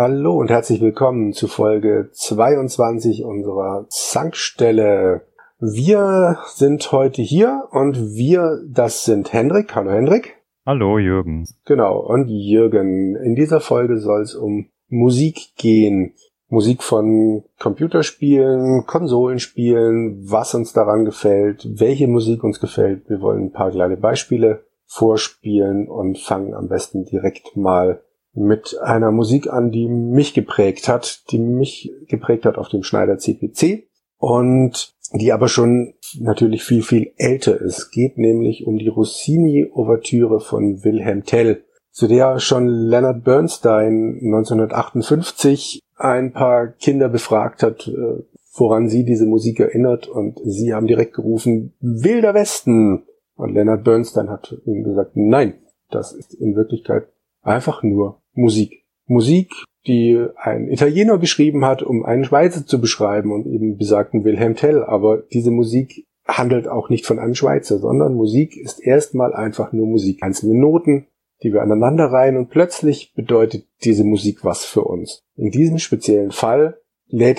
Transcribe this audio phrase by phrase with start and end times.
[0.00, 5.22] Hallo und herzlich willkommen zu Folge 22 unserer Zankstelle.
[5.58, 9.74] Wir sind heute hier und wir, das sind Hendrik.
[9.74, 10.36] Hallo Hendrik.
[10.64, 11.48] Hallo Jürgen.
[11.64, 13.16] Genau, und Jürgen.
[13.16, 16.14] In dieser Folge soll es um Musik gehen.
[16.46, 23.10] Musik von Computerspielen, Konsolenspielen, was uns daran gefällt, welche Musik uns gefällt.
[23.10, 28.00] Wir wollen ein paar kleine Beispiele vorspielen und fangen am besten direkt mal
[28.38, 33.18] mit einer Musik an, die mich geprägt hat, die mich geprägt hat auf dem Schneider
[33.18, 33.88] CPC
[34.18, 37.90] und die aber schon natürlich viel, viel älter ist.
[37.90, 46.32] Geht nämlich um die Rossini-Ouvertüre von Wilhelm Tell, zu der schon Leonard Bernstein 1958 ein
[46.32, 48.22] paar Kinder befragt hat, äh,
[48.54, 53.04] woran sie diese Musik erinnert und sie haben direkt gerufen, Wilder Westen!
[53.36, 55.54] Und Leonard Bernstein hat ihnen gesagt, nein,
[55.90, 57.08] das ist in Wirklichkeit
[57.42, 58.84] einfach nur Musik.
[59.06, 59.52] Musik,
[59.86, 64.84] die ein Italiener geschrieben hat, um einen Schweizer zu beschreiben und eben besagten Wilhelm Tell.
[64.84, 69.86] Aber diese Musik handelt auch nicht von einem Schweizer, sondern Musik ist erstmal einfach nur
[69.86, 70.22] Musik.
[70.22, 71.06] Einzelne Noten,
[71.42, 75.20] die wir aneinander reihen und plötzlich bedeutet diese Musik was für uns.
[75.36, 76.78] In diesem speziellen Fall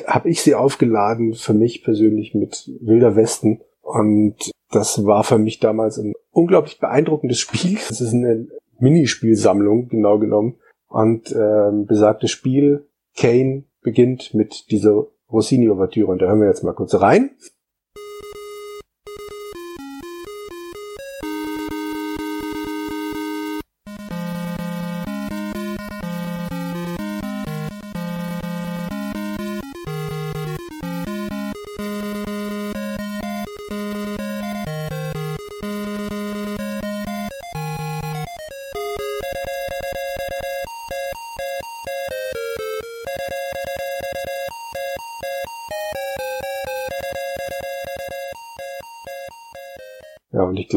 [0.07, 5.59] habe ich sie aufgeladen für mich persönlich mit Wilder Westen und das war für mich
[5.59, 7.77] damals ein unglaublich beeindruckendes Spiel.
[7.89, 8.47] Es ist eine
[8.79, 10.55] Minispielsammlung, genau genommen,
[10.89, 16.11] und ähm, besagtes Spiel, Kane, beginnt mit dieser Rossini-Ouvertüre.
[16.11, 17.31] Und da hören wir jetzt mal kurz rein.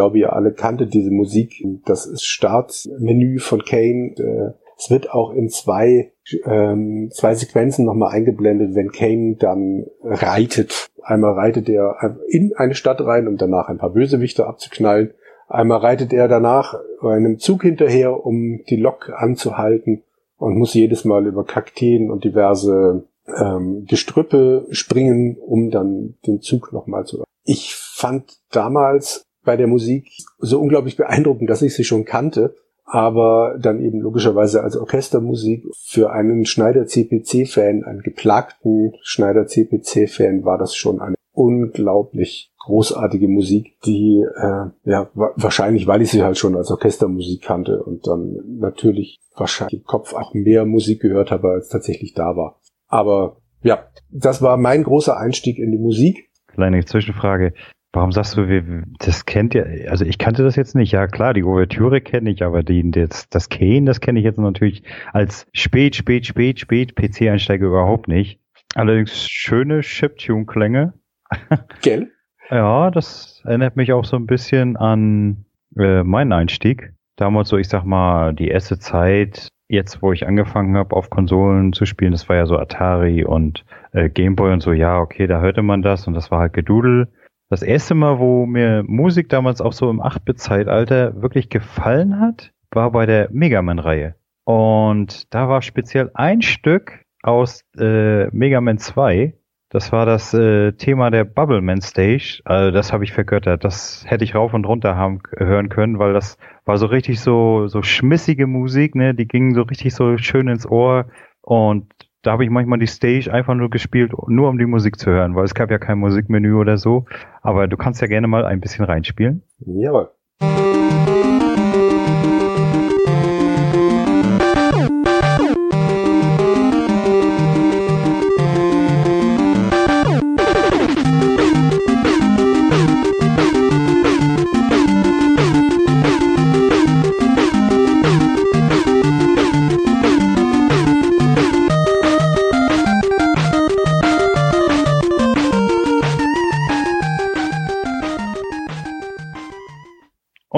[0.02, 1.64] Glaube, ihr alle kanntet diese Musik.
[1.84, 4.14] Das ist Startmenü von Kane.
[4.18, 6.12] Äh, es wird auch in zwei,
[6.44, 10.88] ähm, zwei Sequenzen nochmal eingeblendet, wenn Kane dann reitet.
[11.04, 15.14] Einmal reitet er in eine Stadt rein, um danach ein paar Bösewichte abzuknallen.
[15.46, 20.02] Einmal reitet er danach einem Zug hinterher, um die Lok anzuhalten
[20.36, 23.04] und muss jedes Mal über Kakteen und diverse
[23.38, 27.22] ähm, Gestrüppe springen, um dann den Zug nochmal zu.
[27.44, 30.08] Ich fand damals bei der Musik
[30.38, 32.54] so unglaublich beeindruckend, dass ich sie schon kannte,
[32.84, 40.58] aber dann eben logischerweise als Orchestermusik für einen Schneider CPC-Fan, einen geplagten Schneider CPC-Fan war
[40.58, 46.56] das schon eine unglaublich großartige Musik, die äh, ja wahrscheinlich, weil ich sie halt schon
[46.56, 51.69] als Orchestermusik kannte und dann natürlich wahrscheinlich im Kopf auch mehr Musik gehört habe, als
[51.69, 52.60] tatsächlich da war.
[52.86, 56.28] Aber ja, das war mein großer Einstieg in die Musik.
[56.48, 57.54] Kleine Zwischenfrage.
[57.94, 60.92] Warum sagst du, das kennt ihr, also ich kannte das jetzt nicht.
[60.92, 64.38] Ja klar, die Ouvertüre kenne ich, aber die, das, das Kane, das kenne ich jetzt
[64.38, 64.82] natürlich
[65.12, 68.41] als spät, spät, spät, spät PC-Einsteiger überhaupt nicht.
[68.75, 70.94] Allerdings schöne Chiptune-Klänge.
[71.82, 72.10] Gell?
[72.50, 75.44] ja, das erinnert mich auch so ein bisschen an
[75.76, 76.94] äh, meinen Einstieg.
[77.16, 81.75] Damals so, ich sag mal, die erste Zeit, jetzt wo ich angefangen habe, auf Konsolen
[81.75, 85.41] zu spielen, das war ja so Atari und äh, Gameboy und so, ja, okay, da
[85.41, 87.08] hörte man das und das war halt Gedudel
[87.52, 92.90] das erste Mal, wo mir Musik damals auch so im 8-Bit-Zeitalter wirklich gefallen hat, war
[92.92, 94.14] bei der Mega Man-Reihe.
[94.44, 99.34] Und da war speziell ein Stück aus äh, Mega Man 2.
[99.68, 102.40] Das war das äh, Thema der Bubble Man Stage.
[102.46, 103.64] Also das habe ich vergöttert.
[103.64, 107.66] Das hätte ich rauf und runter haben, hören können, weil das war so richtig so
[107.66, 109.14] so schmissige Musik, ne?
[109.14, 111.05] Die ging so richtig so schön ins Ohr
[111.43, 115.10] und da habe ich manchmal die Stage einfach nur gespielt, nur um die Musik zu
[115.10, 117.04] hören, weil es gab ja kein Musikmenü oder so.
[117.42, 119.42] Aber du kannst ja gerne mal ein bisschen reinspielen.
[119.58, 120.10] Jawohl.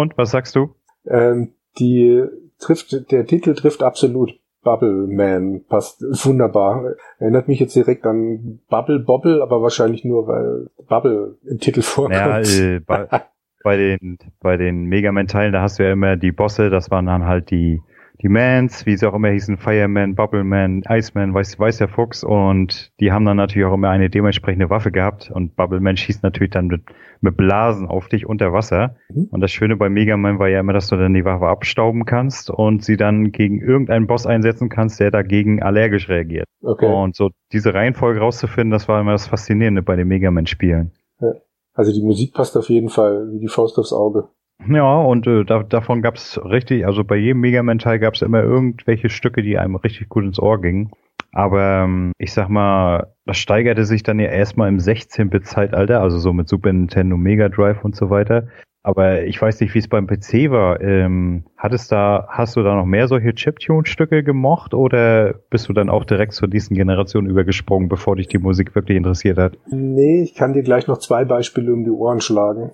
[0.04, 0.74] Und was sagst du?
[1.06, 2.24] Ähm, die
[2.58, 4.38] trifft, der Titel trifft absolut.
[4.62, 6.94] Bubble Man passt wunderbar.
[7.18, 12.14] Erinnert mich jetzt direkt an Bubble Bobble, aber wahrscheinlich nur, weil Bubble im Titel vorkommt.
[12.14, 13.06] Ja, äh, bei,
[13.64, 16.90] bei den, bei den Mega Man Teilen, da hast du ja immer die Bosse, das
[16.90, 17.80] waren dann halt die,
[18.22, 22.92] die Mans, wie sie auch immer hießen, Fireman, Bubbleman, Iceman, weiß, weiß der Fuchs und
[23.00, 26.68] die haben dann natürlich auch immer eine dementsprechende Waffe gehabt und Bubbleman schießt natürlich dann
[26.68, 26.82] mit,
[27.20, 28.96] mit Blasen auf dich unter Wasser.
[29.08, 29.28] Mhm.
[29.32, 32.04] Und das Schöne bei Mega Man war ja immer, dass du dann die Waffe abstauben
[32.04, 36.46] kannst und sie dann gegen irgendeinen Boss einsetzen kannst, der dagegen allergisch reagiert.
[36.62, 36.86] Okay.
[36.86, 40.92] Und so diese Reihenfolge rauszufinden, das war immer das Faszinierende bei den Mega Man Spielen.
[41.20, 41.32] Ja.
[41.74, 44.28] Also die Musik passt auf jeden Fall wie die Faust aufs Auge.
[44.66, 49.10] Ja, und äh, da, davon gab's richtig, also bei jedem Mega Man-Teil gab's immer irgendwelche
[49.10, 50.90] Stücke, die einem richtig gut ins Ohr gingen.
[51.32, 56.32] Aber ähm, ich sag mal, das steigerte sich dann ja erstmal im 16-Bit-Zeitalter, also so
[56.32, 58.48] mit Super Nintendo, Mega Drive und so weiter.
[58.86, 60.78] Aber ich weiß nicht, wie es beim PC war.
[60.82, 65.88] Ähm, hattest da, hast du da noch mehr solche Chiptune-Stücke gemocht oder bist du dann
[65.88, 69.56] auch direkt zur nächsten Generation übergesprungen, bevor dich die Musik wirklich interessiert hat?
[69.70, 72.70] Nee, ich kann dir gleich noch zwei Beispiele um die Ohren schlagen.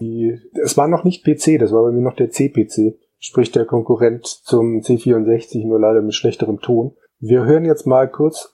[0.61, 4.27] Es war noch nicht PC, das war bei mir noch der CPC, sprich der Konkurrent
[4.27, 6.91] zum C64, nur leider mit schlechterem Ton.
[7.21, 8.53] Wir hören jetzt mal kurz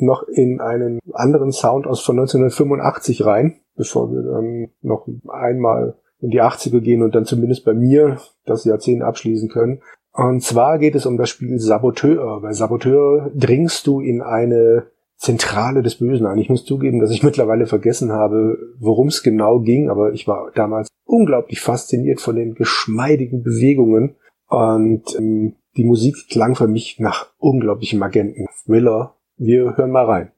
[0.00, 6.30] noch in einen anderen Sound aus von 1985 rein, bevor wir dann noch einmal in
[6.30, 9.82] die 80er gehen und dann zumindest bei mir das Jahrzehnt abschließen können.
[10.12, 12.40] Und zwar geht es um das Spiel Saboteur.
[12.40, 14.86] Bei Saboteur dringst du in eine
[15.16, 16.38] Zentrale des Bösen ein.
[16.38, 20.50] Ich muss zugeben, dass ich mittlerweile vergessen habe, worum es genau ging, aber ich war
[20.54, 24.16] damals unglaublich fasziniert von den geschmeidigen Bewegungen
[24.48, 28.46] und ähm, die Musik klang für mich nach unglaublichem Agenten.
[28.64, 29.14] Thriller.
[29.36, 30.32] Wir hören mal rein.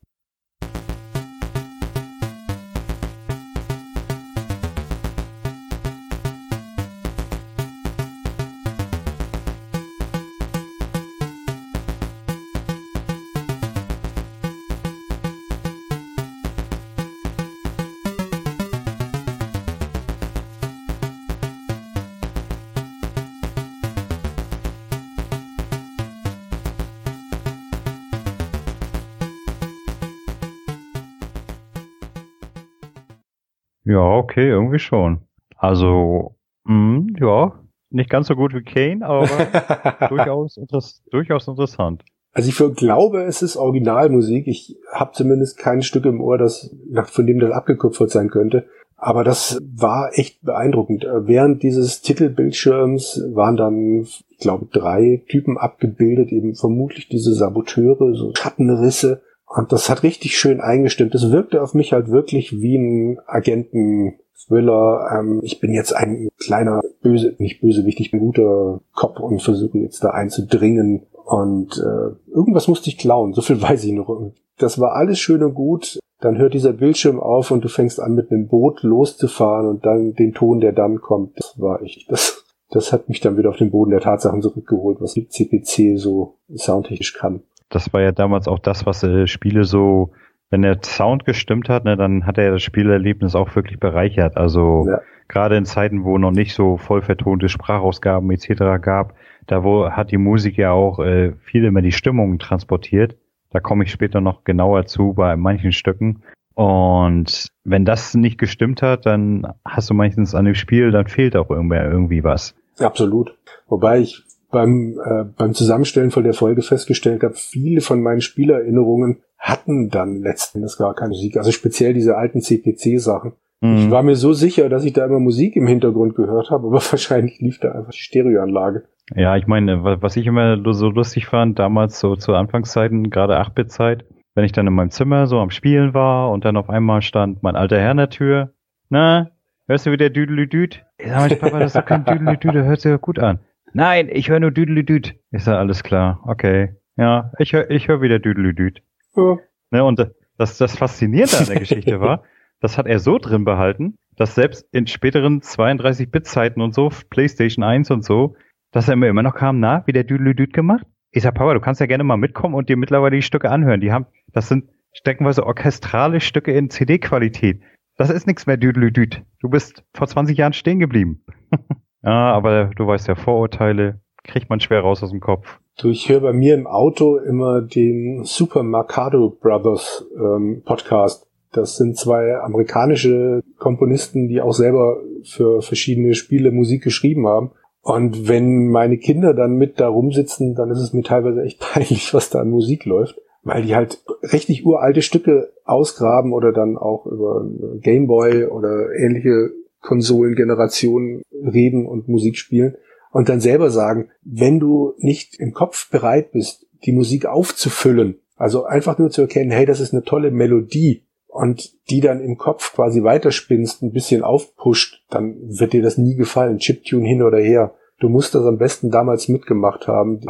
[33.95, 35.21] Ja, okay, irgendwie schon.
[35.57, 37.53] Also, mh, ja,
[37.91, 39.29] nicht ganz so gut wie Kane, aber
[40.09, 42.05] durchaus, interess durchaus interessant.
[42.33, 44.49] Also ich glaube, es ist Originalmusik.
[44.49, 46.75] Ich habe zumindest kein Stück im Ohr, das
[47.05, 48.67] von dem das abgekupfert sein könnte.
[48.97, 51.07] Aber das war echt beeindruckend.
[51.21, 58.33] Während dieses Titelbildschirms waren dann, ich glaube, drei Typen abgebildet, eben vermutlich diese Saboteure, so
[58.35, 59.23] Schattenrisse
[59.55, 61.15] und das hat richtig schön eingestimmt.
[61.15, 65.09] Das wirkte auf mich halt wirklich wie ein Agenten-Thriller.
[65.17, 69.79] Ähm, ich bin jetzt ein kleiner böse, nicht bösewicht, ich bin guter Cop und versuche
[69.79, 71.07] jetzt da einzudringen.
[71.25, 74.33] Und äh, irgendwas musste ich klauen, so viel weiß ich noch.
[74.59, 76.01] Das war alles schön und gut.
[76.21, 80.15] Dann hört dieser Bildschirm auf und du fängst an mit einem Boot loszufahren und dann
[80.15, 81.39] den Ton, der dann kommt.
[81.39, 82.07] Das war ich.
[82.09, 86.39] Das, das hat mich dann wieder auf den Boden der Tatsachen zurückgeholt, was CPC so
[86.57, 87.43] soundtechnisch kann
[87.75, 90.13] das war ja damals auch das, was äh, Spiele so,
[90.51, 94.37] wenn der Sound gestimmt hat, ne, dann hat er das Spielerlebnis auch wirklich bereichert.
[94.37, 95.01] Also ja.
[95.29, 98.81] gerade in Zeiten, wo noch nicht so voll vertonte Sprachausgaben etc.
[98.81, 99.15] gab,
[99.47, 103.17] da wo hat die Musik ja auch äh, viel immer die Stimmung transportiert.
[103.51, 106.23] Da komme ich später noch genauer zu bei manchen Stücken.
[106.55, 111.37] Und wenn das nicht gestimmt hat, dann hast du meistens an dem Spiel, dann fehlt
[111.37, 112.55] auch irgendwie, irgendwie was.
[112.79, 113.37] Absolut.
[113.69, 114.23] Wobei ich
[114.55, 120.23] beim, äh, beim Zusammenstellen von der Folge festgestellt habe, viele von meinen Spielerinnerungen hatten dann
[120.23, 121.37] letzten Endes gar keine Musik.
[121.37, 123.33] Also speziell diese alten CPC-Sachen.
[123.61, 123.77] Mhm.
[123.77, 126.77] Ich war mir so sicher, dass ich da immer Musik im Hintergrund gehört habe, aber
[126.93, 128.85] wahrscheinlich lief da einfach die Stereoanlage.
[129.15, 134.07] Ja, ich meine, was ich immer so lustig fand, damals so zu Anfangszeiten, gerade 8-Bit-Zeit,
[134.35, 137.43] wenn ich dann in meinem Zimmer so am Spielen war und dann auf einmal stand
[137.43, 138.55] mein alter Herr in der Tür.
[138.89, 139.31] Na,
[139.67, 140.85] hörst du wieder Düdelüdüd?
[140.97, 143.41] Ich sag mal, Papa, das ist doch kein Düdelüdüd, der hört sich ja gut an.
[143.75, 145.17] Nein, ich höre nur Düdelüdüd.
[145.33, 146.21] Ist ja alles klar.
[146.27, 146.77] Okay.
[146.97, 148.83] Ja, ich höre ich hör wieder Düdelüdüd.
[149.17, 149.39] Ja.
[149.71, 152.23] Ne, und das, das Faszinierende an der Geschichte war,
[152.61, 157.91] das hat er so drin behalten, dass selbst in späteren 32-Bit-Zeiten und so, PlayStation 1
[157.91, 158.37] und so,
[158.71, 160.87] dass er mir immer noch kam, na, wie der Düdelüdüd gemacht?
[161.11, 163.81] Ich sag, Papa, du kannst ja gerne mal mitkommen und dir mittlerweile die Stücke anhören.
[163.81, 167.61] Die haben, das sind steckenweise orchestrale Stücke in CD-Qualität.
[167.97, 169.23] Das ist nichts mehr Düdelüdüd.
[169.41, 171.25] Du bist vor 20 Jahren stehen geblieben.
[172.05, 175.59] Ja, aber du weißt ja, Vorurteile kriegt man schwer raus aus dem Kopf.
[175.79, 181.27] Du, ich höre bei mir im Auto immer den Super Mercado Brothers ähm, Podcast.
[181.53, 187.53] Das sind zwei amerikanische Komponisten, die auch selber für verschiedene Spiele Musik geschrieben haben.
[187.83, 192.13] Und wenn meine Kinder dann mit da rumsitzen, dann ist es mir teilweise echt peinlich,
[192.15, 193.21] was da an Musik läuft.
[193.43, 197.47] Weil die halt richtig uralte Stücke ausgraben oder dann auch über
[197.81, 199.51] Gameboy oder ähnliche
[199.85, 202.77] Konsolengenerationen reden und Musik spielen.
[203.13, 208.65] und dann selber sagen, wenn du nicht im Kopf bereit bist, die Musik aufzufüllen, also
[208.65, 212.75] einfach nur zu erkennen, hey, das ist eine tolle Melodie und die dann im Kopf
[212.75, 216.59] quasi weiterspinnst, ein bisschen aufpusht, dann wird dir das nie gefallen.
[216.59, 217.75] Chiptune hin oder her.
[218.01, 220.21] Du musst das am besten damals mitgemacht haben.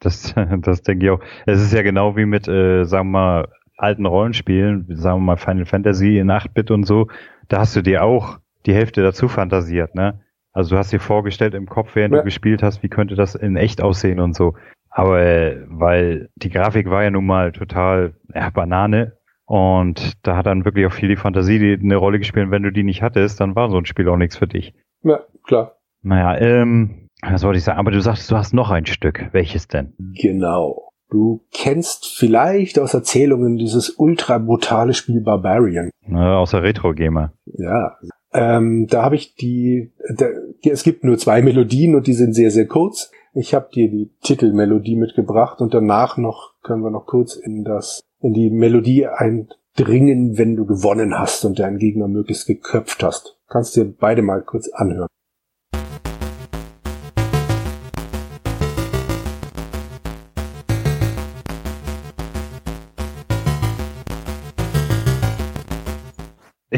[0.00, 1.20] Das, das denke ich auch.
[1.44, 5.36] Es ist ja genau wie mit, äh, sagen wir mal, alten Rollenspielen, sagen wir mal
[5.36, 7.08] Final Fantasy in 8-Bit und so.
[7.48, 10.20] Da hast du dir auch die Hälfte dazu fantasiert, ne?
[10.52, 12.20] Also du hast dir vorgestellt im Kopf, während ja.
[12.20, 14.54] du gespielt hast, wie könnte das in echt aussehen und so.
[14.88, 20.46] Aber äh, weil die Grafik war ja nun mal total ja, Banane und da hat
[20.46, 22.50] dann wirklich auch viel die Fantasie die eine Rolle gespielt.
[22.50, 24.74] wenn du die nicht hattest, dann war so ein Spiel auch nichts für dich.
[25.02, 25.76] Ja, klar.
[26.02, 27.78] Naja, ähm, was wollte ich sagen?
[27.78, 29.28] Aber du sagst, du hast noch ein Stück.
[29.32, 29.92] Welches denn?
[29.98, 30.92] Genau.
[31.10, 35.90] Du kennst vielleicht aus Erzählungen dieses ultra brutale Spiel Barbarian.
[36.08, 37.32] Ja, außer Retro-Gamer.
[37.44, 37.96] Ja.
[38.32, 40.26] Ähm, da habe ich die, da,
[40.62, 43.10] es gibt nur zwei Melodien und die sind sehr, sehr kurz.
[43.34, 48.02] Ich habe dir die Titelmelodie mitgebracht und danach noch können wir noch kurz in das,
[48.20, 53.38] in die Melodie eindringen, wenn du gewonnen hast und deinen Gegner möglichst geköpft hast.
[53.48, 55.08] Kannst dir beide mal kurz anhören.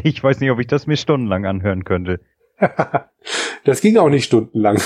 [0.04, 2.20] Ich weiß nicht, ob ich das mir stundenlang anhören könnte.
[3.64, 4.78] das ging auch nicht stundenlang.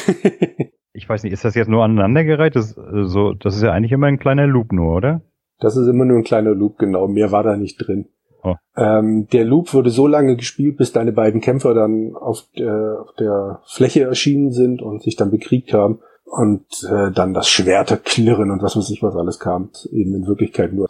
[0.93, 2.57] ich weiß nicht, ist das jetzt nur aneinandergereiht?
[2.57, 5.23] Das, äh, so, das ist ja eigentlich immer ein kleiner Loop nur, oder?
[5.59, 7.07] Das ist immer nur ein kleiner Loop, genau.
[7.09, 8.09] Mehr war da nicht drin.
[8.43, 8.57] Oh.
[8.77, 13.15] Ähm, der Loop wurde so lange gespielt, bis deine beiden Kämpfer dann auf der, auf
[13.15, 18.51] der Fläche erschienen sind und sich dann bekriegt haben und äh, dann das Schwerter klirren
[18.51, 19.71] und was weiß ich was alles kam.
[19.93, 20.89] Eben in Wirklichkeit nur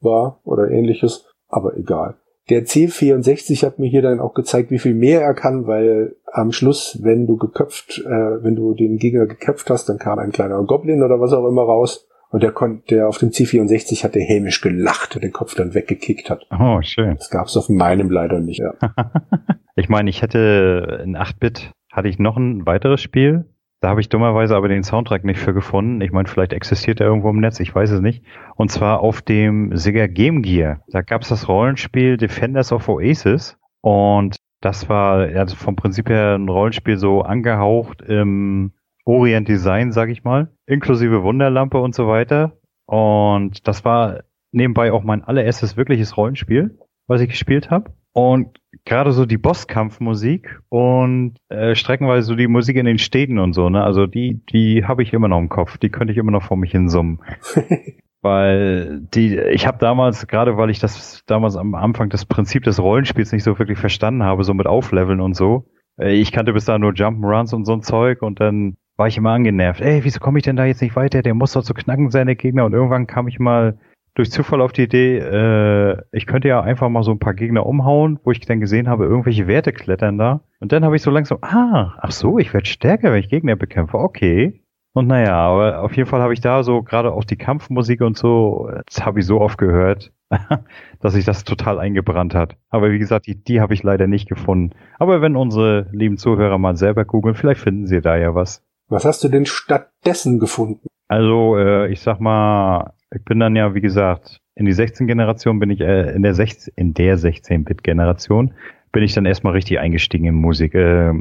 [0.00, 2.16] war oder ähnliches, aber egal.
[2.50, 6.50] Der C64 hat mir hier dann auch gezeigt, wie viel mehr er kann, weil am
[6.50, 10.62] Schluss, wenn du geköpft, äh, wenn du den Gegner geköpft hast, dann kam ein kleiner
[10.64, 12.08] Goblin oder was auch immer raus.
[12.30, 15.74] Und der konnte, der auf dem C64 hat der hämisch gelacht und den Kopf dann
[15.74, 16.46] weggekickt hat.
[16.50, 17.16] Oh, schön.
[17.16, 18.74] Das gab's auf meinem leider nicht, ja.
[19.76, 23.44] ich meine, ich hätte in 8-Bit hatte ich noch ein weiteres Spiel,
[23.82, 26.00] da habe ich dummerweise aber den Soundtrack nicht für gefunden.
[26.02, 28.24] Ich meine, vielleicht existiert er irgendwo im Netz, ich weiß es nicht.
[28.54, 30.82] Und zwar auf dem Sega Game Gear.
[30.86, 33.58] Da gab es das Rollenspiel Defenders of Oasis.
[33.80, 38.70] Und das war also vom Prinzip her ein Rollenspiel so angehaucht im
[39.04, 40.52] Orient Design, sag ich mal.
[40.66, 42.52] Inklusive Wunderlampe und so weiter.
[42.86, 44.20] Und das war
[44.52, 47.92] nebenbei auch mein allererstes wirkliches Rollenspiel, was ich gespielt habe.
[48.12, 53.52] Und gerade so die Bosskampfmusik und äh, streckenweise so die Musik in den Städten und
[53.54, 53.82] so, ne?
[53.82, 55.78] Also die, die habe ich immer noch im Kopf.
[55.78, 57.20] Die könnte ich immer noch vor mich hinsummen.
[58.22, 62.80] weil die, ich habe damals, gerade weil ich das damals am Anfang das Prinzip des
[62.80, 65.66] Rollenspiels nicht so wirklich verstanden habe, so mit Aufleveln und so.
[65.98, 69.16] Äh, ich kannte bis dahin nur Jump'n'Runs und so ein Zeug und dann war ich
[69.16, 69.80] immer angenervt.
[69.80, 71.22] Ey, wieso komme ich denn da jetzt nicht weiter?
[71.22, 72.64] Der muss doch so knacken, seine Gegner.
[72.64, 73.78] Und irgendwann kam ich mal
[74.14, 77.64] durch Zufall auf die Idee, äh, ich könnte ja einfach mal so ein paar Gegner
[77.64, 80.40] umhauen, wo ich dann gesehen habe, irgendwelche Werte klettern da.
[80.60, 83.56] Und dann habe ich so langsam, ah, ach so, ich werde stärker, wenn ich Gegner
[83.56, 83.98] bekämpfe.
[83.98, 84.62] Okay.
[84.94, 88.18] Und naja, aber auf jeden Fall habe ich da so gerade auch die Kampfmusik und
[88.18, 90.12] so, das habe ich so oft gehört,
[91.00, 92.56] dass sich das total eingebrannt hat.
[92.68, 94.74] Aber wie gesagt, die, die habe ich leider nicht gefunden.
[94.98, 98.62] Aber wenn unsere lieben Zuhörer mal selber googeln, vielleicht finden sie da ja was.
[98.88, 100.86] Was hast du denn stattdessen gefunden?
[101.08, 105.70] Also, äh, ich sag mal, ich bin dann ja, wie gesagt, in die 16-Generation bin
[105.70, 108.54] ich, äh, in der 16, in der 16-Bit-Generation
[108.92, 110.74] bin ich dann erstmal richtig eingestiegen in Musik.
[110.74, 111.12] Äh,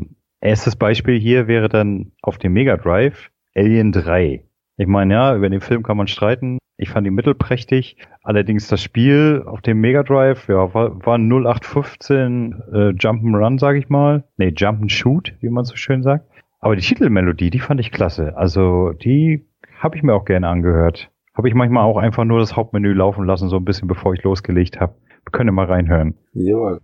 [0.41, 4.43] erstes Beispiel hier wäre dann auf dem Mega Drive Alien 3.
[4.77, 6.57] Ich meine, ja, über den Film kann man streiten.
[6.77, 7.98] Ich fand ihn mittelprächtig.
[8.24, 13.89] Allerdings das Spiel auf dem Mega Drive, ja, war, war 0815 äh, Jump'n'Run, sag ich
[13.89, 14.24] mal.
[14.38, 16.25] Nee, Jump'n'Shoot, wie man so schön sagt.
[16.60, 18.36] Aber die Titelmelodie, die fand ich klasse.
[18.36, 19.45] Also die
[19.77, 21.12] habe ich mir auch gerne angehört.
[21.33, 24.23] Habe ich manchmal auch einfach nur das Hauptmenü laufen lassen, so ein bisschen bevor ich
[24.23, 24.95] losgelegt habe.
[25.23, 26.15] Wir können mal reinhören.
[26.33, 26.81] Jawohl.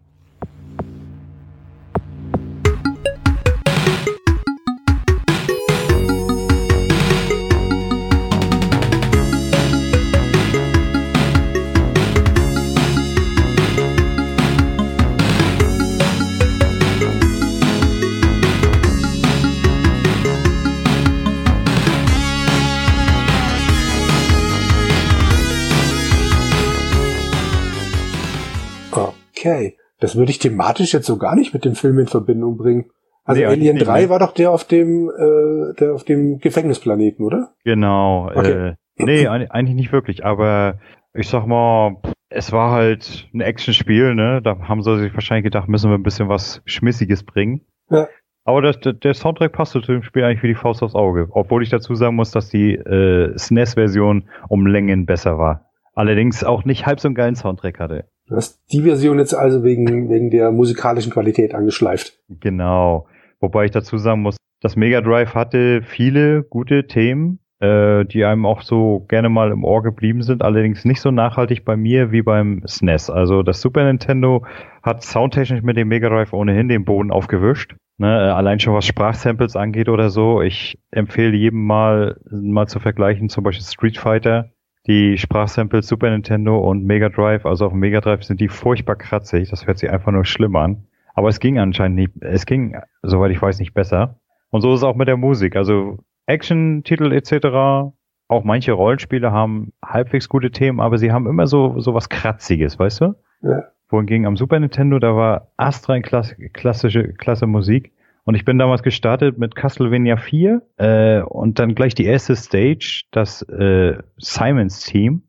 [29.47, 29.77] Okay.
[29.99, 32.85] Das würde ich thematisch jetzt so gar nicht mit dem Film in Verbindung bringen.
[33.23, 34.09] Also nee, Alien 3 nicht.
[34.09, 37.53] war doch der auf dem, äh, der auf dem Gefängnisplaneten, oder?
[37.65, 38.29] Genau.
[38.33, 38.69] Okay.
[38.69, 40.79] Äh, nee, eigentlich nicht wirklich, aber
[41.13, 41.97] ich sag mal,
[42.29, 44.41] es war halt ein Actionspiel, ne?
[44.41, 47.61] Da haben sie sich wahrscheinlich gedacht, müssen wir ein bisschen was Schmissiges bringen.
[47.89, 48.07] Ja.
[48.45, 51.27] Aber das, der Soundtrack passte zu dem Spiel eigentlich wie die Faust aufs Auge.
[51.31, 55.69] Obwohl ich dazu sagen muss, dass die äh, SNES-Version um Längen besser war.
[55.93, 58.05] Allerdings auch nicht halb so einen geilen Soundtrack hatte.
[58.27, 62.19] Du hast die Version jetzt also wegen, wegen der musikalischen Qualität angeschleift.
[62.29, 63.07] Genau.
[63.39, 68.45] Wobei ich dazu sagen muss, das Mega Drive hatte viele gute Themen, äh, die einem
[68.45, 72.21] auch so gerne mal im Ohr geblieben sind, allerdings nicht so nachhaltig bei mir wie
[72.21, 73.09] beim SNES.
[73.09, 74.45] Also das Super Nintendo
[74.83, 77.75] hat soundtechnisch mit dem Mega Drive ohnehin den Boden aufgewischt.
[77.99, 80.41] Ne, äh, allein schon was Sprachsamples angeht oder so.
[80.41, 84.51] Ich empfehle jedem mal, mal zu vergleichen, zum Beispiel Street Fighter.
[84.87, 88.95] Die Sprachsamples Super Nintendo und Mega Drive, also auf dem Mega Drive sind die furchtbar
[88.95, 89.49] kratzig.
[89.49, 90.85] Das hört sich einfach nur schlimm an.
[91.13, 94.19] Aber es ging anscheinend nicht, es ging, soweit ich weiß, nicht besser.
[94.49, 95.57] Und so ist es auch mit der Musik.
[95.57, 97.91] Also Action-Titel etc.
[98.29, 102.79] Auch manche Rollenspiele haben halbwegs gute Themen, aber sie haben immer so, so was Kratziges,
[102.79, 103.15] weißt du?
[103.41, 103.63] Ja.
[103.89, 107.93] Wohingegen am Super Nintendo, da war astrein klass klassische, klasse Musik.
[108.27, 113.03] Und ich bin damals gestartet mit Castlevania 4 äh, und dann gleich die erste Stage,
[113.11, 115.23] das äh, Simons Team.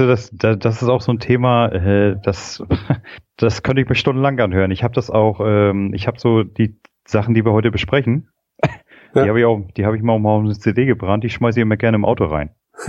[0.00, 2.64] Weißt du, das, das ist auch so ein Thema, äh, das,
[3.36, 4.70] das könnte ich mir stundenlang anhören.
[4.70, 8.28] Ich habe das auch, ähm, ich habe so die Sachen, die wir heute besprechen,
[8.64, 8.70] ja.
[9.24, 11.62] die habe ich auch, die habe ich mal auf eine CD gebrannt, die schmeiße ich
[11.62, 12.50] immer gerne im Auto rein.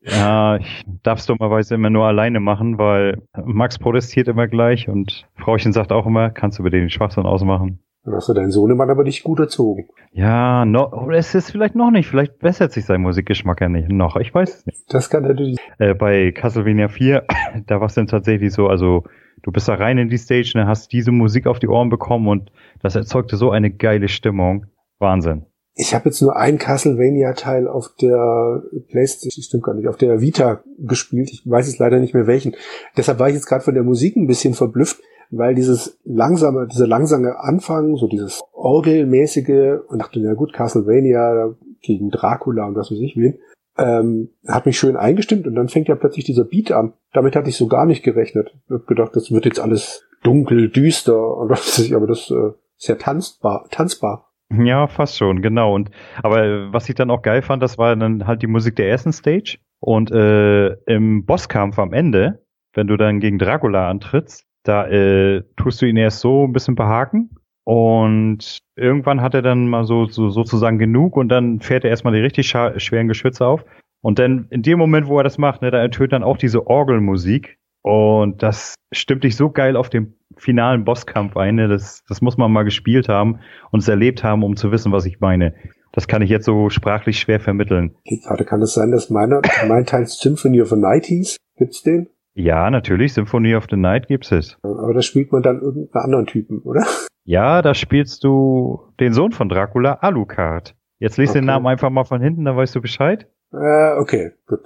[0.00, 5.28] ja, ich darf es dummerweise immer nur alleine machen, weil Max protestiert immer gleich und
[5.36, 7.78] Frauchen sagt auch immer, kannst du bitte den Schwachsinn ausmachen?
[8.04, 9.88] Dann hast du deinen Sohnemann aber nicht gut erzogen.
[10.12, 12.08] Ja, no, oder es ist vielleicht noch nicht.
[12.08, 14.16] Vielleicht bessert sich sein Musikgeschmack ja nicht noch.
[14.16, 14.92] Ich weiß es nicht.
[14.92, 15.56] Das kann natürlich.
[15.78, 17.24] Äh, bei Castlevania 4,
[17.66, 19.04] da war es dann tatsächlich so, also
[19.42, 22.26] du bist da rein in die Stage, und hast diese Musik auf die Ohren bekommen
[22.26, 22.50] und
[22.82, 24.66] das erzeugte so eine geile Stimmung.
[24.98, 25.46] Wahnsinn.
[25.74, 30.62] Ich habe jetzt nur einen Castlevania-Teil auf der PlayStation, stimmt gar nicht, auf der Vita
[30.78, 31.30] gespielt.
[31.32, 32.56] Ich weiß jetzt leider nicht mehr welchen.
[32.96, 35.00] Deshalb war ich jetzt gerade von der Musik ein bisschen verblüfft
[35.32, 42.10] weil dieses langsame, dieser langsame Anfang, so dieses Orgelmäßige und dachte, na gut, Castlevania gegen
[42.10, 43.38] Dracula und was weiß ich wen,
[43.78, 46.92] ähm, hat mich schön eingestimmt und dann fängt ja plötzlich dieser Beat an.
[47.12, 48.54] Damit hatte ich so gar nicht gerechnet.
[48.66, 52.30] Ich hab gedacht, das wird jetzt alles dunkel, düster und was weiß ich, aber das
[52.30, 54.28] äh, ist ja tanzbar, tanzbar.
[54.54, 55.74] Ja, fast schon, genau.
[55.74, 55.90] Und
[56.22, 59.12] aber was ich dann auch geil fand, das war dann halt die Musik der ersten
[59.12, 59.58] Stage.
[59.80, 65.82] Und äh, im Bosskampf am Ende, wenn du dann gegen Dracula antrittst, da äh, tust
[65.82, 67.30] du ihn erst so ein bisschen behaken
[67.64, 72.14] und irgendwann hat er dann mal so, so sozusagen genug und dann fährt er erstmal
[72.14, 73.64] die richtig schweren Geschütze auf.
[74.00, 76.66] Und dann in dem Moment, wo er das macht, ne, da ertönt dann auch diese
[76.66, 77.58] Orgelmusik.
[77.82, 81.56] Und das stimmt dich so geil auf den finalen Bosskampf ein.
[81.56, 81.68] Ne?
[81.68, 85.06] Das, das muss man mal gespielt haben und es erlebt haben, um zu wissen, was
[85.06, 85.54] ich meine.
[85.92, 87.94] Das kann ich jetzt so sprachlich schwer vermitteln.
[88.06, 91.36] Okay, gerade kann es sein, dass meiner, mein Teil Symphony of the Night hieß?
[91.56, 92.08] Gibt's den?
[92.34, 94.58] Ja, natürlich, Symphony of the Night gibt's es.
[94.62, 96.86] Aber da spielt man dann irgendeinen anderen Typen, oder?
[97.24, 100.74] Ja, da spielst du den Sohn von Dracula, Alucard.
[100.98, 101.40] Jetzt liest okay.
[101.40, 103.28] den Namen einfach mal von hinten, dann weißt du Bescheid.
[103.52, 104.60] Äh, okay, gut.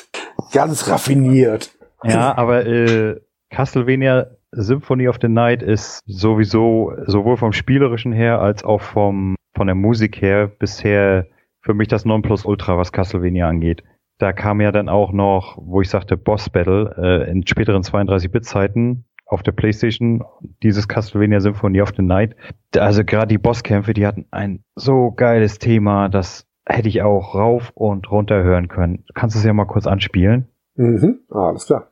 [0.52, 1.76] Ganz raffiniert.
[2.04, 3.20] Ja, aber äh,
[3.50, 9.66] Castlevania Symphony of the Night ist sowieso sowohl vom spielerischen her als auch vom von
[9.66, 11.26] der Musik her bisher
[11.60, 13.82] für mich das Nonplusultra, was Castlevania angeht
[14.20, 19.04] da kam ja dann auch noch, wo ich sagte, Boss Battle, äh, in späteren 32-Bit-Zeiten
[19.26, 20.24] auf der Playstation,
[20.62, 22.36] dieses Castlevania Symphony of the Night.
[22.76, 27.70] Also gerade die Bosskämpfe, die hatten ein so geiles Thema, das hätte ich auch rauf
[27.74, 29.04] und runter hören können.
[29.14, 30.48] Kannst du es ja mal kurz anspielen?
[30.74, 31.89] Mhm, ah, alles klar.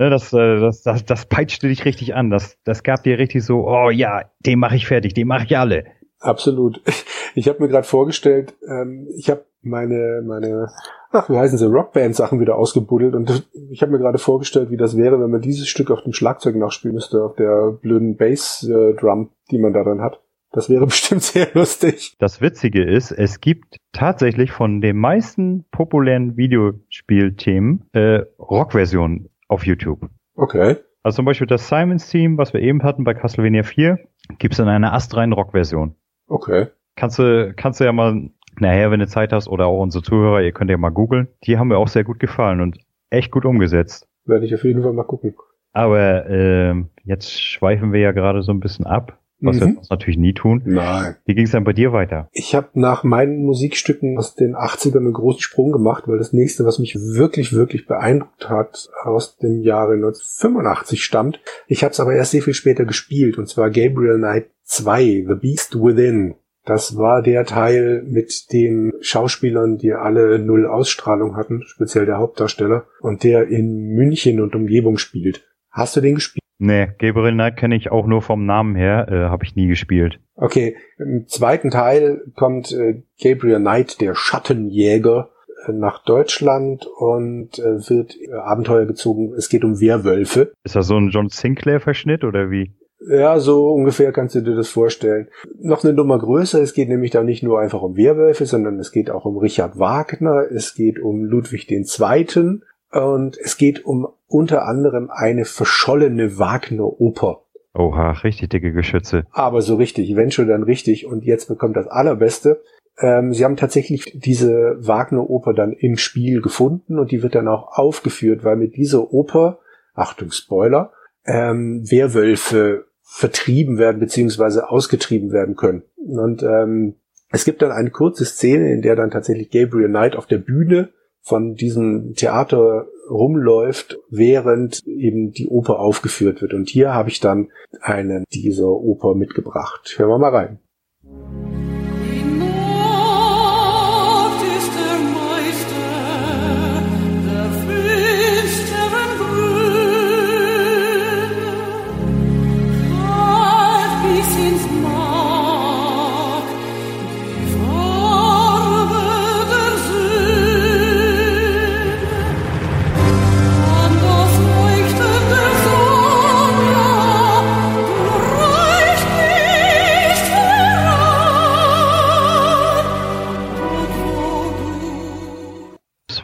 [0.00, 2.30] Ne, das, äh, das, das, das peitschte dich richtig an.
[2.30, 5.58] Das, das gab dir richtig so, oh ja, den mache ich fertig, den mache ich
[5.58, 5.84] alle.
[6.18, 6.80] Absolut.
[7.36, 10.66] Ich habe mir gerade vorgestellt, ähm, ich habe meine, meine,
[11.12, 14.96] ach, wie heißen sie, Rockband-Sachen wieder ausgebuddelt und ich habe mir gerade vorgestellt, wie das
[14.96, 19.58] wäre, wenn man dieses Stück auf dem Schlagzeug nachspielen müsste, auf der blöden Bass-Drum, die
[19.60, 20.20] man da dann hat.
[20.50, 22.16] Das wäre bestimmt sehr lustig.
[22.18, 30.08] Das Witzige ist, es gibt tatsächlich von den meisten populären Videospielthemen äh, Rockversionen auf YouTube.
[30.34, 30.76] Okay.
[31.02, 33.98] Also zum Beispiel das Simons Team, was wir eben hatten bei Castlevania 4,
[34.38, 35.94] gibt es in einer astreinen Rock-Version.
[36.28, 36.68] Okay.
[36.96, 40.42] Kannst du, kannst du ja mal nachher, wenn du Zeit hast, oder auch unsere Zuhörer,
[40.42, 41.28] ihr könnt ja mal googeln.
[41.44, 44.08] Die haben mir auch sehr gut gefallen und echt gut umgesetzt.
[44.24, 45.34] Werde ich auf jeden Fall mal gucken.
[45.72, 49.60] Aber äh, jetzt schweifen wir ja gerade so ein bisschen ab, was Mhm.
[49.60, 50.62] wir sonst natürlich nie tun.
[50.64, 51.16] Nein.
[51.24, 52.28] Wie ging es dann bei dir weiter?
[52.32, 56.64] Ich habe nach meinen Musikstücken aus den 80ern einen großen Sprung gemacht, weil das nächste,
[56.64, 61.40] was mich wirklich, wirklich beeindruckt hat, aus dem Jahre 1985 stammt.
[61.66, 65.34] Ich habe es aber erst sehr viel später gespielt, und zwar Gabriel Knight 2, The
[65.40, 66.34] Beast Within.
[66.66, 72.84] Das war der Teil mit den Schauspielern, die alle null Ausstrahlung hatten, speziell der Hauptdarsteller,
[73.00, 75.42] und der in München und Umgebung spielt.
[75.70, 76.39] Hast du den gespielt?
[76.62, 80.20] Nee, Gabriel Knight kenne ich auch nur vom Namen her, äh, habe ich nie gespielt.
[80.36, 85.30] Okay, im zweiten Teil kommt äh, Gabriel Knight, der Schattenjäger,
[85.66, 89.32] äh, nach Deutschland und äh, wird äh, Abenteuer gezogen.
[89.32, 90.52] Es geht um Werwölfe.
[90.62, 92.74] Ist das so ein John Sinclair-Verschnitt oder wie?
[93.08, 95.28] Ja, so ungefähr kannst du dir das vorstellen.
[95.58, 98.92] Noch eine Nummer größer, es geht nämlich da nicht nur einfach um Werwölfe, sondern es
[98.92, 102.60] geht auch um Richard Wagner, es geht um Ludwig II.
[102.92, 107.42] Und es geht um unter anderem eine verschollene Wagner-Oper.
[107.74, 109.26] Oha, richtig dicke Geschütze.
[109.30, 111.06] Aber so richtig, wenn schon dann richtig.
[111.06, 112.62] Und jetzt bekommt das Allerbeste.
[112.98, 117.78] Ähm, sie haben tatsächlich diese Wagner-Oper dann im Spiel gefunden und die wird dann auch
[117.78, 119.60] aufgeführt, weil mit dieser Oper,
[119.94, 120.92] Achtung Spoiler,
[121.24, 125.82] ähm, Werwölfe vertrieben werden beziehungsweise ausgetrieben werden können.
[125.96, 126.94] Und ähm,
[127.30, 130.90] es gibt dann eine kurze Szene, in der dann tatsächlich Gabriel Knight auf der Bühne
[131.30, 136.54] von diesem Theater rumläuft, während eben die Oper aufgeführt wird.
[136.54, 139.94] Und hier habe ich dann einen dieser Oper mitgebracht.
[139.96, 141.59] Hören wir mal rein.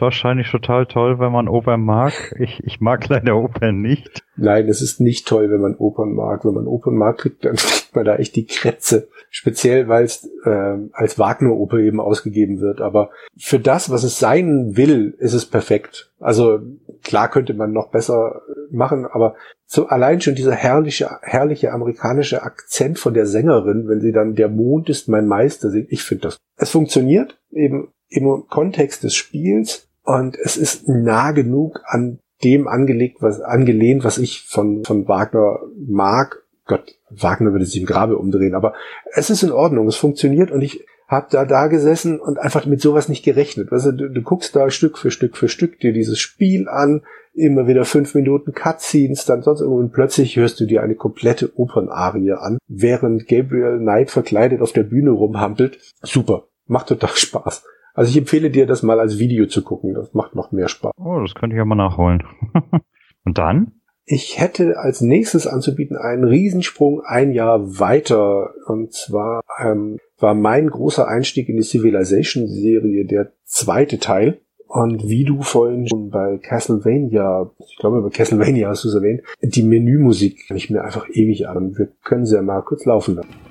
[0.01, 2.35] Wahrscheinlich total toll, wenn man Opern mag.
[2.39, 4.23] Ich, ich mag leider Opern nicht.
[4.35, 6.45] Nein, es ist nicht toll, wenn man Opern mag.
[6.45, 9.09] Wenn man Opern mag, kriegt, dann kriegt man da echt die Krätze.
[9.29, 12.81] Speziell, weil es ähm, als Wagner-Oper eben ausgegeben wird.
[12.81, 16.11] Aber für das, was es sein will, ist es perfekt.
[16.19, 16.59] Also
[17.03, 22.99] klar könnte man noch besser machen, aber so allein schon dieser herrliche, herrliche amerikanische Akzent
[22.99, 26.37] von der Sängerin, wenn sie dann der Mond ist mein Meister singt, ich finde das.
[26.57, 33.17] Es funktioniert eben im Kontext des Spiels und es ist nah genug an dem angelegt,
[33.19, 36.43] was angelehnt, was ich von von Wagner mag.
[36.65, 38.73] Gott, Wagner würde sich im Grabe umdrehen, aber
[39.13, 42.79] es ist in Ordnung, es funktioniert und ich habe da da gesessen und einfach mit
[42.81, 43.69] sowas nicht gerechnet.
[43.69, 47.01] Du, du, du guckst da Stück für Stück für Stück dir dieses Spiel an,
[47.33, 51.51] immer wieder fünf Minuten Cutscenes, dann sonst irgendwo und plötzlich hörst du dir eine komplette
[51.57, 55.79] Opernarie an, während Gabriel Knight verkleidet auf der Bühne rumhampelt.
[56.01, 57.63] Super, macht total Spaß.
[57.97, 59.95] Also ich empfehle dir, das mal als Video zu gucken.
[59.95, 60.91] Das macht noch mehr Spaß.
[61.03, 62.21] Oh, das könnte ich ja mal nachholen.
[63.25, 63.71] Und dann?
[64.05, 68.51] Ich hätte als nächstes anzubieten einen Riesensprung ein Jahr weiter.
[68.67, 74.41] Und zwar ähm, war mein großer Einstieg in die Civilization-Serie der zweite Teil.
[74.67, 79.23] Und wie du vorhin schon bei Castlevania, ich glaube bei Castlevania hast du es erwähnt,
[79.41, 81.75] die Menümusik kann ich mir einfach ewig an.
[81.75, 83.46] Wir können sie ja mal kurz laufen lassen.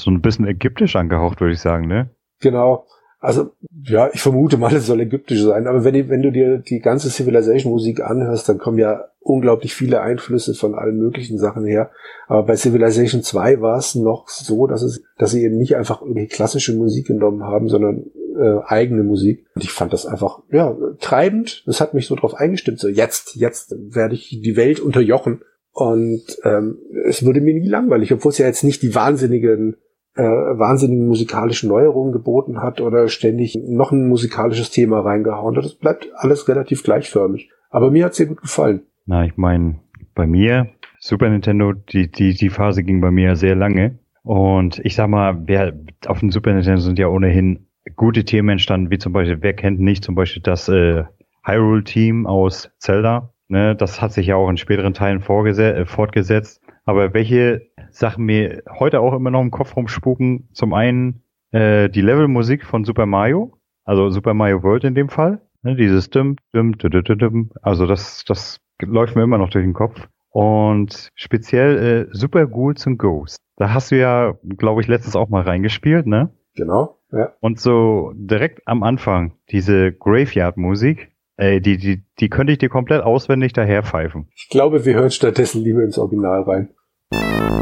[0.00, 2.10] So ein bisschen ägyptisch angehaucht, würde ich sagen, ne?
[2.40, 2.86] Genau.
[3.18, 3.50] Also,
[3.84, 7.10] ja, ich vermute mal, es soll ägyptisch sein, aber wenn, wenn du dir die ganze
[7.10, 11.90] Civilization-Musik anhörst, dann kommen ja unglaublich viele Einflüsse von allen möglichen Sachen her.
[12.26, 16.00] Aber bei Civilization 2 war es noch so, dass es, dass sie eben nicht einfach
[16.00, 18.06] irgendwie klassische Musik genommen haben, sondern
[18.38, 19.44] äh, eigene Musik.
[19.54, 21.62] Und ich fand das einfach, ja, treibend.
[21.66, 22.78] Das hat mich so drauf eingestimmt.
[22.78, 25.42] So, jetzt, jetzt werde ich die Welt unterjochen.
[25.72, 29.76] Und ähm, es wurde mir nie langweilig, obwohl es ja jetzt nicht die wahnsinnigen,
[30.14, 35.64] äh, wahnsinnigen musikalischen Neuerungen geboten hat oder ständig noch ein musikalisches Thema reingehauen hat.
[35.64, 37.50] Das bleibt alles relativ gleichförmig.
[37.70, 38.82] Aber mir hat es sehr gut gefallen.
[39.06, 39.80] Na, ich meine,
[40.14, 40.68] bei mir,
[40.98, 43.98] Super Nintendo, die, die, die Phase ging bei mir sehr lange.
[44.22, 45.72] Und ich sag mal, wer
[46.06, 49.80] auf dem Super Nintendo sind ja ohnehin gute Themen entstanden, wie zum Beispiel, wer kennt
[49.80, 51.04] nicht zum Beispiel das äh,
[51.44, 53.32] Hyrule-Team aus Zelda?
[53.48, 56.62] Ne, das hat sich ja auch in späteren Teilen äh, fortgesetzt.
[56.90, 61.22] Aber welche Sachen mir heute auch immer noch im Kopf rumspuken, zum einen
[61.52, 66.10] äh, die Levelmusik von Super Mario, also Super Mario World in dem Fall, ne, dieses
[66.10, 70.08] Dum, Dum, Dum, Dum, Dum, also das, das läuft mir immer noch durch den Kopf.
[70.30, 73.36] Und speziell äh, Super Ghouls and Ghosts.
[73.54, 76.34] Da hast du ja, glaube ich, letztens auch mal reingespielt, ne?
[76.56, 77.34] Genau, ja.
[77.38, 83.04] Und so direkt am Anfang, diese Graveyard-Musik, ey, die, die, die könnte ich dir komplett
[83.04, 84.28] auswendig daher pfeifen.
[84.34, 86.70] Ich glaube, wir hören stattdessen lieber ins Original rein.
[87.12, 87.59] Also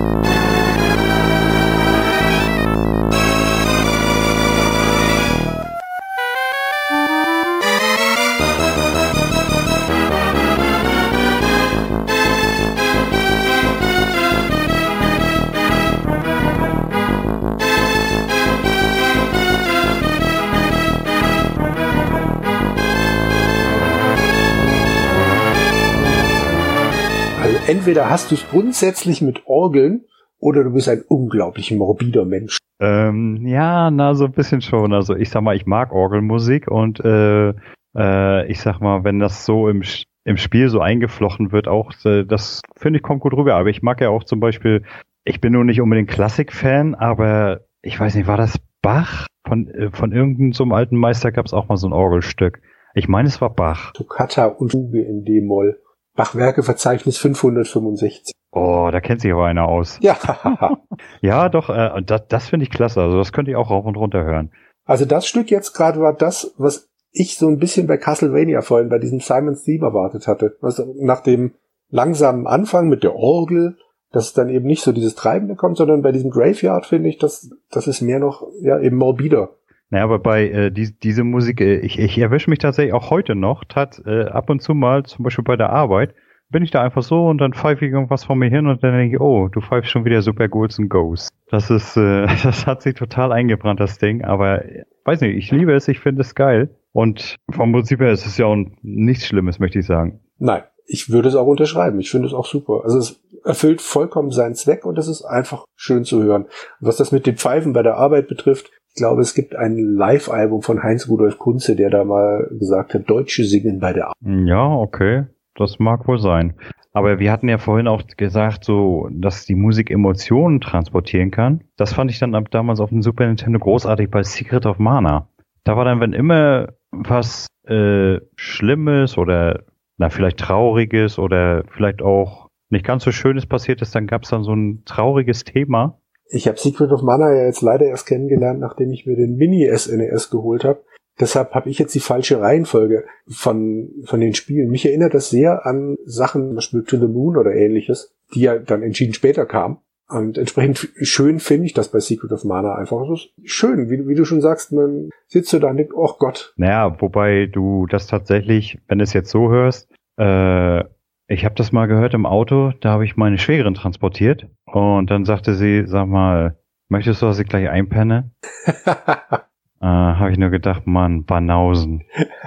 [27.89, 30.05] entweder hast du es grundsätzlich mit Orgeln
[30.39, 32.59] oder du bist ein unglaublich morbider Mensch.
[32.81, 34.93] Ähm, ja, na, so ein bisschen schon.
[34.93, 37.55] Also ich sag mal, ich mag Orgelmusik und äh,
[37.97, 39.83] äh, ich sag mal, wenn das so im,
[40.25, 43.55] im Spiel so eingeflochten wird, auch, äh, das finde ich kommt gut rüber.
[43.55, 44.83] Aber ich mag ja auch zum Beispiel,
[45.25, 49.27] ich bin nur nicht unbedingt Klassik-Fan, aber ich weiß nicht, war das Bach?
[49.47, 52.61] Von, äh, von irgendeinem so einem alten Meister gab es auch mal so ein Orgelstück.
[52.93, 53.95] Ich meine, es war Bach.
[53.95, 55.81] Toccata und Fuge in D-Moll.
[56.19, 58.35] Bachwerkeverzeichnis 565.
[58.51, 59.99] Oh, da kennt sich aber einer aus.
[60.03, 60.17] Ja,
[61.21, 63.01] Ja, doch, äh, das, das finde ich klasse.
[63.01, 64.51] Also das könnte ich auch rauf und runter hören.
[64.85, 68.89] also das Stück jetzt gerade war das, was ich so ein bisschen bei Castlevania vorhin,
[68.89, 70.57] bei diesem Simon's Theme erwartet hatte.
[70.61, 71.55] Also nach dem
[71.89, 73.77] langsamen Anfang mit der Orgel,
[74.11, 77.49] dass dann eben nicht so dieses Treibende kommt, sondern bei diesem Graveyard finde ich, das,
[77.71, 79.51] das ist mehr noch, ja, eben morbider.
[79.91, 83.35] Naja, aber bei äh, die, diese Musik, äh, ich, ich erwische mich tatsächlich auch heute
[83.35, 86.15] noch, tat äh, ab und zu mal, zum Beispiel bei der Arbeit,
[86.51, 88.95] bin ich da einfach so und dann pfeife ich irgendwas von mir hin und dann
[88.95, 91.29] denke ich, oh, du pfeifst schon wieder Super Ghouls and Ghosts.
[91.51, 95.51] Das ist, äh, das hat sich total eingebrannt, das Ding, aber äh, weiß nicht, ich
[95.51, 96.71] liebe es, ich finde es geil.
[96.93, 100.21] Und vom Prinzip her ist es ja auch nichts Schlimmes, möchte ich sagen.
[100.39, 102.01] Nein, ich würde es auch unterschreiben.
[102.01, 102.81] Ich finde es auch super.
[102.83, 106.47] Also es erfüllt vollkommen seinen Zweck und es ist einfach schön zu hören.
[106.81, 110.83] Was das mit den Pfeifen bei der Arbeit betrifft, glaube, es gibt ein Live-Album von
[110.83, 114.47] Heinz Rudolf Kunze, der da mal gesagt hat, Deutsche singen bei der Arbeit.
[114.47, 115.25] Ja, okay.
[115.55, 116.55] Das mag wohl sein.
[116.93, 121.65] Aber wir hatten ja vorhin auch gesagt, so, dass die Musik Emotionen transportieren kann.
[121.77, 125.29] Das fand ich dann damals auf dem Super Nintendo großartig bei Secret of Mana.
[125.65, 129.65] Da war dann, wenn immer was äh, Schlimmes oder
[129.99, 134.31] na vielleicht Trauriges oder vielleicht auch nicht ganz so Schönes passiert ist, dann gab es
[134.31, 136.01] dann so ein trauriges Thema.
[136.31, 140.31] Ich habe Secret of Mana ja jetzt leider erst kennengelernt, nachdem ich mir den Mini-SNES
[140.31, 140.83] geholt habe.
[141.21, 144.71] Deshalb habe ich jetzt die falsche Reihenfolge von, von den Spielen.
[144.71, 148.59] Mich erinnert das sehr an Sachen, zum Beispiel To the Moon oder ähnliches, die ja
[148.59, 149.79] dann entschieden später kamen.
[150.09, 153.03] Und entsprechend schön finde ich das bei Secret of Mana einfach.
[153.11, 156.15] Es ist schön, wie, wie du schon sagst, man sitzt so da und denkt, oh
[156.19, 160.85] Gott, Naja, wobei du das tatsächlich, wenn du es jetzt so hörst, äh,
[161.31, 165.25] ich habe das mal gehört im Auto, da habe ich meine Schwägerin transportiert und dann
[165.25, 168.31] sagte sie, sag mal, möchtest du, dass ich gleich einpenne?
[169.81, 172.03] Äh, habe ich nur gedacht, Mann, Banausen.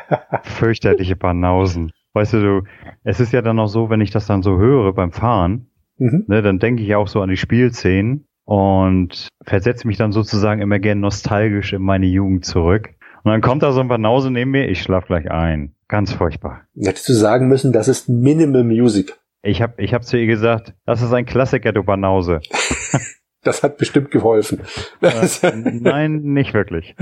[0.43, 1.93] Fürchterliche Banausen.
[2.11, 2.63] Weißt du, du,
[3.05, 6.25] es ist ja dann auch so, wenn ich das dann so höre beim Fahren, Mhm.
[6.27, 10.79] ne, dann denke ich auch so an die Spielszenen und versetze mich dann sozusagen immer
[10.79, 12.89] gern nostalgisch in meine Jugend zurück.
[13.23, 15.75] Und dann kommt da so ein Banause neben mir, ich schlaf gleich ein.
[15.87, 16.61] Ganz furchtbar.
[16.75, 19.17] Hättest du sagen müssen, das ist Minimal Music.
[19.43, 22.41] Ich habe ich hab zu ihr gesagt, das ist ein Klassiker, du Banause.
[23.43, 24.61] Das hat bestimmt geholfen.
[25.01, 26.95] Äh, nein, nicht wirklich.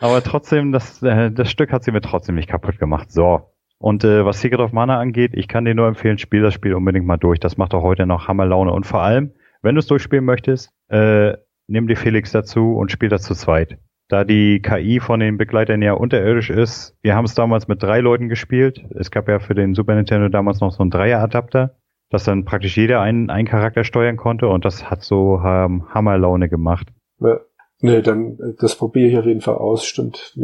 [0.00, 3.12] Aber trotzdem, das, äh, das Stück hat sie mir trotzdem nicht kaputt gemacht.
[3.12, 3.52] So.
[3.78, 6.74] Und äh, was Secret of Mana angeht, ich kann dir nur empfehlen, spiel das Spiel
[6.74, 7.38] unbedingt mal durch.
[7.38, 8.72] Das macht auch heute noch Hammerlaune.
[8.72, 13.10] Und vor allem, wenn du es durchspielen möchtest, äh, nimm dir Felix dazu und spiel
[13.10, 13.78] das zu zweit.
[14.08, 18.00] Da die KI von den Begleitern ja unterirdisch ist, wir haben es damals mit drei
[18.00, 18.82] Leuten gespielt.
[18.98, 21.76] Es gab ja für den Super Nintendo damals noch so einen Dreier-Adapter,
[22.08, 26.48] dass dann praktisch jeder einen, einen Charakter steuern konnte und das hat so ähm, Hammerlaune
[26.48, 26.88] gemacht.
[27.20, 27.40] Ja.
[27.80, 30.36] Nee, dann, das probiere ich auf jeden Fall aus, stimmt.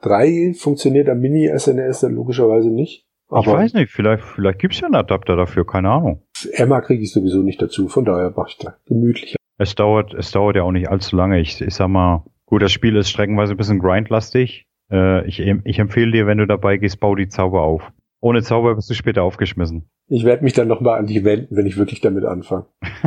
[0.00, 3.06] Drei funktioniert am Mini-SNES dann logischerweise nicht.
[3.30, 6.22] ich weiß nicht, vielleicht, vielleicht gibt's ja einen Adapter dafür, keine Ahnung.
[6.52, 9.36] Emma kriege ich sowieso nicht dazu, von daher mache ich da gemütlich.
[9.58, 11.40] Es dauert, es dauert ja auch nicht allzu lange.
[11.40, 14.66] Ich, ich sag mal, gut, das Spiel ist streckenweise ein bisschen grindlastig.
[14.90, 17.82] Äh, ich, ich empfehle dir, wenn du dabei gehst, bau die Zauber auf.
[18.20, 19.88] Ohne Zauber wirst du später aufgeschmissen.
[20.08, 22.66] Ich werde mich dann nochmal an dich wenden, wenn ich wirklich damit anfange.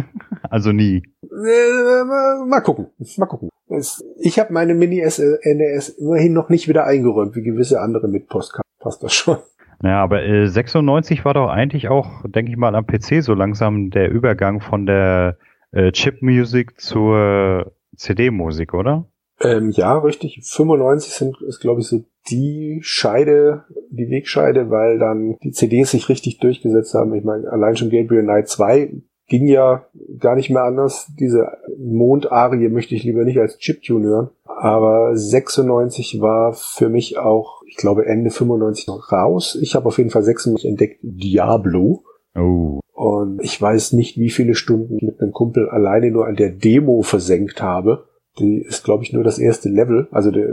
[0.50, 1.02] Also nie.
[1.24, 3.48] Äh, mal gucken, mal gucken.
[3.70, 8.70] Es, ich habe meine Mini-NES immerhin noch nicht wieder eingeräumt, wie gewisse andere mit Postkarten.
[8.80, 9.38] Passt das schon.
[9.82, 13.92] Naja, aber äh, 96 war doch eigentlich auch, denke ich mal, am PC so langsam
[13.92, 15.38] der Übergang von der
[15.72, 19.06] äh, Chip-Musik zur CD-Musik, oder?
[19.44, 20.42] Ähm, ja, richtig.
[20.44, 26.10] 95 sind, ist, glaube ich, so die Scheide, die Wegscheide, weil dann die CDs sich
[26.10, 27.14] richtig durchgesetzt haben.
[27.16, 28.94] Ich meine, allein schon Gabriel Knight 2
[29.28, 29.86] ging ja
[30.20, 31.08] gar nicht mehr anders.
[31.18, 31.48] Diese
[31.80, 34.30] Mondarie möchte ich lieber nicht als Chiptune hören.
[34.46, 39.58] Aber 96 war für mich auch, ich glaube, Ende 95 noch raus.
[39.62, 42.04] Ich habe auf jeden Fall 96 entdeckt Diablo.
[42.36, 42.80] Oh.
[42.94, 46.52] Und ich weiß nicht, wie viele Stunden ich mit einem Kumpel alleine nur an der
[46.52, 48.10] Demo versenkt habe.
[48.39, 50.48] Die ist, glaube ich, nur das erste Level, also der,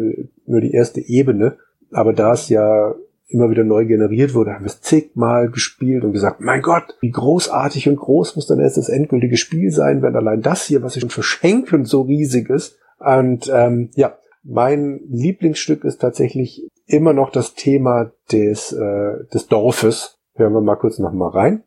[0.47, 1.59] nur die erste Ebene.
[1.93, 2.95] Aber da es ja
[3.29, 7.11] immer wieder neu generiert wurde, haben wir es zigmal gespielt und gesagt, mein Gott, wie
[7.11, 10.97] großartig und groß muss dann erst das endgültige Spiel sein, wenn allein das hier, was
[10.97, 12.79] ich schon verschenken, so riesig ist.
[12.99, 20.19] Und ähm, ja, mein Lieblingsstück ist tatsächlich immer noch das Thema des, äh, des Dorfes.
[20.35, 21.65] Hören wir mal kurz noch mal rein.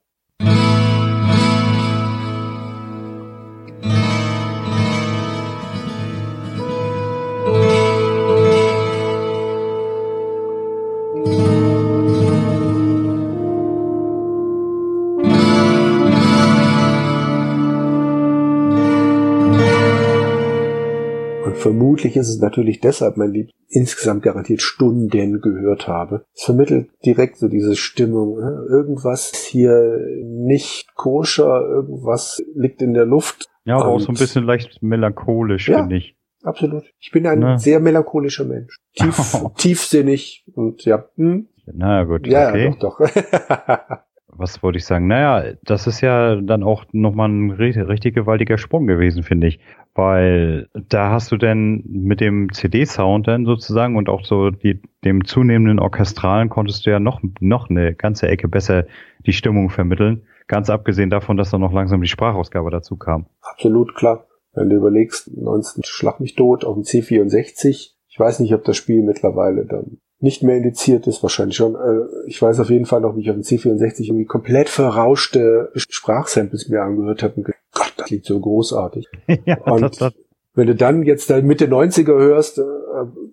[22.01, 25.07] Vermutlich ist es natürlich deshalb mein Lieb, insgesamt garantiert Stunden
[25.39, 26.25] gehört habe.
[26.33, 28.39] Es vermittelt direkt so diese Stimmung.
[28.39, 28.65] ne?
[28.69, 33.45] Irgendwas ist hier nicht koscher, irgendwas liegt in der Luft.
[33.65, 35.79] Ja, aber auch so ein bisschen leicht melancholisch, Ja.
[35.79, 36.15] finde ich.
[36.43, 36.85] Absolut.
[36.99, 37.59] Ich bin ein Ne.
[37.59, 38.75] sehr melancholischer Mensch.
[38.95, 39.15] Tief,
[39.57, 42.65] tiefsinnig und ja, hm, Na gut, ja, okay.
[42.65, 43.09] ja, doch, doch.
[44.33, 45.07] Was wollte ich sagen?
[45.07, 49.59] Naja, das ist ja dann auch nochmal ein ri- richtig gewaltiger Sprung gewesen, finde ich.
[49.93, 55.25] Weil da hast du denn mit dem CD-Sound dann sozusagen und auch so die, dem
[55.25, 58.85] zunehmenden Orchestralen konntest du ja noch, noch eine ganze Ecke besser
[59.25, 60.23] die Stimmung vermitteln.
[60.47, 63.25] Ganz abgesehen davon, dass dann noch langsam die Sprachausgabe dazu kam.
[63.41, 64.27] Absolut klar.
[64.53, 67.91] Wenn du überlegst, 19 Schlag mich tot auf dem C64.
[68.09, 71.75] Ich weiß nicht, ob das Spiel mittlerweile dann nicht mehr indiziert ist, wahrscheinlich schon.
[71.75, 75.71] Äh, Ich weiß auf jeden Fall noch, wie ich auf dem C64 irgendwie komplett verrauschte
[75.75, 79.07] Sprachsamples mir angehört habe und gedacht, Gott, das klingt so großartig.
[79.45, 80.13] ja, Und das, das,
[80.53, 82.61] wenn du dann jetzt da Mitte 90er hörst, äh,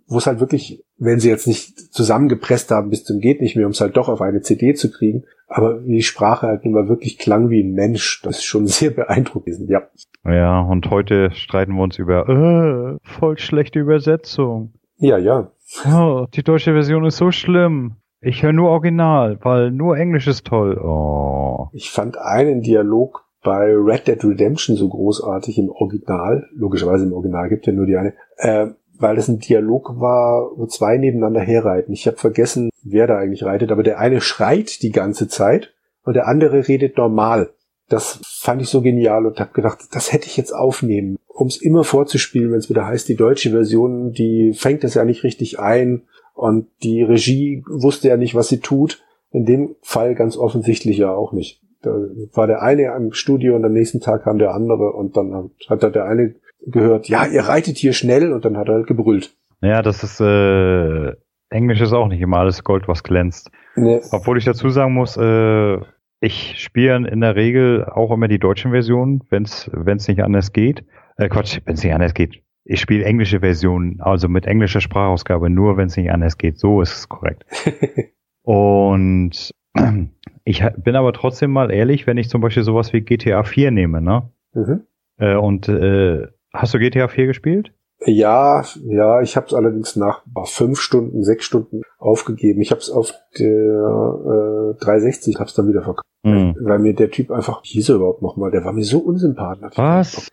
[0.06, 3.66] wo es halt wirklich, wenn sie jetzt nicht zusammengepresst haben bis zum geht nicht mehr,
[3.66, 7.18] um es halt doch auf eine CD zu kriegen, aber die Sprache halt immer wirklich
[7.18, 9.82] klang wie ein Mensch, das ist schon sehr beeindruckend gewesen, ja.
[10.24, 14.72] ja, und heute streiten wir uns über, äh, voll schlechte Übersetzung.
[14.98, 15.50] Ja, ja.
[15.84, 17.96] Oh, die deutsche Version ist so schlimm.
[18.20, 20.78] Ich höre nur Original, weil nur Englisch ist toll.
[20.78, 21.68] Oh.
[21.72, 27.48] Ich fand einen Dialog bei Red Dead Redemption so großartig im Original, logischerweise im Original
[27.48, 28.66] gibt ja nur die eine, äh,
[28.98, 31.94] weil es ein Dialog war, wo zwei nebeneinander herreiten.
[31.94, 36.14] Ich habe vergessen, wer da eigentlich reitet, aber der eine schreit die ganze Zeit und
[36.14, 37.50] der andere redet normal.
[37.88, 41.62] Das fand ich so genial und habe gedacht, das hätte ich jetzt aufnehmen, um es
[41.62, 45.60] immer vorzuspielen, wenn es wieder heißt, die deutsche Version, die fängt das ja nicht richtig
[45.60, 46.02] ein
[46.34, 49.04] und die Regie wusste ja nicht, was sie tut.
[49.30, 51.60] In dem Fall ganz offensichtlich ja auch nicht.
[51.82, 51.90] Da
[52.32, 55.50] war der eine am Studio und am nächsten Tag kam der andere und dann hat,
[55.68, 56.34] hat da der eine
[56.66, 59.36] gehört, ja, ihr reitet hier schnell und dann hat er halt gebrüllt.
[59.60, 61.12] Naja, das ist, äh,
[61.50, 63.50] Englisch ist auch nicht immer alles Gold, was glänzt.
[63.76, 65.78] Nee, Obwohl ich dazu sagen muss, äh,
[66.20, 70.84] ich spiele in der Regel auch immer die deutschen Versionen, wenn es nicht anders geht.
[71.18, 72.42] Äh, Quatsch, wenn es nicht anders geht.
[72.64, 76.58] Ich spiele englische Versionen, also mit englischer Sprachausgabe, nur wenn es nicht anders geht.
[76.58, 77.44] So ist es korrekt.
[78.42, 79.54] Und
[80.44, 84.00] ich bin aber trotzdem mal ehrlich, wenn ich zum Beispiel sowas wie GTA 4 nehme,
[84.00, 84.30] ne?
[84.54, 84.84] mhm.
[85.18, 87.72] Äh, und äh, hast du GTA 4 gespielt?
[88.06, 92.60] Ja, ja, ich habe es allerdings nach fünf Stunden, sechs Stunden aufgegeben.
[92.60, 96.54] Ich habe es auf der äh, 360, habe es dann wieder verkauft, Hm.
[96.60, 99.76] weil mir der Typ einfach, hieß er überhaupt nochmal, der war mir so unsympathisch.
[99.76, 100.28] Was?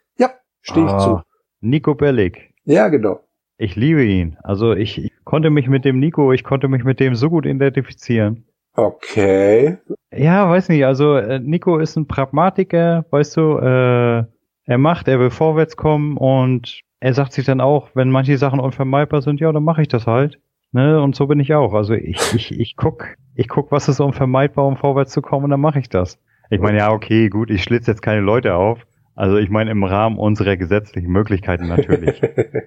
[0.67, 1.21] Stehe ich Ah, zu.
[1.61, 2.53] Nico Bellic.
[2.63, 3.19] Ja, genau.
[3.57, 4.37] Ich liebe ihn.
[4.43, 7.45] Also ich, ich konnte mich mit dem Nico, ich konnte mich mit dem so gut
[7.45, 8.45] identifizieren.
[8.75, 9.77] Okay.
[10.11, 14.23] Ja, weiß nicht, also äh, Nico ist ein Pragmatiker, weißt du, äh,
[14.67, 18.59] er macht, er will vorwärts kommen und er sagt sich dann auch, wenn manche Sachen
[18.59, 20.39] unvermeidbar sind, ja, dann mache ich das halt.
[20.71, 20.99] Ne?
[21.01, 21.73] Und so bin ich auch.
[21.73, 23.05] Also ich, ich, ich guck,
[23.35, 26.19] ich guck, was ist unvermeidbar, um vorwärts zu kommen, und dann mache ich das.
[26.49, 28.85] Ich meine, ja, okay, gut, ich schlitze jetzt keine Leute auf.
[29.15, 32.21] Also ich meine im Rahmen unserer gesetzlichen Möglichkeiten natürlich.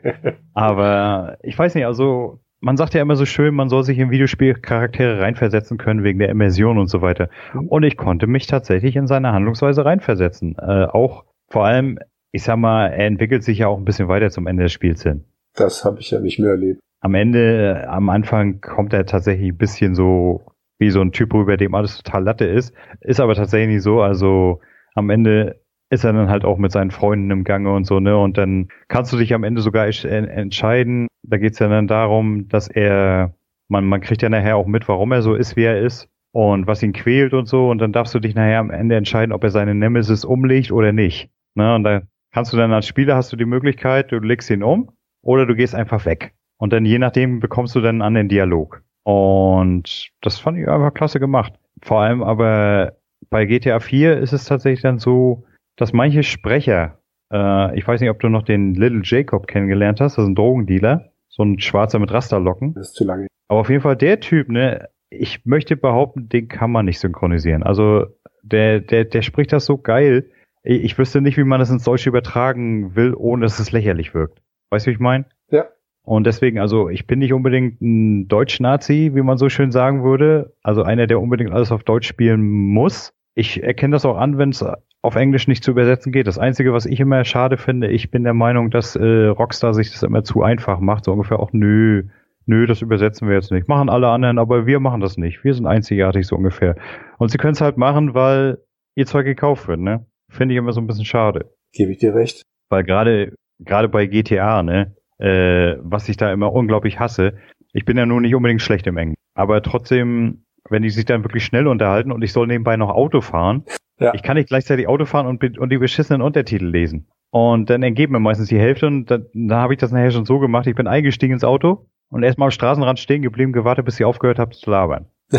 [0.55, 4.11] Aber ich weiß nicht, also man sagt ja immer so schön, man soll sich in
[4.11, 7.29] Videospielcharaktere reinversetzen können wegen der Immersion und so weiter.
[7.55, 7.69] Mhm.
[7.69, 10.57] Und ich konnte mich tatsächlich in seine Handlungsweise reinversetzen.
[10.59, 11.99] Äh, auch vor allem,
[12.33, 15.03] ich sag mal, er entwickelt sich ja auch ein bisschen weiter zum Ende des Spiels
[15.03, 15.25] hin.
[15.55, 16.81] Das habe ich ja nicht mehr erlebt.
[17.01, 20.43] Am Ende, am Anfang kommt er tatsächlich ein bisschen so
[20.79, 22.75] wie so ein Typ rüber, dem alles total Latte ist.
[23.01, 24.01] Ist aber tatsächlich nicht so.
[24.01, 24.61] Also
[24.95, 25.61] am Ende
[25.91, 28.17] ist er dann halt auch mit seinen Freunden im Gange und so, ne?
[28.17, 31.09] Und dann kannst du dich am Ende sogar entscheiden.
[31.23, 33.35] Da geht's ja dann darum, dass er,
[33.69, 36.67] man, man kriegt ja nachher auch mit, warum er so ist, wie er ist und
[36.67, 37.71] was ihn quält und so.
[37.71, 40.93] Und dann darfst du dich nachher am Ende entscheiden, ob er seine Nemesis umlegt oder
[40.93, 41.31] nicht.
[41.55, 41.75] Ne?
[41.75, 44.91] Und da kannst du dann als Spieler hast du die Möglichkeit, du legst ihn um
[45.23, 46.35] oder du gehst einfach weg.
[46.59, 48.83] Und dann je nachdem bekommst du dann an den Dialog.
[49.05, 51.55] Und das fand ich einfach klasse gemacht.
[51.83, 52.93] Vor allem aber
[53.31, 55.45] bei GTA 4 ist es tatsächlich dann so,
[55.79, 56.99] dass manche Sprecher,
[57.33, 60.35] äh, ich weiß nicht, ob du noch den Little Jacob kennengelernt hast, das ist ein
[60.35, 62.75] Drogendealer, so ein Schwarzer mit Rasterlocken.
[62.75, 63.29] Das ist zu lange.
[63.49, 67.63] Aber auf jeden Fall der Typ, ne, ich möchte behaupten, den kann man nicht synchronisieren.
[67.63, 68.07] Also
[68.43, 70.31] der, der, der spricht das so geil.
[70.65, 74.15] Ich, ich wüsste nicht, wie man das ins Deutsche übertragen will, ohne dass es lächerlich
[74.15, 74.43] wirkt.
[74.71, 75.25] Weißt du, wie ich meine?
[75.51, 75.67] Ja.
[76.03, 80.55] Und deswegen, also ich bin nicht unbedingt ein Deutsch-Nazi, wie man so schön sagen würde.
[80.63, 83.13] Also einer, der unbedingt alles auf Deutsch spielen muss.
[83.35, 84.65] Ich erkenne das auch an, wenn es
[85.03, 86.27] auf Englisch nicht zu übersetzen geht.
[86.27, 89.91] Das Einzige, was ich immer schade finde, ich bin der Meinung, dass äh, Rockstar sich
[89.91, 91.05] das immer zu einfach macht.
[91.05, 92.05] So ungefähr auch, nö,
[92.47, 93.69] nö, das übersetzen wir jetzt nicht.
[93.69, 95.45] Machen alle anderen, aber wir machen das nicht.
[95.45, 96.77] Wir sind einzigartig so ungefähr.
[97.19, 98.59] Und sie können es halt machen, weil
[98.97, 100.07] ihr Zeug gekauft wird, ne?
[100.31, 101.53] Finde ich immer so ein bisschen schade.
[101.73, 102.43] Gebe ich dir recht.
[102.69, 107.35] Weil gerade gerade bei GTA, ne, äh, was ich da immer unglaublich hasse,
[107.73, 111.25] ich bin ja nun nicht unbedingt schlecht im Englisch, aber trotzdem, wenn die sich dann
[111.25, 113.65] wirklich schnell unterhalten und ich soll nebenbei noch Auto fahren,
[114.01, 114.15] Ja.
[114.15, 117.07] ich kann nicht gleichzeitig Auto fahren und, und die beschissenen Untertitel lesen.
[117.31, 120.25] Und dann entgeht mir meistens die Hälfte und dann, dann habe ich das nachher schon
[120.25, 123.97] so gemacht, ich bin eingestiegen ins Auto und erstmal am Straßenrand stehen geblieben, gewartet, bis
[123.97, 125.07] sie aufgehört habt zu labern.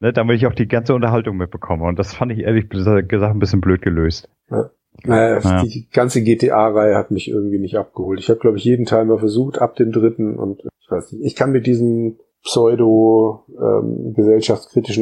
[0.00, 1.84] Ne, damit ich auch die ganze Unterhaltung mitbekomme.
[1.84, 4.28] Und das fand ich ehrlich gesagt ein bisschen blöd gelöst.
[5.04, 5.62] naja, Ja.
[5.62, 8.20] die ganze GTA-Reihe hat mich irgendwie nicht abgeholt.
[8.20, 11.24] Ich habe, glaube ich, jeden Teil mal versucht, ab dem dritten und ich weiß nicht.
[11.24, 14.14] Ich kann mit diesem pseudo ähm,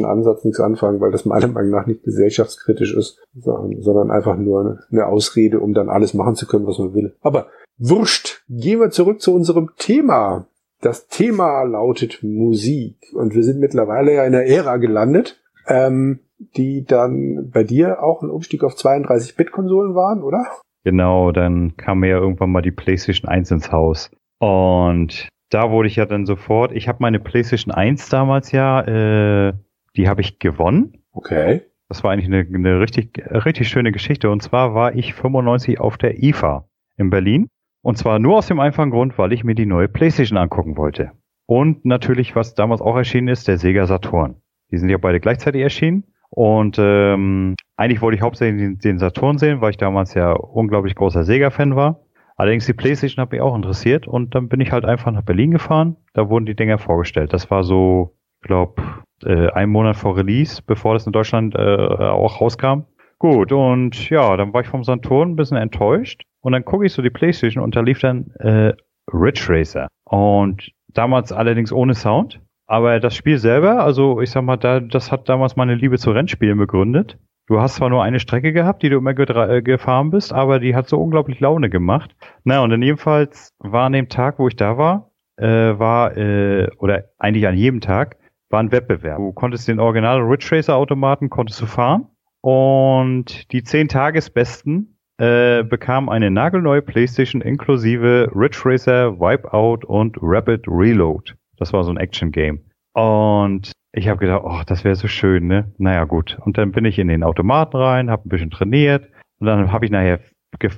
[0.05, 4.79] Ansatz nichts anfangen, weil das meiner Meinung nach nicht gesellschaftskritisch ist, sondern sondern einfach nur
[4.91, 7.15] eine Ausrede, um dann alles machen zu können, was man will.
[7.21, 10.47] Aber wurscht, gehen wir zurück zu unserem Thema.
[10.81, 16.19] Das Thema lautet Musik und wir sind mittlerweile ja in einer Ära gelandet, ähm,
[16.55, 20.45] die dann bei dir auch ein Umstieg auf 32-Bit-Konsolen waren, oder?
[20.83, 24.11] Genau, dann kam mir ja irgendwann mal die PlayStation 1 ins Haus.
[24.39, 29.53] Und da wurde ich ja dann sofort, ich habe meine PlayStation 1 damals ja, äh,
[29.95, 30.97] die habe ich gewonnen.
[31.11, 31.61] Okay.
[31.89, 34.29] Das war eigentlich eine, eine richtig, richtig schöne Geschichte.
[34.31, 37.49] Und zwar war ich 95 auf der IFA in Berlin.
[37.81, 41.11] Und zwar nur aus dem einfachen Grund, weil ich mir die neue PlayStation angucken wollte.
[41.45, 44.37] Und natürlich, was damals auch erschienen ist, der Sega Saturn.
[44.71, 46.05] Die sind ja beide gleichzeitig erschienen.
[46.29, 50.95] Und ähm, eigentlich wollte ich hauptsächlich den, den Saturn sehen, weil ich damals ja unglaublich
[50.95, 52.02] großer Sega-Fan war.
[52.35, 55.51] Allerdings die PlayStation hat mich auch interessiert und dann bin ich halt einfach nach Berlin
[55.51, 55.95] gefahren.
[56.13, 57.33] Da wurden die Dinger vorgestellt.
[57.33, 58.81] Das war so, glaube,
[59.23, 62.83] äh, ein Monat vor Release, bevor das in Deutschland äh, auch rauskam.
[63.19, 66.23] Gut, und ja, dann war ich vom Saturn ein bisschen enttäuscht.
[66.41, 68.73] Und dann gucke ich so die Playstation und da lief dann äh,
[69.13, 69.87] Ridge Racer.
[70.03, 72.41] Und damals allerdings ohne Sound.
[72.67, 76.11] Aber das Spiel selber, also ich sag mal, da, das hat damals meine Liebe zu
[76.11, 77.17] Rennspielen begründet.
[77.47, 80.75] Du hast zwar nur eine Strecke gehabt, die du immer äh, gefahren bist, aber die
[80.75, 82.15] hat so unglaublich Laune gemacht.
[82.45, 86.69] Na, und dann jedenfalls war an dem Tag, wo ich da war, äh, war, äh,
[86.77, 88.17] oder eigentlich an jedem Tag,
[88.49, 89.17] war ein Wettbewerb.
[89.17, 92.07] Du konntest den Original Ridge Racer Automaten, konntest du fahren.
[92.39, 100.67] Und die 10 Tagesbesten äh, bekamen eine nagelneue Playstation inklusive Ridge Racer, Wipeout und Rapid
[100.67, 101.33] Reload.
[101.57, 102.61] Das war so ein Action-Game.
[102.93, 105.71] Und ich habe gedacht, oh, das wäre so schön, ne?
[105.77, 106.37] Naja, gut.
[106.45, 109.85] Und dann bin ich in den Automaten rein, habe ein bisschen trainiert und dann habe
[109.85, 110.19] ich nachher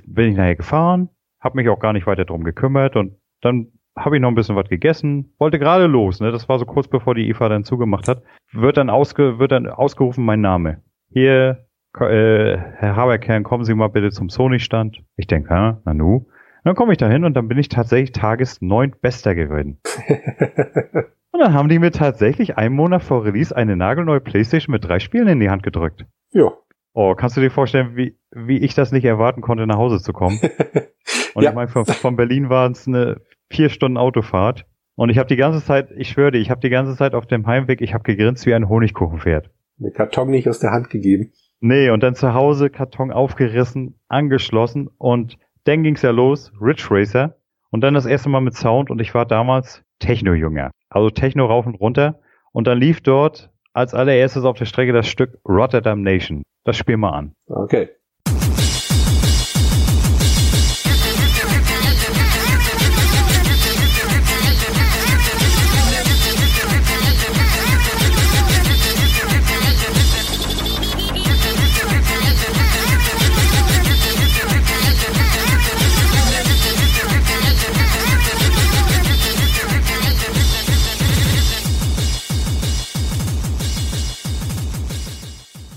[0.06, 1.10] bin ich nachher gefahren,
[1.40, 4.56] habe mich auch gar nicht weiter drum gekümmert und dann habe ich noch ein bisschen
[4.56, 6.30] was gegessen, wollte gerade los, ne?
[6.30, 8.22] Das war so kurz bevor die IFA dann zugemacht hat.
[8.52, 10.82] Wird dann ausge wird dann ausgerufen mein Name.
[11.10, 11.66] Hier
[11.98, 15.02] äh, Herr Haberkern, kommen Sie mal bitte zum Sony-Stand.
[15.16, 16.26] Ich denke, ja, na nu.
[16.64, 18.60] Dann komme ich da hin und dann bin ich tatsächlich Tages
[19.00, 19.78] Bester geworden.
[21.36, 24.98] Und dann haben die mir tatsächlich einen Monat vor Release eine nagelneue Playstation mit drei
[25.00, 26.06] Spielen in die Hand gedrückt.
[26.32, 26.50] ja.
[26.98, 30.14] Oh, kannst du dir vorstellen, wie, wie ich das nicht erwarten konnte, nach Hause zu
[30.14, 30.40] kommen?
[31.34, 31.50] Und Ja.
[31.50, 33.20] ich meine, von, von Berlin war es eine
[33.50, 34.64] vier Stunden Autofahrt.
[34.94, 37.26] Und ich habe die ganze Zeit, ich schwöre dir, ich habe die ganze Zeit auf
[37.26, 39.50] dem Heimweg, ich habe gegrinst wie ein Honigkuchenpferd.
[39.76, 41.32] Den Karton nicht aus der Hand gegeben.
[41.60, 47.36] Nee, und dann zu Hause Karton aufgerissen, angeschlossen und dann ging's ja los, Ridge Racer.
[47.70, 50.70] Und dann das erste Mal mit Sound und ich war damals Techno-Jünger.
[50.96, 52.20] Also Techno rauf und runter.
[52.52, 56.42] Und dann lief dort als allererstes auf der Strecke das Stück Rotterdam Nation.
[56.64, 57.34] Das spiel mal an.
[57.48, 57.90] Okay.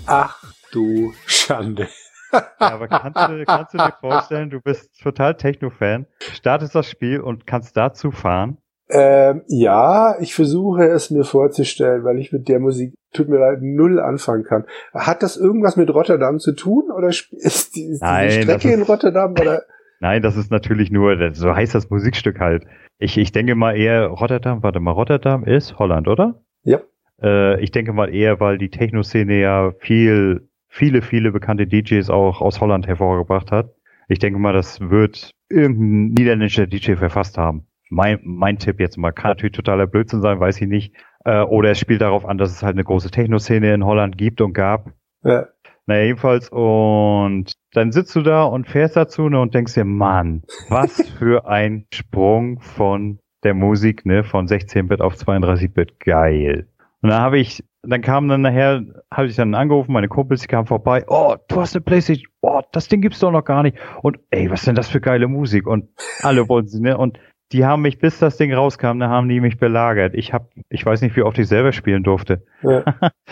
[0.10, 1.88] Ach du Schande.
[2.32, 7.20] Ja, aber kannst du, kannst du dir vorstellen, du bist total Techno-Fan, startest das Spiel
[7.22, 8.57] und kannst dazu fahren?
[8.91, 13.60] Ähm, ja, ich versuche es mir vorzustellen, weil ich mit der Musik, tut mir leid,
[13.62, 14.66] null anfangen kann.
[14.93, 18.74] Hat das irgendwas mit Rotterdam zu tun oder ist die, ist Nein, die das Strecke
[18.76, 19.64] in ist- Rotterdam oder?
[19.99, 22.66] Nein, das ist natürlich nur, so heißt das Musikstück halt.
[22.99, 26.41] Ich, ich denke mal eher Rotterdam, warte mal, Rotterdam ist Holland, oder?
[26.64, 26.80] Ja.
[27.22, 32.41] Äh, ich denke mal eher, weil die Techno-Szene ja viel, viele, viele bekannte DJs auch
[32.41, 33.74] aus Holland hervorgebracht hat.
[34.07, 37.67] Ich denke mal, das wird irgendein niederländischer DJ verfasst haben.
[37.89, 40.95] Mein, mein Tipp jetzt mal, kann natürlich totaler Blödsinn sein, weiß ich nicht.
[41.26, 44.41] Äh, oder es spielt darauf an, dass es halt eine große Techno-Szene in Holland gibt
[44.41, 44.91] und gab.
[45.24, 45.47] Ja.
[45.86, 50.43] Naja, jedenfalls, und dann sitzt du da und fährst dazu ne, und denkst dir, Mann,
[50.70, 55.99] was für ein Sprung von der Musik, ne, von 16-Bit auf 32-Bit.
[55.99, 56.67] Geil.
[57.02, 60.47] Und dann habe ich, dann kam dann nachher, habe ich dann angerufen, meine Kumpels, die
[60.47, 63.78] kamen vorbei, oh, du hast eine Playstation, oh, das Ding gibt's doch noch gar nicht.
[64.02, 65.66] Und ey, was denn das für geile Musik?
[65.66, 65.89] Und
[66.22, 66.97] alle wollten sie, ne?
[66.97, 67.18] Und
[67.52, 70.14] die haben mich, bis das Ding rauskam, da haben die mich belagert.
[70.14, 72.43] Ich hab, ich weiß nicht, wie oft ich selber spielen durfte.
[72.64, 72.84] ja.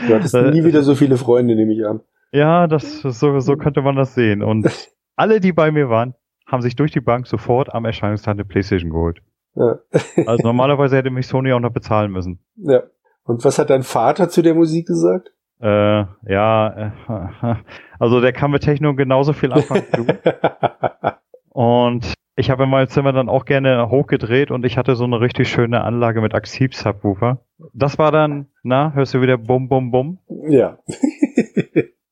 [0.08, 2.02] Du hattest nie wieder so viele Freunde, nehme ich an.
[2.32, 4.42] Ja, das so, so könnte man das sehen.
[4.42, 4.68] Und
[5.16, 6.16] alle, die bei mir waren,
[6.48, 9.20] haben sich durch die Bank sofort am Erscheinungstag eine Playstation geholt.
[9.56, 9.80] Ja.
[10.26, 12.40] Also normalerweise hätte mich Sony auch noch bezahlen müssen.
[12.56, 12.84] ja.
[13.28, 15.32] Und was hat dein Vater zu der Musik gesagt?
[15.60, 17.56] Äh, ja, äh,
[18.00, 20.14] also der kann mit Techno genauso viel anfangen wie du.
[21.50, 25.20] Und ich habe in meinem Zimmer dann auch gerne hochgedreht und ich hatte so eine
[25.20, 27.40] richtig schöne Anlage mit Aktiv-Subwoofer.
[27.74, 30.20] Das war dann, na, hörst du wieder Bum Bum Bum?
[30.48, 30.78] ja.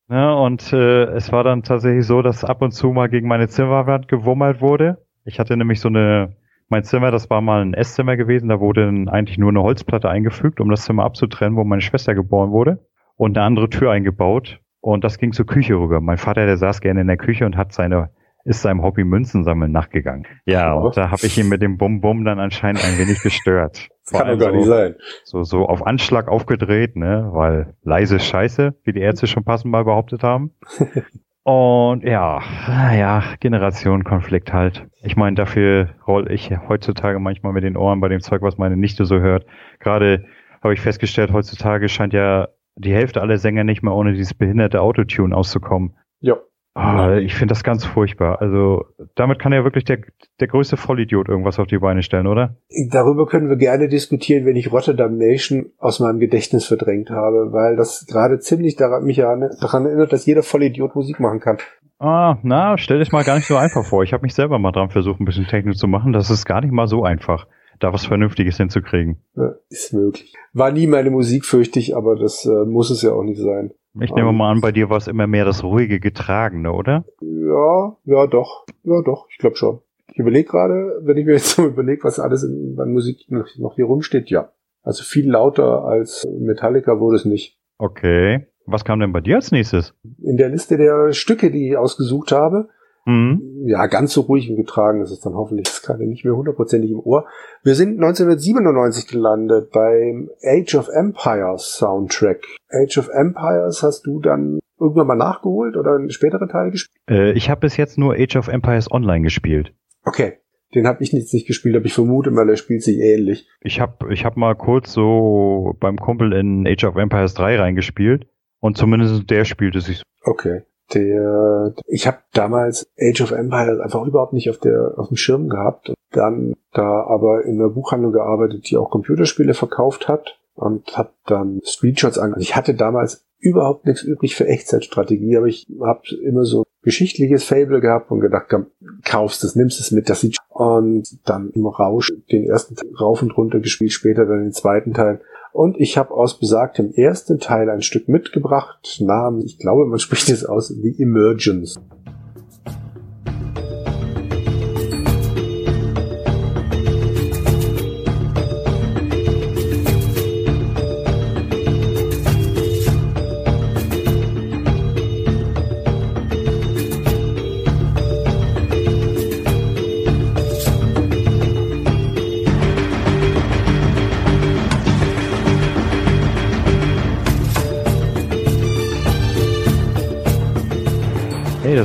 [0.07, 3.47] Ja, und äh, es war dann tatsächlich so, dass ab und zu mal gegen meine
[3.47, 5.03] Zimmerwand gewummert wurde.
[5.25, 6.35] Ich hatte nämlich so eine,
[6.69, 10.09] mein Zimmer, das war mal ein Esszimmer gewesen, da wurde dann eigentlich nur eine Holzplatte
[10.09, 12.85] eingefügt, um das Zimmer abzutrennen, wo meine Schwester geboren wurde.
[13.17, 14.59] Und eine andere Tür eingebaut.
[14.81, 16.01] Und das ging zur Küche rüber.
[16.01, 18.09] Mein Vater, der saß gerne in der Küche und hat seine,
[18.43, 20.25] ist seinem Hobby Münzen sammeln nachgegangen.
[20.45, 20.87] Ja, Oh.
[20.87, 23.89] und da habe ich ihn mit dem Bum-Bum dann anscheinend ein wenig gestört.
[24.07, 24.95] Das kann Vor doch gar allem nicht so- sein.
[25.23, 29.83] so, so auf Anschlag aufgedreht, ne, weil leise Scheiße, wie die Ärzte schon passend mal
[29.83, 30.51] behauptet haben.
[31.47, 34.87] Und ja, ja, Generationenkonflikt halt.
[35.03, 38.75] Ich meine, dafür roll ich heutzutage manchmal mit den Ohren bei dem Zeug, was meine
[38.75, 39.45] Nichte so hört.
[39.79, 40.25] Gerade
[40.63, 44.81] habe ich festgestellt, heutzutage scheint ja die Hälfte aller Sänger nicht mehr ohne dieses behinderte
[44.81, 45.95] Autotune auszukommen.
[46.19, 46.37] Ja.
[46.77, 48.41] Ah, ich finde das ganz furchtbar.
[48.41, 48.83] Also
[49.15, 49.99] damit kann ja wirklich der,
[50.41, 52.57] der größte Vollidiot irgendwas auf die Beine stellen, oder?
[52.91, 57.77] Darüber können wir gerne diskutieren, wenn ich Rotterdam Nation aus meinem Gedächtnis verdrängt habe, weil
[57.77, 61.59] das gerade ziemlich daran, mich ja daran erinnert, dass jeder Vollidiot Musik machen kann.
[61.97, 64.03] Ah, na, stell dich mal gar nicht so einfach vor.
[64.03, 66.11] Ich habe mich selber mal dran versucht, ein bisschen Technik zu machen.
[66.11, 67.47] Das ist gar nicht mal so einfach,
[67.79, 69.23] da was Vernünftiges hinzukriegen.
[69.35, 70.33] Ja, ist möglich.
[70.51, 73.71] War nie meine Musik, fürchte ich, aber das äh, muss es ja auch nicht sein.
[74.01, 77.05] Ich nehme mal an, bei dir war es immer mehr das ruhige Getragene, oder?
[77.21, 78.65] Ja, ja doch.
[78.83, 79.79] Ja doch, ich glaube schon.
[80.11, 83.47] Ich überlege gerade, wenn ich mir jetzt so überlege, was alles in, an Musik noch,
[83.57, 84.51] noch hier rumsteht, ja.
[84.83, 87.57] Also viel lauter als Metallica wurde es nicht.
[87.77, 88.47] Okay.
[88.67, 89.93] Was kam denn bei dir als nächstes?
[90.21, 92.69] In der Liste der Stücke, die ich ausgesucht habe,
[93.05, 93.55] Hm?
[93.65, 95.67] ja, ganz so ruhig und getragen ist es dann hoffentlich.
[95.67, 97.25] Ist gerade nicht mehr hundertprozentig im Ohr.
[97.63, 102.45] Wir sind 1997 gelandet beim Age of Empires Soundtrack.
[102.69, 107.01] Age of Empires hast du dann irgendwann mal nachgeholt oder einen späteren Teil gespielt?
[107.09, 109.73] Äh, ich habe bis jetzt nur Age of Empires Online gespielt.
[110.03, 110.33] Okay.
[110.73, 113.47] Den habe ich jetzt nicht gespielt, aber ich vermute mal, der spielt sich ähnlich.
[113.61, 118.27] Ich habe ich hab mal kurz so beim Kumpel in Age of Empires 3 reingespielt
[118.59, 120.03] und zumindest der spielte sich.
[120.23, 120.63] Okay.
[120.93, 125.49] Der, ich habe damals Age of Empires einfach überhaupt nicht auf der auf dem Schirm
[125.49, 131.11] gehabt dann da aber in einer Buchhandlung gearbeitet, die auch Computerspiele verkauft hat und habe
[131.25, 132.35] dann Screenshots an.
[132.39, 137.81] Ich hatte damals überhaupt nichts übrig für Echtzeitstrategie, aber ich habe immer so geschichtliches Fable
[137.81, 138.67] gehabt und gedacht, komm,
[139.03, 143.21] kaufst es, nimmst es mit, das sieht und dann im Rausch den ersten Teil rauf
[143.21, 145.21] und runter gespielt, später dann den zweiten Teil
[145.55, 150.27] Und ich habe aus besagtem ersten Teil ein Stück mitgebracht, namens, ich glaube, man spricht
[150.27, 151.79] es aus, The Emergence.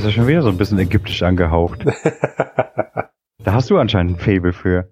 [0.00, 1.84] Ist schon wieder so ein bisschen ägyptisch angehaucht.
[3.44, 4.88] da hast du anscheinend ein Fable für.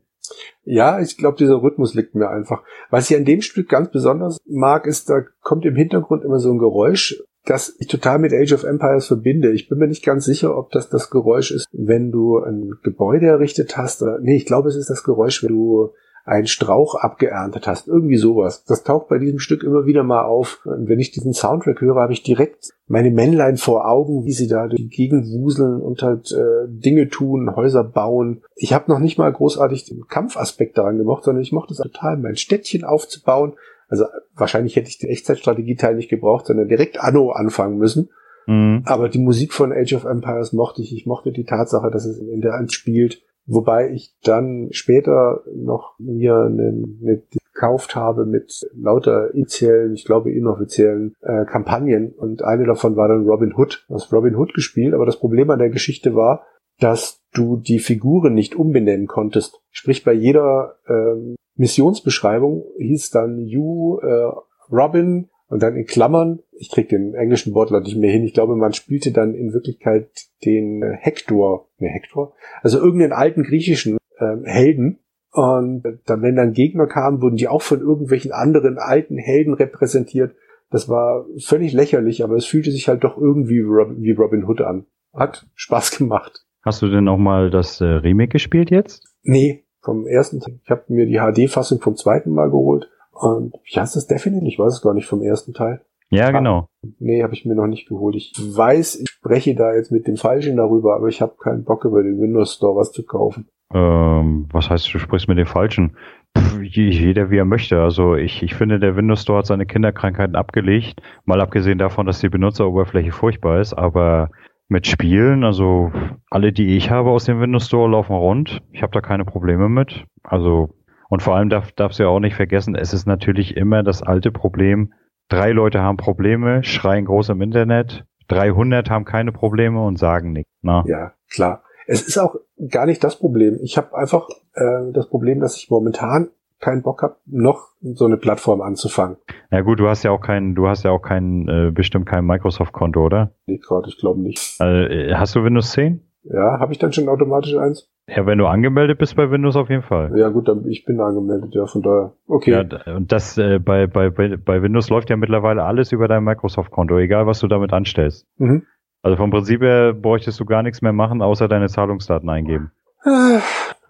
[0.64, 2.62] Ja, ich glaube, dieser Rhythmus liegt mir einfach.
[2.90, 6.52] Was ich an dem Stück ganz besonders mag, ist, da kommt im Hintergrund immer so
[6.52, 9.50] ein Geräusch, das ich total mit Age of Empires verbinde.
[9.52, 13.28] Ich bin mir nicht ganz sicher, ob das das Geräusch ist, wenn du ein Gebäude
[13.28, 14.02] errichtet hast.
[14.02, 15.94] Oder, nee, ich glaube, es ist das Geräusch, wenn du
[16.24, 17.88] einen Strauch abgeerntet hast.
[17.88, 18.64] Irgendwie sowas.
[18.64, 20.60] Das taucht bei diesem Stück immer wieder mal auf.
[20.64, 24.48] Und wenn ich diesen Soundtrack höre, habe ich direkt meine Männlein vor Augen, wie sie
[24.48, 28.42] da durch die Gegend wuseln und halt äh, Dinge tun, Häuser bauen.
[28.54, 32.16] Ich habe noch nicht mal großartig den Kampfaspekt daran gemacht, sondern ich mochte es total,
[32.18, 33.54] mein Städtchen aufzubauen.
[33.88, 34.04] Also
[34.34, 38.10] wahrscheinlich hätte ich den Echtzeitstrategieteil nicht gebraucht, sondern direkt Anno anfangen müssen.
[38.46, 38.82] Mhm.
[38.86, 40.94] Aber die Musik von Age of Empires mochte ich.
[40.94, 43.22] Ich mochte die Tatsache, dass es in der Hand spielt.
[43.50, 47.22] Wobei ich dann später noch mir eine, eine
[47.54, 53.26] gekauft habe mit lauter initiellen, ich glaube inoffiziellen äh, Kampagnen und eine davon war dann
[53.26, 53.86] Robin Hood.
[53.88, 56.46] Du hast Robin Hood gespielt, aber das Problem an der Geschichte war,
[56.78, 59.60] dass du die Figuren nicht umbenennen konntest.
[59.70, 64.30] Sprich, bei jeder ähm, Missionsbeschreibung hieß dann You, äh,
[64.70, 68.54] Robin und dann in Klammern, ich krieg den englischen Wortlaut nicht mehr hin, ich glaube,
[68.54, 70.10] man spielte dann in Wirklichkeit
[70.44, 75.00] den äh, Hector, ne Hector, also irgendeinen alten griechischen ähm, Helden.
[75.30, 80.34] Und dann, wenn dann Gegner kamen, wurden die auch von irgendwelchen anderen alten Helden repräsentiert.
[80.70, 84.86] Das war völlig lächerlich, aber es fühlte sich halt doch irgendwie wie Robin Hood an.
[85.14, 86.44] Hat Spaß gemacht.
[86.62, 89.06] Hast du denn auch mal das äh, Remake gespielt jetzt?
[89.22, 90.40] Nee, vom ersten.
[90.62, 92.90] Ich habe mir die HD-Fassung vom zweiten Mal geholt.
[93.20, 94.48] Und wie heißt das Definitely?
[94.48, 95.80] Ich weiß es gar nicht vom ersten Teil.
[96.10, 96.68] Ja, genau.
[96.98, 98.14] Nee, habe ich mir noch nicht geholt.
[98.16, 101.84] Ich weiß, ich spreche da jetzt mit dem Falschen darüber, aber ich habe keinen Bock
[101.84, 103.48] über den Windows Store was zu kaufen.
[103.74, 105.96] Ähm, was heißt, du sprichst mit dem Falschen?
[106.36, 107.82] Pff, jeder wie er möchte.
[107.82, 111.02] Also ich, ich finde, der Windows Store hat seine Kinderkrankheiten abgelegt.
[111.26, 114.30] Mal abgesehen davon, dass die Benutzeroberfläche furchtbar ist, aber
[114.68, 115.92] mit Spielen, also
[116.30, 118.62] alle, die ich habe aus dem Windows Store, laufen rund.
[118.72, 120.04] Ich habe da keine Probleme mit.
[120.22, 120.70] Also
[121.08, 124.02] und vor allem darf, darfst du ja auch nicht vergessen, es ist natürlich immer das
[124.02, 124.92] alte Problem.
[125.28, 128.04] Drei Leute haben Probleme, schreien groß im Internet.
[128.28, 130.50] 300 haben keine Probleme und sagen nichts.
[130.62, 130.84] Na?
[130.86, 131.62] Ja, klar.
[131.86, 132.36] Es ist auch
[132.70, 133.58] gar nicht das Problem.
[133.62, 136.28] Ich habe einfach äh, das Problem, dass ich momentan
[136.60, 139.16] keinen Bock habe, noch so eine Plattform anzufangen.
[139.50, 142.26] Ja gut, du hast ja auch keinen, du hast ja auch kein, äh, bestimmt kein
[142.26, 143.32] Microsoft-Konto, oder?
[143.46, 144.60] Nee, gerade, ich glaube nicht.
[144.60, 146.02] Äh, hast du Windows 10?
[146.30, 147.88] Ja, habe ich dann schon automatisch eins?
[148.06, 150.12] Ja, wenn du angemeldet bist bei Windows auf jeden Fall.
[150.16, 152.12] Ja gut, dann ich bin angemeldet, ja, von daher.
[152.26, 152.50] Okay.
[152.50, 156.24] Ja, und das äh, bei, bei, bei, bei Windows läuft ja mittlerweile alles über dein
[156.24, 158.26] Microsoft-Konto, egal was du damit anstellst.
[158.36, 158.64] Mhm.
[159.02, 162.72] Also vom Prinzip her bräuchtest du gar nichts mehr machen, außer deine Zahlungsdaten eingeben.
[163.04, 163.38] Äh,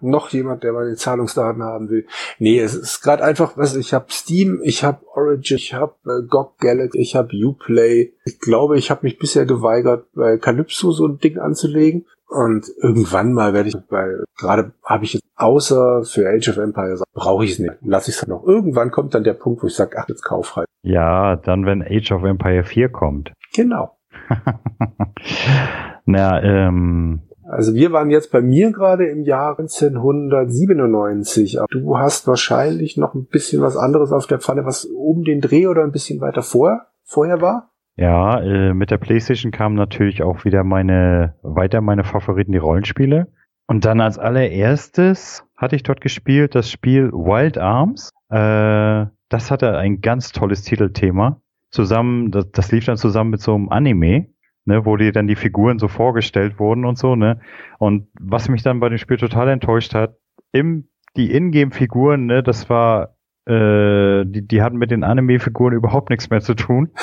[0.01, 2.05] noch jemand, der meine Zahlungsdaten haben will.
[2.37, 6.25] Nee, es ist gerade einfach, was ich habe Steam, ich habe Origin, ich habe äh,
[6.27, 8.13] GOG Galaxy, ich habe Uplay.
[8.23, 12.05] Ich glaube, ich habe mich bisher geweigert, bei Calypso so ein Ding anzulegen.
[12.29, 17.01] Und irgendwann mal werde ich, weil gerade habe ich jetzt außer für Age of Empires
[17.13, 17.73] brauche ich es nicht.
[17.81, 18.43] Lass ich es noch.
[18.45, 20.67] Irgendwann kommt dann der Punkt, wo ich sage, ach, jetzt kauf halt.
[20.83, 23.33] Ja, dann wenn Age of Empire 4 kommt.
[23.55, 23.97] Genau.
[26.05, 31.59] Na, ähm, Also wir waren jetzt bei mir gerade im Jahr 1997.
[31.59, 35.41] Aber Du hast wahrscheinlich noch ein bisschen was anderes auf der Pfanne, was um den
[35.41, 37.71] Dreh oder ein bisschen weiter vor, vorher war.
[37.95, 43.27] Ja, äh, mit der PlayStation kamen natürlich auch wieder meine, weiter meine Favoriten, die Rollenspiele.
[43.67, 48.09] Und dann als allererstes hatte ich dort gespielt das Spiel Wild Arms.
[48.29, 51.41] Äh, das hatte ein ganz tolles Titelthema.
[51.69, 54.29] Zusammen, das, das lief dann zusammen mit so einem Anime,
[54.65, 57.41] ne, wo dir dann die Figuren so vorgestellt wurden und so, ne.
[57.77, 60.15] Und was mich dann bei dem Spiel total enttäuscht hat,
[60.51, 63.17] im, die Ingame-Figuren, ne, das war,
[63.49, 66.89] äh, die, die hatten mit den Anime-Figuren überhaupt nichts mehr zu tun.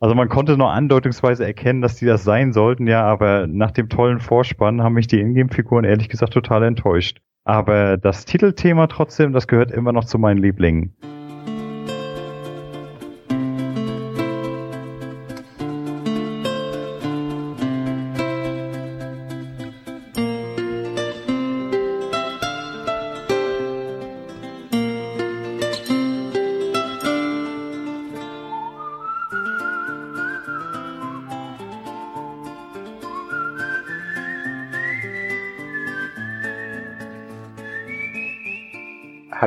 [0.00, 3.88] Also man konnte nur andeutungsweise erkennen, dass die das sein sollten, ja, aber nach dem
[3.88, 7.20] tollen Vorspann haben mich die Ingame-Figuren ehrlich gesagt total enttäuscht.
[7.44, 10.94] Aber das Titelthema trotzdem, das gehört immer noch zu meinen Lieblingen.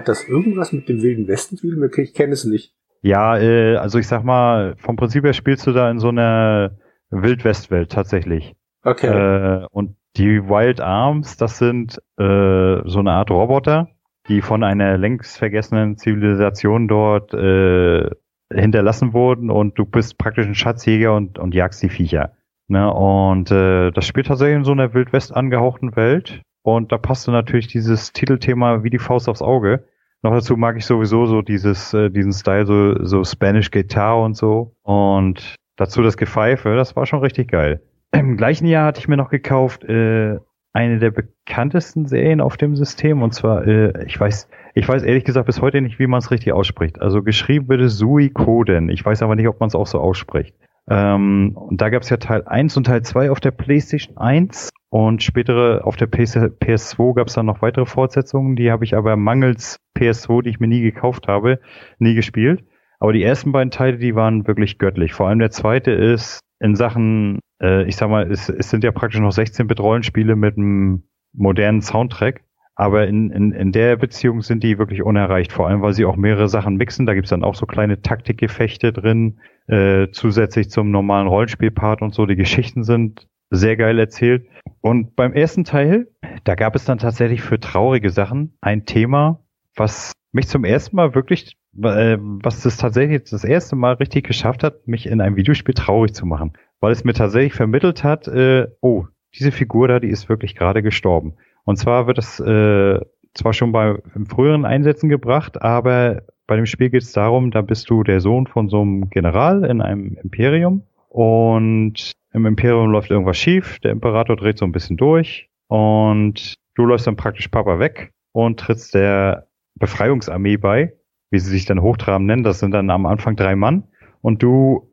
[0.01, 1.87] Hat das irgendwas mit dem Wilden Westen zu tun?
[1.97, 2.73] Ich kenne es nicht.
[3.03, 6.71] Ja, äh, also ich sag mal, vom Prinzip her spielst du da in so einer
[7.11, 8.55] Wildwestwelt tatsächlich.
[8.83, 9.05] Okay.
[9.05, 13.89] Äh, und die Wild Arms, das sind äh, so eine Art Roboter,
[14.27, 18.09] die von einer längst vergessenen Zivilisation dort äh,
[18.51, 22.31] hinterlassen wurden und du bist praktisch ein Schatzjäger und, und jagst die Viecher.
[22.67, 22.91] Ne?
[22.91, 26.41] Und äh, das spielt tatsächlich in so einer Wildwest angehauchten Welt.
[26.63, 29.85] Und da passte natürlich dieses Titelthema wie die Faust aufs Auge.
[30.23, 34.37] Noch dazu mag ich sowieso so dieses, äh, diesen Style, so, so Spanish Guitar und
[34.37, 34.75] so.
[34.83, 37.81] Und dazu das Gepfeife, das war schon richtig geil.
[38.11, 40.37] Im gleichen Jahr hatte ich mir noch gekauft äh,
[40.73, 45.25] eine der bekanntesten Serien auf dem System und zwar, äh, ich weiß, ich weiß ehrlich
[45.25, 47.01] gesagt bis heute nicht, wie man es richtig ausspricht.
[47.01, 48.89] Also geschrieben wird es Suikoden.
[48.89, 50.55] Ich weiß aber nicht, ob man es auch so ausspricht.
[50.89, 54.69] Ähm, und da gab es ja Teil 1 und Teil 2 auf der PlayStation 1
[54.89, 58.55] und spätere auf der PS, PS2 gab es dann noch weitere Fortsetzungen.
[58.55, 61.59] Die habe ich aber mangels PS2, die ich mir nie gekauft habe,
[61.99, 62.65] nie gespielt.
[62.99, 65.13] Aber die ersten beiden Teile, die waren wirklich göttlich.
[65.13, 68.91] Vor allem der zweite ist in Sachen, äh, ich sag mal, es, es sind ja
[68.91, 71.03] praktisch noch 16-Bit-Rollenspiele mit einem
[71.33, 72.43] modernen Soundtrack.
[72.75, 76.15] Aber in, in, in der Beziehung sind die wirklich unerreicht, vor allem weil sie auch
[76.15, 77.05] mehrere Sachen mixen.
[77.05, 82.25] Da gibt's dann auch so kleine Taktikgefechte drin, äh, zusätzlich zum normalen Rollenspielpart und so.
[82.25, 84.47] Die Geschichten sind sehr geil erzählt.
[84.79, 86.07] Und beim ersten Teil,
[86.43, 89.43] da gab es dann tatsächlich für traurige Sachen ein Thema,
[89.75, 94.63] was mich zum ersten Mal wirklich, äh, was es tatsächlich das erste Mal richtig geschafft
[94.63, 96.53] hat, mich in einem Videospiel traurig zu machen.
[96.79, 99.05] Weil es mir tatsächlich vermittelt hat, äh, oh,
[99.35, 101.35] diese Figur da, die ist wirklich gerade gestorben.
[101.65, 102.99] Und zwar wird es äh,
[103.33, 103.97] zwar schon bei
[104.27, 108.47] früheren Einsätzen gebracht, aber bei dem Spiel geht es darum, da bist du der Sohn
[108.47, 114.35] von so einem General in einem Imperium und im Imperium läuft irgendwas schief, der Imperator
[114.35, 119.47] dreht so ein bisschen durch und du läufst dann praktisch Papa weg und trittst der
[119.75, 120.93] Befreiungsarmee bei,
[121.29, 123.83] wie sie sich dann hochtraben nennen, das sind dann am Anfang drei Mann
[124.21, 124.89] und du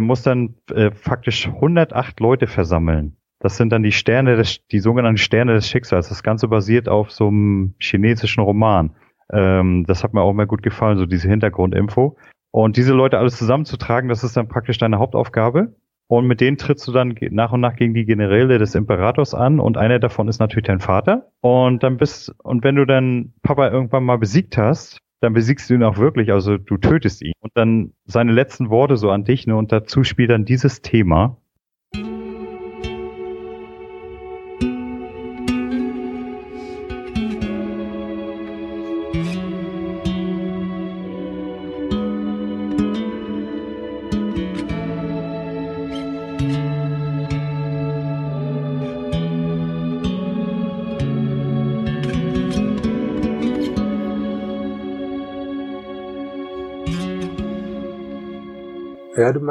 [0.00, 5.18] musst dann äh, faktisch 108 Leute versammeln das sind dann die Sterne, des, die sogenannten
[5.18, 6.08] Sterne des Schicksals.
[6.08, 8.94] Das Ganze basiert auf so einem chinesischen Roman.
[9.32, 12.16] Ähm, das hat mir auch mal gut gefallen, so diese Hintergrundinfo.
[12.52, 15.74] Und diese Leute alles zusammenzutragen, das ist dann praktisch deine Hauptaufgabe.
[16.08, 19.60] Und mit denen trittst du dann nach und nach gegen die Generäle des Imperators an
[19.60, 21.30] und einer davon ist natürlich dein Vater.
[21.40, 25.74] Und dann bist, und wenn du dann Papa irgendwann mal besiegt hast, dann besiegst du
[25.74, 27.34] ihn auch wirklich, also du tötest ihn.
[27.40, 31.36] Und dann seine letzten Worte so an dich, ne, und dazu spielt dann dieses Thema.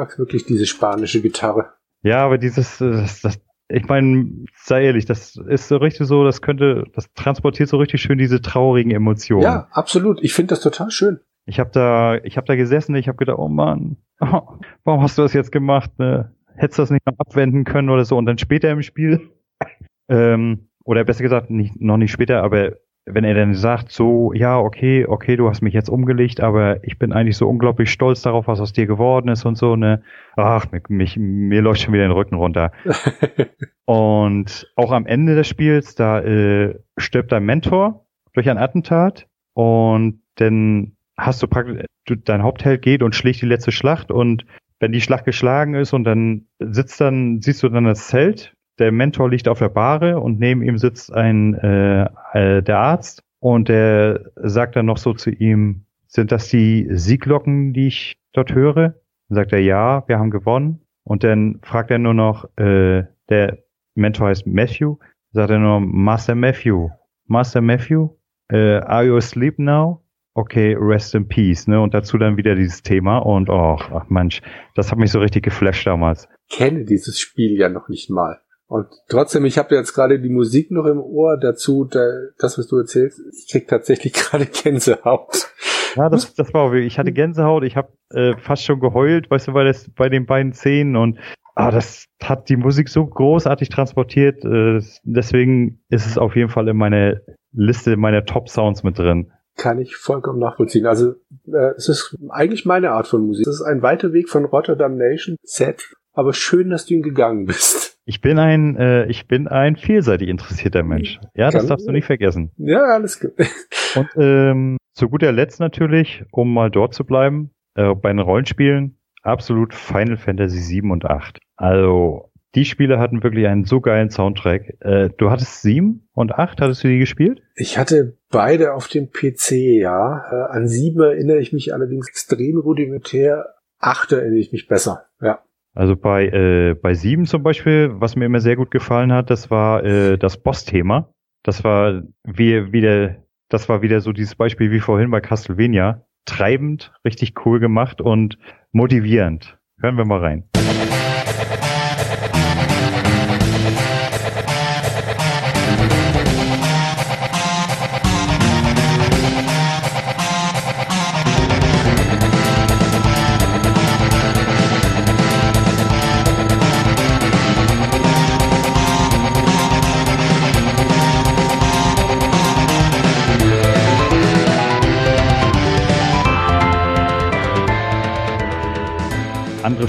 [0.00, 1.74] Magst wirklich diese spanische Gitarre.
[2.02, 6.24] Ja, aber dieses, äh, das, das, ich meine, sei ehrlich, das ist so richtig so,
[6.24, 9.42] das könnte, das transportiert so richtig schön diese traurigen Emotionen.
[9.42, 10.22] Ja, absolut.
[10.22, 11.20] Ich finde das total schön.
[11.44, 15.18] Ich habe da, ich habe da gesessen, ich habe gedacht, oh Mann, oh, warum hast
[15.18, 15.90] du das jetzt gemacht?
[15.98, 16.34] Ne?
[16.56, 18.16] Hättest du das nicht mal abwenden können oder so?
[18.16, 19.30] Und dann später im Spiel,
[20.08, 22.76] ähm, oder besser gesagt, nicht, noch nicht später, aber
[23.14, 26.98] wenn er dann sagt, so, ja, okay, okay, du hast mich jetzt umgelegt, aber ich
[26.98, 30.02] bin eigentlich so unglaublich stolz darauf, was aus dir geworden ist und so, ne?
[30.36, 32.72] Ach, mich, mir läuft schon wieder den Rücken runter.
[33.84, 40.22] und auch am Ende des Spiels, da äh, stirbt dein Mentor durch ein Attentat und
[40.36, 44.46] dann hast du praktisch, du, dein Hauptheld geht und schlägt die letzte Schlacht und
[44.78, 48.92] wenn die Schlacht geschlagen ist und dann sitzt dann, siehst du dann das Zelt der
[48.92, 53.68] Mentor liegt auf der Bahre und neben ihm sitzt ein äh, äh, der Arzt und
[53.68, 58.94] der sagt dann noch so zu ihm, sind das die Sieglocken, die ich dort höre?
[59.28, 60.80] Dann sagt er, ja, wir haben gewonnen.
[61.04, 63.58] Und dann fragt er nur noch, äh, der
[63.94, 64.96] Mentor heißt Matthew,
[65.32, 66.88] sagt er nur, Master Matthew,
[67.26, 68.08] Master Matthew,
[68.48, 70.02] äh, are you asleep now?
[70.34, 71.80] Okay, rest in peace, ne?
[71.80, 74.42] Und dazu dann wieder dieses Thema und oh, ach Mensch,
[74.74, 76.28] das hat mich so richtig geflasht damals.
[76.48, 78.40] Kenne dieses Spiel ja noch nicht mal.
[78.70, 82.06] Und trotzdem, ich habe jetzt gerade die Musik noch im Ohr dazu, da,
[82.38, 85.50] das, was du erzählst, ich krieg tatsächlich gerade Gänsehaut.
[85.96, 89.54] Ja, das, das war ich hatte Gänsehaut, ich habe äh, fast schon geheult, weißt du,
[89.54, 91.18] bei, das, bei den beiden Szenen und
[91.56, 96.68] ah, das hat die Musik so großartig transportiert, äh, deswegen ist es auf jeden Fall
[96.68, 99.32] in meine Liste meiner Top-Sounds mit drin.
[99.56, 100.86] Kann ich vollkommen nachvollziehen.
[100.86, 101.14] Also
[101.52, 103.48] äh, es ist eigentlich meine Art von Musik.
[103.48, 107.46] Es ist ein weiter Weg von Rotterdam Nation, Set, aber schön, dass du ihn gegangen
[107.46, 107.98] bist.
[108.04, 111.18] Ich bin ein, äh, ich bin ein vielseitig interessierter Mensch.
[111.34, 112.52] Ja, das Kann darfst du nicht vergessen.
[112.56, 113.32] Ja, alles gut.
[113.96, 118.98] Und ähm, zu guter Letzt natürlich, um mal dort zu bleiben, äh, bei den Rollenspielen,
[119.22, 121.38] absolut Final Fantasy 7 und 8.
[121.56, 124.76] Also die Spiele hatten wirklich einen so geilen Soundtrack.
[124.80, 127.42] Äh, du hattest 7 und 8, hattest du die gespielt?
[127.54, 130.24] Ich hatte beide auf dem PC, ja.
[130.30, 133.54] Äh, an 7 erinnere ich mich allerdings extrem rudimentär.
[133.78, 135.40] 8 erinnere ich mich besser, ja.
[135.80, 139.50] Also bei, äh, bei 7 zum Beispiel, was mir immer sehr gut gefallen hat, das
[139.50, 141.10] war äh, das Boss-Thema.
[141.42, 143.16] Das war wie, wieder,
[143.48, 146.04] das war wieder so dieses Beispiel wie vorhin bei Castlevania.
[146.26, 148.36] Treibend, richtig cool gemacht und
[148.72, 149.58] motivierend.
[149.80, 150.44] Hören wir mal rein.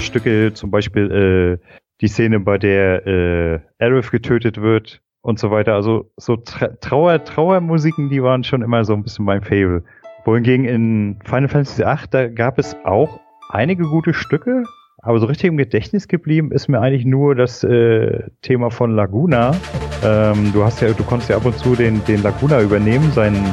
[0.02, 1.66] Stücke, zum Beispiel äh,
[2.00, 5.74] die Szene, bei der äh, Aerith getötet wird und so weiter.
[5.74, 9.84] Also so Tra Trauer, Trauermusiken, die waren schon immer so ein bisschen mein Fable.
[10.24, 14.64] Wohingegen in Final Fantasy VIII, da gab es auch einige gute Stücke,
[14.98, 19.52] aber so richtig im Gedächtnis geblieben ist mir eigentlich nur das äh, Thema von Laguna.
[20.04, 23.44] Ähm, du hast ja, du konntest ja ab und zu den, den Laguna übernehmen, seinen,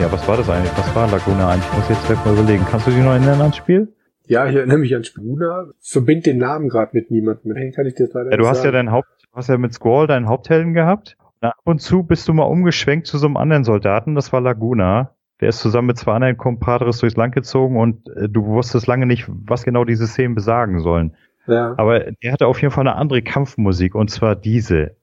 [0.00, 0.76] ja, was war das eigentlich?
[0.76, 1.68] Was war Laguna eigentlich?
[1.70, 2.64] Ich muss jetzt gleich mal überlegen.
[2.68, 3.95] Kannst du dich noch erinnern ans Spiel?
[4.26, 5.66] Ja, ich erinnere mich an Spuna.
[5.80, 7.52] Verbind den Namen gerade mit niemandem.
[7.54, 8.74] Deswegen kann ich dir das leider Ja, du hast ja sagen.
[8.74, 11.16] deinen Haupt, du hast ja mit Squall deinen Haupthelden gehabt.
[11.40, 14.40] Und ab und zu bist du mal umgeschwenkt zu so einem anderen Soldaten, das war
[14.40, 15.12] Laguna.
[15.40, 19.04] Der ist zusammen mit zwei anderen Compadres durchs Land gezogen und äh, du wusstest lange
[19.04, 21.14] nicht, was genau diese Szenen besagen sollen.
[21.46, 21.74] ja.
[21.76, 24.96] Aber der hatte auf jeden Fall eine andere Kampfmusik und zwar diese.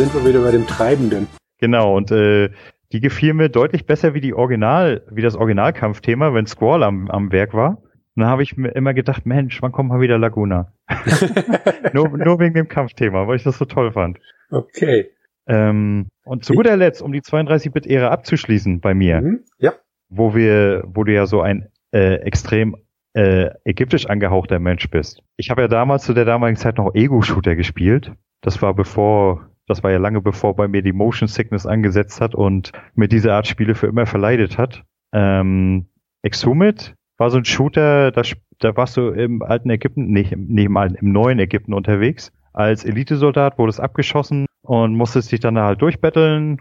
[0.00, 1.26] Sind wir wieder bei dem Treibenden.
[1.58, 2.48] Genau, und äh,
[2.90, 7.30] die gefiel mir deutlich besser wie die Original, wie das Originalkampfthema, wenn Squall am, am
[7.32, 7.82] Werk war.
[8.16, 10.72] Und dann habe ich mir immer gedacht, Mensch, wann kommt mal wieder Laguna?
[11.92, 14.18] nur, nur wegen dem Kampfthema, weil ich das so toll fand.
[14.50, 15.10] Okay.
[15.46, 19.40] Ähm, und zu guter Letzt, um die 32-Bit-Ära abzuschließen bei mir, Mhm.
[19.58, 19.74] Ja.
[20.08, 22.74] wo wir, wo du ja so ein äh, extrem
[23.12, 25.22] äh, ägyptisch angehauchter Mensch bist.
[25.36, 28.12] Ich habe ja damals zu der damaligen Zeit noch Ego-Shooter gespielt.
[28.40, 32.34] Das war bevor, das war ja lange bevor bei mir die Motion Sickness angesetzt hat
[32.34, 34.82] und mir diese Art Spiele für immer verleidet hat.
[35.12, 35.86] Ähm,
[36.22, 38.22] Exhumit war so ein Shooter, da,
[38.58, 42.32] da warst du im alten Ägypten, nicht, nicht im alten, im neuen Ägypten unterwegs.
[42.52, 46.58] Als Elitesoldat wurdest abgeschossen und musstest dich dann da halt durchbetteln.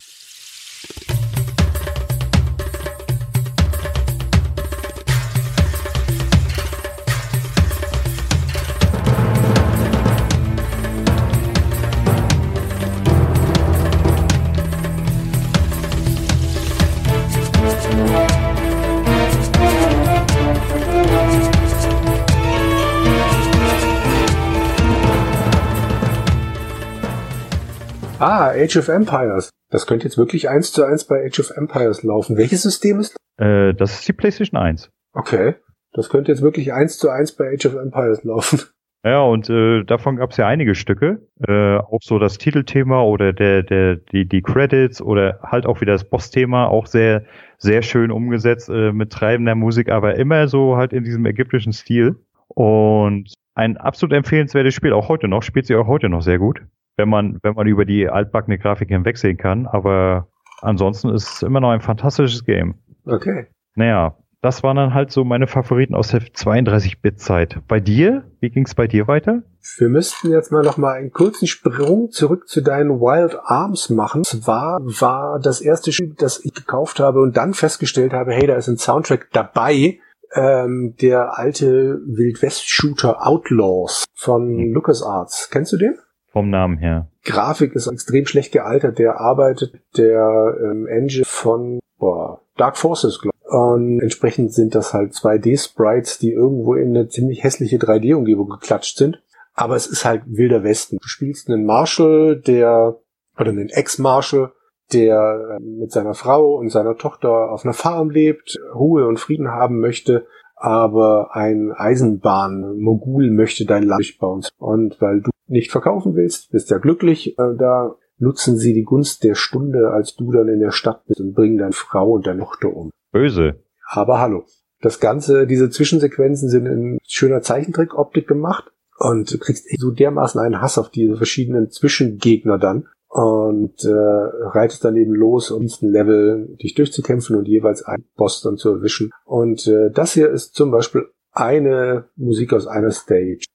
[28.20, 29.50] Ah, Age of Empires.
[29.70, 32.36] Das könnte jetzt wirklich eins zu eins bei Age of Empires laufen.
[32.36, 33.16] Welches System ist?
[33.38, 34.90] Äh, das ist die PlayStation 1.
[35.14, 35.56] Okay.
[35.94, 38.62] Das könnte jetzt wirklich eins zu eins bei Age of Empires laufen.
[39.06, 41.22] Ja, und äh, davon gab es ja einige Stücke.
[41.48, 45.94] Äh, auch so das Titelthema oder der, der, die, die Credits oder halt auch wieder
[45.94, 47.24] das Boss-Thema, auch sehr,
[47.58, 52.18] sehr schön umgesetzt äh, mit treibender Musik, aber immer so halt in diesem ägyptischen Stil.
[52.50, 56.60] Und ein absolut empfehlenswertes Spiel, auch heute noch, spielt sich auch heute noch sehr gut,
[57.00, 59.66] wenn man, wenn man über die altbackene Grafik hinwegsehen kann.
[59.66, 60.28] Aber
[60.62, 62.76] ansonsten ist es immer noch ein fantastisches Game.
[63.06, 63.48] Okay.
[63.76, 67.60] Naja, das waren dann halt so meine Favoriten aus der 32-Bit-Zeit.
[67.68, 68.24] Bei dir?
[68.40, 69.44] Wie ging's bei dir weiter?
[69.78, 74.24] Wir müssten jetzt mal noch mal einen kurzen Sprung zurück zu deinen Wild Arms machen.
[74.24, 78.56] Zwar war das erste Spiel, das ich gekauft habe und dann festgestellt habe, hey, da
[78.56, 80.00] ist ein Soundtrack dabei,
[80.34, 84.74] ähm, der alte Wildwest-Shooter Outlaws von Mhm.
[84.74, 85.50] LucasArts.
[85.52, 85.98] Kennst du den?
[86.32, 87.08] Vom Namen her.
[87.24, 89.00] Grafik ist extrem schlecht gealtert.
[89.00, 93.52] Der arbeitet der ähm, Engine von boah, Dark Forces, glaube ich.
[93.52, 99.24] Und entsprechend sind das halt 2D-Sprites, die irgendwo in eine ziemlich hässliche 3D-Umgebung geklatscht sind.
[99.56, 100.98] Aber es ist halt wilder Westen.
[101.02, 102.98] Du spielst einen Marshal, der,
[103.38, 104.52] oder einen Ex-Marshal,
[104.94, 109.50] der äh, mit seiner Frau und seiner Tochter auf einer Farm lebt, Ruhe und Frieden
[109.50, 110.28] haben möchte,
[110.60, 114.46] aber ein Eisenbahnmogul möchte dein Land durchbauen.
[114.58, 119.24] Und weil du nicht verkaufen willst, bist ja glücklich, äh, da nutzen sie die Gunst
[119.24, 122.42] der Stunde, als du dann in der Stadt bist und bringen deine Frau und deine
[122.42, 122.92] Tochter um.
[123.12, 123.64] Böse.
[123.88, 124.44] Aber hallo.
[124.82, 130.62] Das Ganze, diese Zwischensequenzen sind in schöner Zeichentrick-Optik gemacht und du kriegst so dermaßen einen
[130.62, 136.56] Hass auf diese verschiedenen Zwischengegner dann und äh, reitest dann eben los, um diesen Level
[136.62, 139.12] dich durchzukämpfen und jeweils einen Boss dann zu erwischen.
[139.26, 143.46] Und äh, das hier ist zum Beispiel eine Musik aus einer Stage.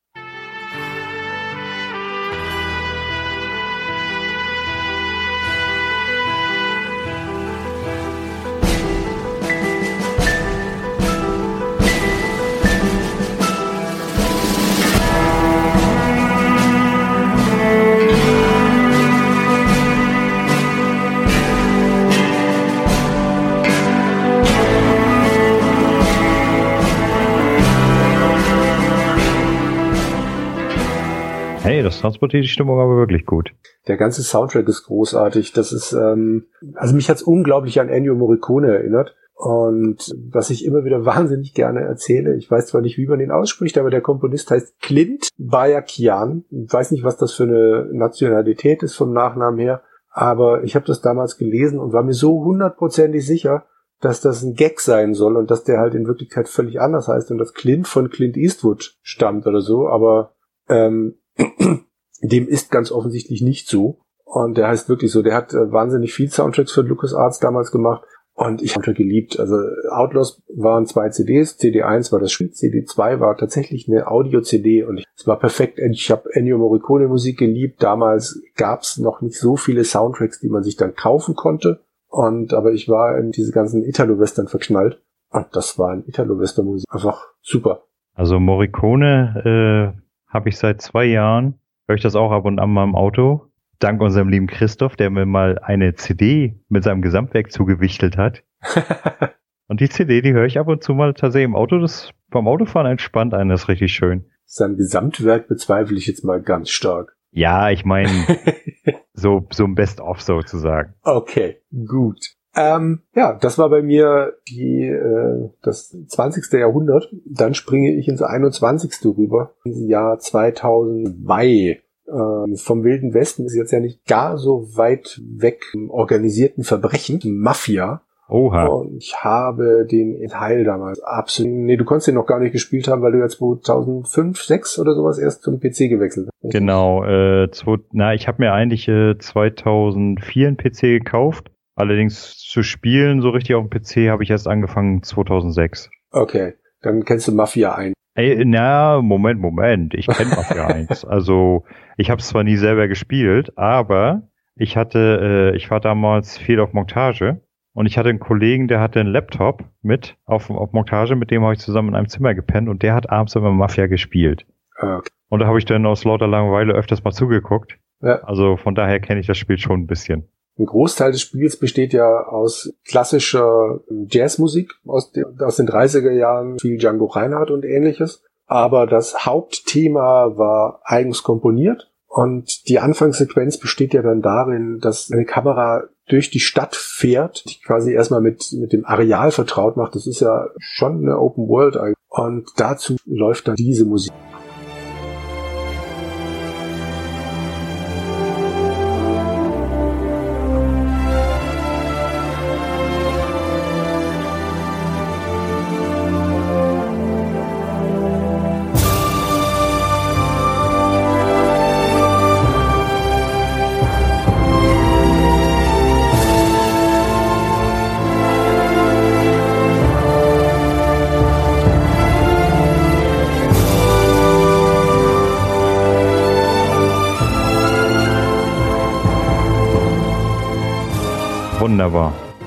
[32.05, 33.53] Transportiert die Stimmung aber wirklich gut.
[33.89, 35.53] Der ganze Soundtrack ist großartig.
[35.53, 39.17] Das ist, ähm, also mich hat's unglaublich an Ennio Morricone erinnert.
[39.35, 43.31] Und was ich immer wieder wahnsinnig gerne erzähle, ich weiß zwar nicht, wie man ihn
[43.31, 46.45] ausspricht, aber der Komponist heißt Clint Bayakian.
[46.51, 50.87] Ich weiß nicht, was das für eine Nationalität ist vom Nachnamen her, aber ich habe
[50.87, 53.65] das damals gelesen und war mir so hundertprozentig sicher,
[54.01, 57.31] dass das ein Gag sein soll und dass der halt in Wirklichkeit völlig anders heißt
[57.31, 60.35] und dass Clint von Clint Eastwood stammt oder so, aber
[60.69, 61.15] ähm,
[62.29, 63.99] dem ist ganz offensichtlich nicht so.
[64.25, 68.05] Und der heißt wirklich so, der hat äh, wahnsinnig viel Soundtracks für LucasArts damals gemacht
[68.35, 69.39] und ich habe geliebt.
[69.39, 69.55] Also
[69.91, 75.27] Outlaws waren zwei CDs, CD1 war das Spiel, CD2 war tatsächlich eine Audio-CD und es
[75.27, 75.79] war perfekt.
[75.79, 77.83] Ich habe Ennio Morricone Musik geliebt.
[77.83, 81.85] Damals gab's noch nicht so viele Soundtracks, die man sich dann kaufen konnte.
[82.09, 85.01] Und aber ich war in diese ganzen Italo-Western verknallt.
[85.31, 86.87] Und das war ein Italo-Western-Musik.
[86.91, 87.85] Einfach super.
[88.15, 92.71] Also Morricone äh, habe ich seit zwei Jahren, höre ich das auch ab und an
[92.71, 93.51] mal im Auto.
[93.79, 98.43] Dank unserem lieben Christoph, der mir mal eine CD mit seinem Gesamtwerk zugewichtelt hat.
[99.67, 101.79] Und die CD, die höre ich ab und zu mal tatsächlich im Auto.
[101.79, 104.27] Das beim Autofahren entspannt einen, das ist richtig schön.
[104.45, 107.17] Sein Gesamtwerk bezweifle ich jetzt mal ganz stark.
[107.31, 108.11] Ja, ich meine,
[109.15, 110.95] so, so ein Best-of sozusagen.
[111.03, 112.21] Okay, gut.
[112.57, 116.53] Ähm, ja, das war bei mir die, äh, das 20.
[116.53, 117.13] Jahrhundert.
[117.25, 118.93] Dann springe ich ins 21.
[119.17, 121.81] rüber, ins Jahr 2002.
[122.07, 128.03] Ähm, vom Wilden Westen ist jetzt ja nicht gar so weit weg organisierten Verbrechen, Mafia.
[128.29, 128.67] Oha.
[128.67, 132.89] Und ich habe den Teil damals absolut, nee, du konntest den noch gar nicht gespielt
[132.89, 136.53] haben, weil du ja 2005, 6 oder sowas erst zum PC gewechselt hast.
[136.53, 141.51] Genau, äh, zwei, na, ich habe mir eigentlich äh, 2004 einen PC gekauft.
[141.77, 145.91] Allerdings zu spielen, so richtig auf dem PC, habe ich erst angefangen 2006.
[146.11, 147.95] Okay, dann kennst du Mafia 1.
[148.15, 149.95] Ey, na, Moment, Moment.
[149.95, 151.05] Ich kenne Mafia 1.
[151.05, 151.65] Also,
[151.97, 156.61] ich habe es zwar nie selber gespielt, aber ich hatte, äh, ich war damals viel
[156.61, 157.41] auf Montage
[157.73, 161.43] und ich hatte einen Kollegen, der hatte einen Laptop mit auf, auf Montage, mit dem
[161.43, 164.47] habe ich zusammen in einem Zimmer gepennt und der hat abends immer Mafia gespielt.
[164.79, 165.11] Okay.
[165.29, 167.79] Und da habe ich dann aus lauter Langeweile öfters mal zugeguckt.
[168.01, 168.21] Ja.
[168.23, 170.29] Also von daher kenne ich das Spiel schon ein bisschen.
[170.59, 176.59] Ein Großteil des Spiels besteht ja aus klassischer Jazzmusik aus, den- aus den 30er Jahren,
[176.61, 178.23] viel Django Reinhardt und ähnliches.
[178.47, 185.25] Aber das Hauptthema war eigens komponiert und die Anfangssequenz besteht ja dann darin, dass eine
[185.25, 189.95] Kamera durch die Stadt fährt, die quasi erstmal mit, mit dem Areal vertraut macht.
[189.95, 191.97] Das ist ja schon eine Open World eigentlich.
[192.11, 194.13] Und dazu läuft dann diese Musik.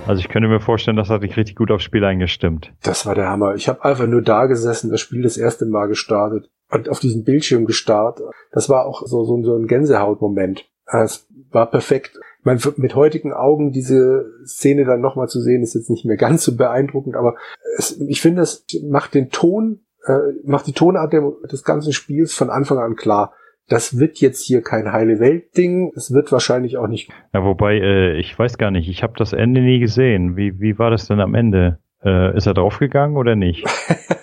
[0.08, 2.74] Also ich könnte mir vorstellen, das hat dich richtig gut aufs Spiel eingestimmt.
[2.84, 3.56] Das war der Hammer.
[3.56, 7.24] Ich habe einfach nur da gesessen, das Spiel das erste Mal gestartet und auf diesen
[7.24, 8.22] Bildschirm gestarrt.
[8.52, 10.66] Das war auch so, so, ein Gänsehautmoment.
[10.86, 12.20] Es war perfekt.
[12.44, 16.44] Meine, mit heutigen Augen diese Szene dann nochmal zu sehen, ist jetzt nicht mehr ganz
[16.44, 17.36] so beeindruckend, aber
[17.78, 21.14] es, ich finde, es macht den Ton, äh, macht die Tonart
[21.52, 23.34] des ganzen Spiels von Anfang an klar.
[23.68, 25.92] Das wird jetzt hier kein heile Welt-Ding.
[25.96, 27.12] Es wird wahrscheinlich auch nicht.
[27.34, 30.36] Ja, wobei, äh, ich weiß gar nicht, ich habe das Ende nie gesehen.
[30.38, 31.80] Wie, wie war das denn am Ende?
[32.04, 33.66] Äh, ist er draufgegangen oder nicht?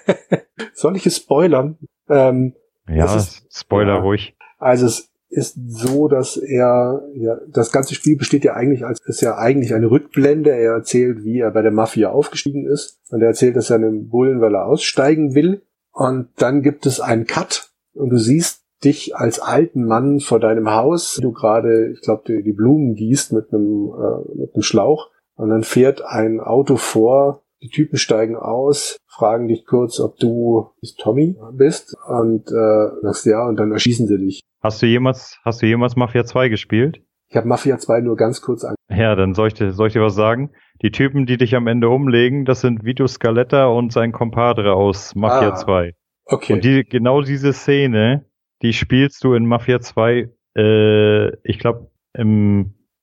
[0.72, 1.76] Soll ich es spoilern?
[2.08, 2.54] Ähm,
[2.88, 4.00] Ja, ist- Spoiler ja.
[4.00, 4.36] ruhig.
[4.58, 9.20] Also es ist so, dass er, ja, das ganze Spiel besteht ja eigentlich als, ist
[9.20, 10.50] ja eigentlich eine Rückblende.
[10.50, 13.00] Er erzählt, wie er bei der Mafia aufgestiegen ist.
[13.10, 15.62] Und er erzählt das seinem Bullen, weil er aussteigen will.
[15.92, 20.70] Und dann gibt es einen Cut und du siehst dich als alten Mann vor deinem
[20.70, 24.62] Haus, wie du gerade, ich glaube, die, die Blumen gießt mit einem, äh, mit einem
[24.62, 25.10] Schlauch.
[25.36, 30.70] Und dann fährt ein Auto vor, die Typen steigen aus, fragen dich kurz, ob du
[30.98, 34.40] Tommy bist und äh, sagst ja und dann erschießen sie dich.
[34.62, 37.02] Hast du jemals, hast du jemals Mafia 2 gespielt?
[37.28, 38.74] Ich habe Mafia 2 nur ganz kurz an.
[38.88, 40.50] Ja, dann soll ich, dir, soll ich dir was sagen?
[40.82, 45.14] Die Typen, die dich am Ende umlegen, das sind Vito Scaletta und sein Compadre aus
[45.14, 45.92] Mafia Ah, 2.
[46.26, 46.52] Okay.
[46.52, 48.26] Und die, genau diese Szene,
[48.62, 51.90] die spielst du in Mafia 2, äh, ich glaube,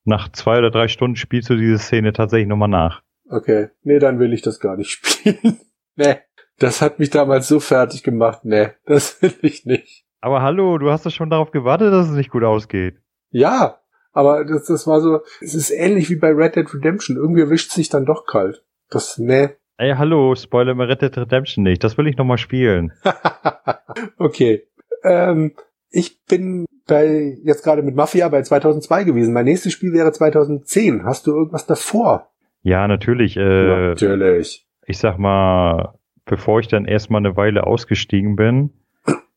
[0.05, 3.01] nach zwei oder drei Stunden spielst du diese Szene tatsächlich nochmal nach.
[3.29, 3.69] okay.
[3.83, 5.59] Nee, dann will ich das gar nicht spielen.
[5.95, 6.15] nee.
[6.59, 8.41] Das hat mich damals so fertig gemacht.
[8.45, 10.05] Nee, das will ich nicht.
[10.19, 12.97] Aber hallo, du hast doch schon darauf gewartet, dass es nicht gut ausgeht.
[13.31, 13.79] Ja,
[14.13, 17.17] aber das, das war so, es ist ähnlich wie bei Red Dead Redemption.
[17.17, 18.63] Irgendwie erwischt sich dann doch kalt.
[18.91, 19.49] Das, nee.
[19.77, 21.83] Ey, hallo, Spoiler mir Red Dead Redemption nicht.
[21.83, 22.93] Das will ich nochmal spielen.
[24.19, 24.67] okay.
[25.03, 25.53] Ähm,
[25.89, 29.33] ich bin bei, jetzt gerade mit Mafia bei 2002 gewesen.
[29.33, 31.05] Mein nächstes Spiel wäre 2010.
[31.05, 32.29] Hast du irgendwas davor?
[32.63, 33.37] Ja, natürlich.
[33.37, 34.67] Äh, Natürlich.
[34.85, 35.95] ich sag mal,
[36.25, 38.71] bevor ich dann erstmal eine Weile ausgestiegen bin,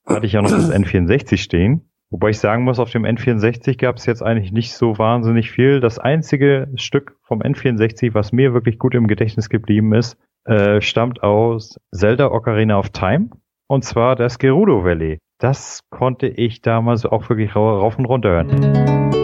[0.06, 1.88] hatte ich ja noch das N64 stehen.
[2.10, 5.80] Wobei ich sagen muss, auf dem N64 gab es jetzt eigentlich nicht so wahnsinnig viel.
[5.80, 11.22] Das einzige Stück vom N64, was mir wirklich gut im Gedächtnis geblieben ist, äh, stammt
[11.22, 13.30] aus Zelda Ocarina of Time.
[13.66, 15.18] Und zwar das Gerudo Valley.
[15.38, 19.23] Das konnte ich damals auch wirklich ra- rauf und runter hören.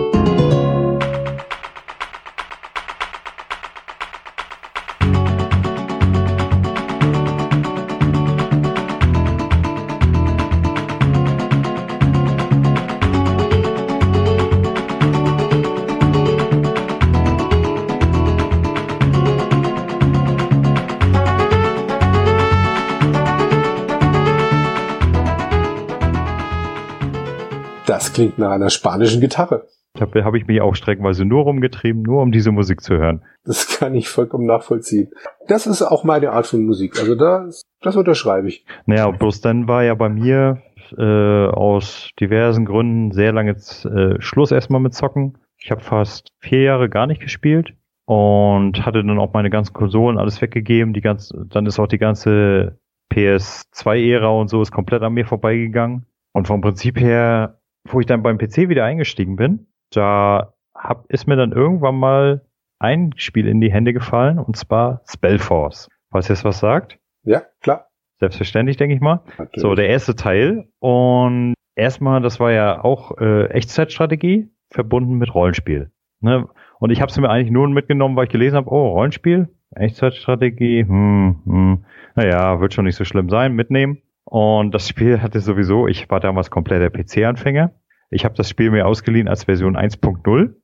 [28.21, 29.67] Klingt nach einer spanischen Gitarre.
[29.95, 33.23] Da habe ich mich auch streckenweise nur rumgetrieben, nur um diese Musik zu hören.
[33.45, 35.09] Das kann ich vollkommen nachvollziehen.
[35.49, 36.99] Das ist auch meine Art von Musik.
[37.01, 38.67] Also das, das unterschreibe ich.
[38.85, 40.61] Naja, bloß dann war ja bei mir
[40.99, 45.39] äh, aus diversen Gründen sehr lange äh, Schluss erstmal mit Zocken.
[45.57, 47.73] Ich habe fast vier Jahre gar nicht gespielt
[48.05, 50.93] und hatte dann auch meine ganzen Konsolen alles weggegeben.
[50.93, 52.79] Die ganze, dann ist auch die ganze
[53.13, 56.05] PS2-Ära und so ist komplett an mir vorbeigegangen.
[56.33, 61.27] Und vom Prinzip her, wo ich dann beim PC wieder eingestiegen bin, da hab, ist
[61.27, 62.43] mir dann irgendwann mal
[62.79, 65.89] ein Spiel in die Hände gefallen und zwar Spellforce.
[66.11, 66.99] Falls ihr es was sagt?
[67.25, 67.87] Ja, klar.
[68.19, 69.23] Selbstverständlich, denke ich mal.
[69.39, 69.63] Natürlich.
[69.63, 70.69] So, der erste Teil.
[70.79, 75.91] Und erstmal, das war ja auch äh, Echtzeitstrategie verbunden mit Rollenspiel.
[76.21, 76.49] Ne?
[76.79, 80.85] Und ich habe es mir eigentlich nur mitgenommen, weil ich gelesen habe, oh, Rollenspiel, Echtzeitstrategie,
[80.85, 81.85] hm, hm,
[82.15, 84.03] naja, wird schon nicht so schlimm sein, mitnehmen.
[84.31, 87.73] Und das Spiel hatte sowieso, ich war damals kompletter PC-Anfänger.
[88.11, 90.55] Ich habe das Spiel mir ausgeliehen als Version 1.0.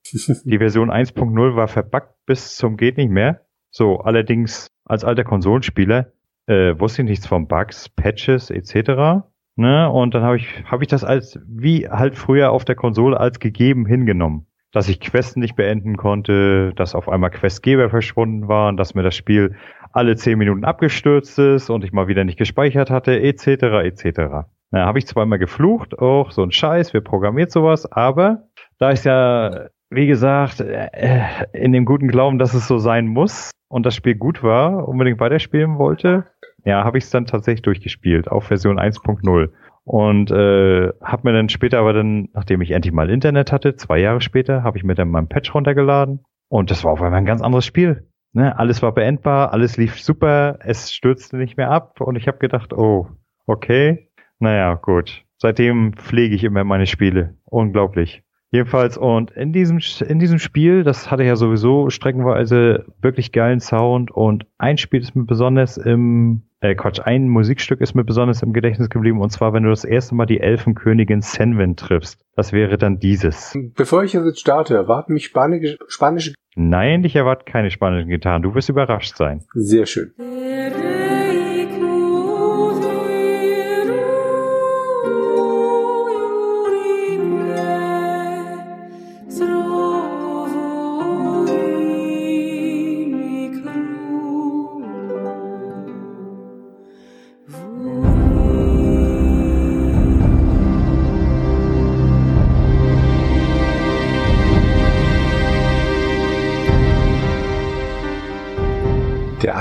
[0.45, 3.41] Die Version 1.0 war verbuggt bis zum geht nicht mehr.
[3.71, 6.13] So, allerdings als alter Konsolenspieler
[6.47, 9.27] äh, wusste ich nichts von Bugs, Patches etc.
[9.57, 9.91] Ne?
[9.91, 13.41] Und dann habe ich habe ich das als wie halt früher auf der Konsole als
[13.41, 18.95] gegeben hingenommen, dass ich Quests nicht beenden konnte, dass auf einmal Questgeber verschwunden waren, dass
[18.95, 19.57] mir das Spiel
[19.97, 23.47] alle zehn Minuten abgestürzt ist und ich mal wieder nicht gespeichert hatte etc.
[23.85, 24.47] etc.
[24.71, 28.49] Na, habe ich zweimal geflucht, auch so ein Scheiß, wer programmiert sowas, aber
[28.79, 31.21] da ist ja wie gesagt, äh,
[31.53, 35.21] in dem guten Glauben, dass es so sein muss und das Spiel gut war, unbedingt
[35.21, 36.25] weiterspielen wollte,
[36.65, 39.51] ja, habe ich es dann tatsächlich durchgespielt auf Version 1.0
[39.85, 43.99] und äh, habe mir dann später aber dann, nachdem ich endlich mal Internet hatte, zwei
[43.99, 47.27] Jahre später, habe ich mir dann meinen Patch runtergeladen und das war auf einmal ein
[47.27, 48.09] ganz anderes Spiel.
[48.37, 48.59] Ne?
[48.59, 52.75] Alles war beendbar, alles lief super, es stürzte nicht mehr ab und ich habe gedacht,
[52.75, 53.09] oh,
[53.47, 55.25] okay, naja, gut.
[55.39, 57.39] Seitdem pflege ich immer meine Spiele.
[57.47, 58.23] Unglaublich.
[58.51, 64.11] Jedenfalls, und in diesem, in diesem Spiel, das hatte ja sowieso streckenweise wirklich geilen Sound
[64.11, 68.53] und ein Spiel ist mir besonders im, äh, Quatsch, ein Musikstück ist mir besonders im
[68.53, 72.21] Gedächtnis geblieben und zwar, wenn du das erste Mal die Elfenkönigin Senwin triffst.
[72.35, 73.57] Das wäre dann dieses.
[73.75, 78.43] Bevor ich jetzt starte, erwarten mich spanische, spanische, Nein, dich erwartet keine spanischen Gitarren.
[78.43, 79.43] Du wirst überrascht sein.
[79.53, 80.13] sehr schön.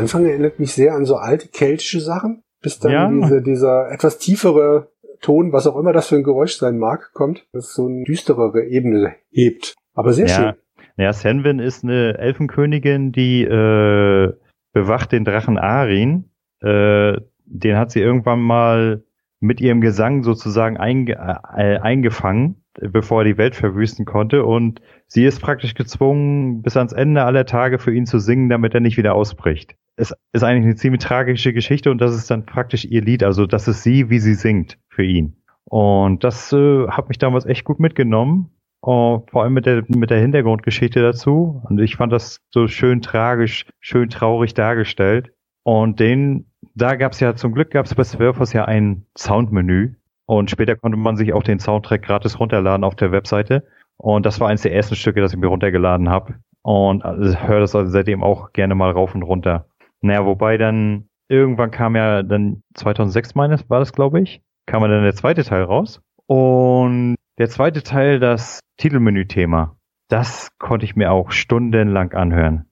[0.05, 3.09] Anfang erinnert mich sehr an so alte keltische Sachen, bis dann Ja.
[3.09, 4.91] diese, dieser etwas tiefere
[5.21, 8.65] Ton, was auch immer das für ein Geräusch sein mag, kommt, das so eine düsterere
[8.65, 9.73] Ebene hebt.
[9.95, 10.43] Aber sehr schön.
[10.43, 10.55] Ja,
[10.97, 14.33] ja, Senvin ist eine Elfenkönigin, die äh,
[14.73, 16.29] bewacht den Drachen Arin.
[16.61, 19.03] Äh, den hat sie irgendwann mal
[19.39, 24.45] mit ihrem Gesang sozusagen einge äh, eingefangen, bevor er die Welt verwüsten konnte.
[24.45, 28.73] Und sie ist praktisch gezwungen, bis ans Ende aller Tage für ihn zu singen, damit
[28.73, 29.75] er nicht wieder ausbricht.
[29.97, 33.23] Es ist eigentlich eine ziemlich tragische Geschichte und das ist dann praktisch ihr Lied.
[33.23, 35.37] Also das ist sie, wie sie singt für ihn.
[35.63, 38.51] Und das äh, hat mich damals echt gut mitgenommen.
[38.81, 41.61] Und vor allem mit der, mit der Hintergrundgeschichte dazu.
[41.67, 45.31] Und ich fand das so schön tragisch, schön traurig dargestellt.
[45.63, 49.95] Und den, da gab's ja zum Glück gab's bei Swerfos ja ein Soundmenü.
[50.27, 53.67] Und später konnte man sich auch den Soundtrack gratis runterladen auf der Webseite.
[53.97, 56.35] Und das war eines der ersten Stücke, das ich mir runtergeladen habe.
[56.61, 59.67] Und also, höre das also seitdem auch gerne mal rauf und runter.
[60.01, 65.03] Naja, wobei dann irgendwann kam ja dann 2006 meines war das, glaube ich, kam dann
[65.03, 66.01] der zweite Teil raus.
[66.27, 69.77] Und der zweite Teil, das Titelmenü-Thema,
[70.09, 72.65] das konnte ich mir auch stundenlang anhören.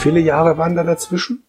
[0.00, 1.44] Viele Jahre waren da dazwischen?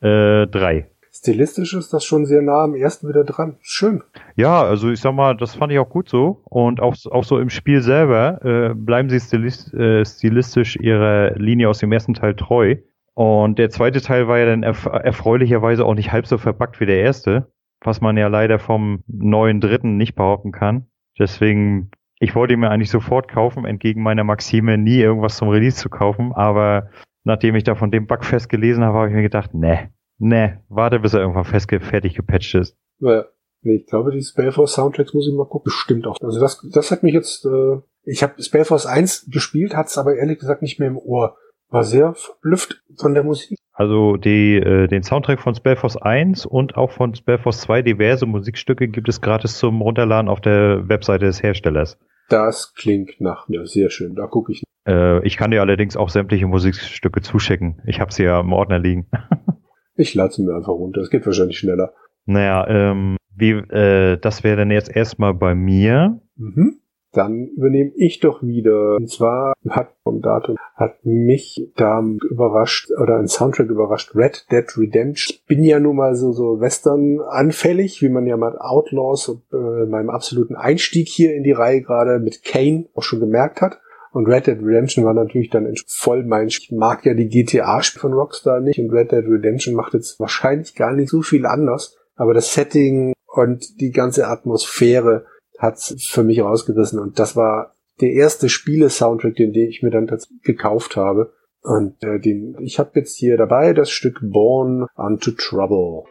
[0.00, 0.88] Äh, drei.
[1.12, 3.56] Stilistisch ist das schon sehr nah am ersten wieder dran.
[3.62, 4.02] Schön.
[4.36, 6.40] Ja, also ich sag mal, das fand ich auch gut so.
[6.44, 11.68] Und auch, auch so im Spiel selber äh, bleiben sie stilist, äh, stilistisch ihrer Linie
[11.68, 12.76] aus dem ersten Teil treu.
[13.14, 16.86] Und der zweite Teil war ja dann erf erfreulicherweise auch nicht halb so verpackt wie
[16.86, 17.50] der erste,
[17.80, 20.86] was man ja leider vom neuen dritten nicht behaupten kann.
[21.18, 21.90] Deswegen,
[22.20, 25.90] ich wollte ihn mir eigentlich sofort kaufen, entgegen meiner Maxime, nie irgendwas zum Release zu
[25.90, 26.32] kaufen.
[26.32, 26.88] Aber
[27.24, 31.00] nachdem ich da von dem Bugfest gelesen habe, habe ich mir gedacht, ne, ne, warte,
[31.00, 32.76] bis er irgendwann fest fertig gepatcht ist.
[32.98, 33.24] Ja.
[33.62, 35.64] Nee, ich glaube, die Spellforce Soundtracks muss ich mal gucken.
[35.64, 36.16] Bestimmt auch.
[36.22, 40.38] Also das, das hat mich jetzt, äh, ich habe Spellforce 1 gespielt, hat's aber ehrlich
[40.38, 41.36] gesagt nicht mehr im Ohr.
[41.68, 43.58] War sehr verblüfft von der Musik.
[43.72, 48.88] Also die, äh, den Soundtrack von Spellforce 1 und auch von Spellforce 2 diverse Musikstücke
[48.88, 51.98] gibt es gratis zum Runterladen auf der Webseite des Herstellers.
[52.30, 53.66] Das klingt nach mir.
[53.66, 54.14] Sehr schön.
[54.14, 54.62] Da gucke ich.
[54.86, 57.82] Äh, ich kann dir allerdings auch sämtliche Musikstücke zuschicken.
[57.86, 59.06] Ich habe sie ja im Ordner liegen.
[59.96, 61.02] Ich lade sie mir einfach runter.
[61.02, 61.92] Es geht wahrscheinlich schneller.
[62.24, 66.22] naja, ähm, wie, äh, das wäre dann jetzt erstmal bei mir.
[66.36, 66.80] Mhm.
[67.12, 68.96] Dann übernehme ich doch wieder.
[68.96, 74.14] Und zwar hat vom Datum hat mich da überrascht oder ein Soundtrack überrascht.
[74.14, 75.36] Red Dead Redemption.
[75.36, 79.86] Ich bin ja nun mal so so Western anfällig, wie man ja mal Outlaws äh,
[79.86, 83.80] meinem absoluten Einstieg hier in die Reihe gerade mit Kane auch schon gemerkt hat.
[84.12, 88.12] Und Red Dead Redemption war natürlich dann voll mein, ich mag ja die GTA-Spiele von
[88.12, 91.96] Rockstar nicht und Red Dead Redemption macht jetzt wahrscheinlich gar nicht so viel anders.
[92.16, 95.26] Aber das Setting und die ganze Atmosphäre
[95.60, 100.06] hat's für mich rausgerissen und das war der erste Spiele-Soundtrack, den, den ich mir dann
[100.06, 101.32] tatsächlich gekauft habe.
[101.62, 106.04] Und äh, den, ich habe jetzt hier dabei das Stück Born Unto Trouble.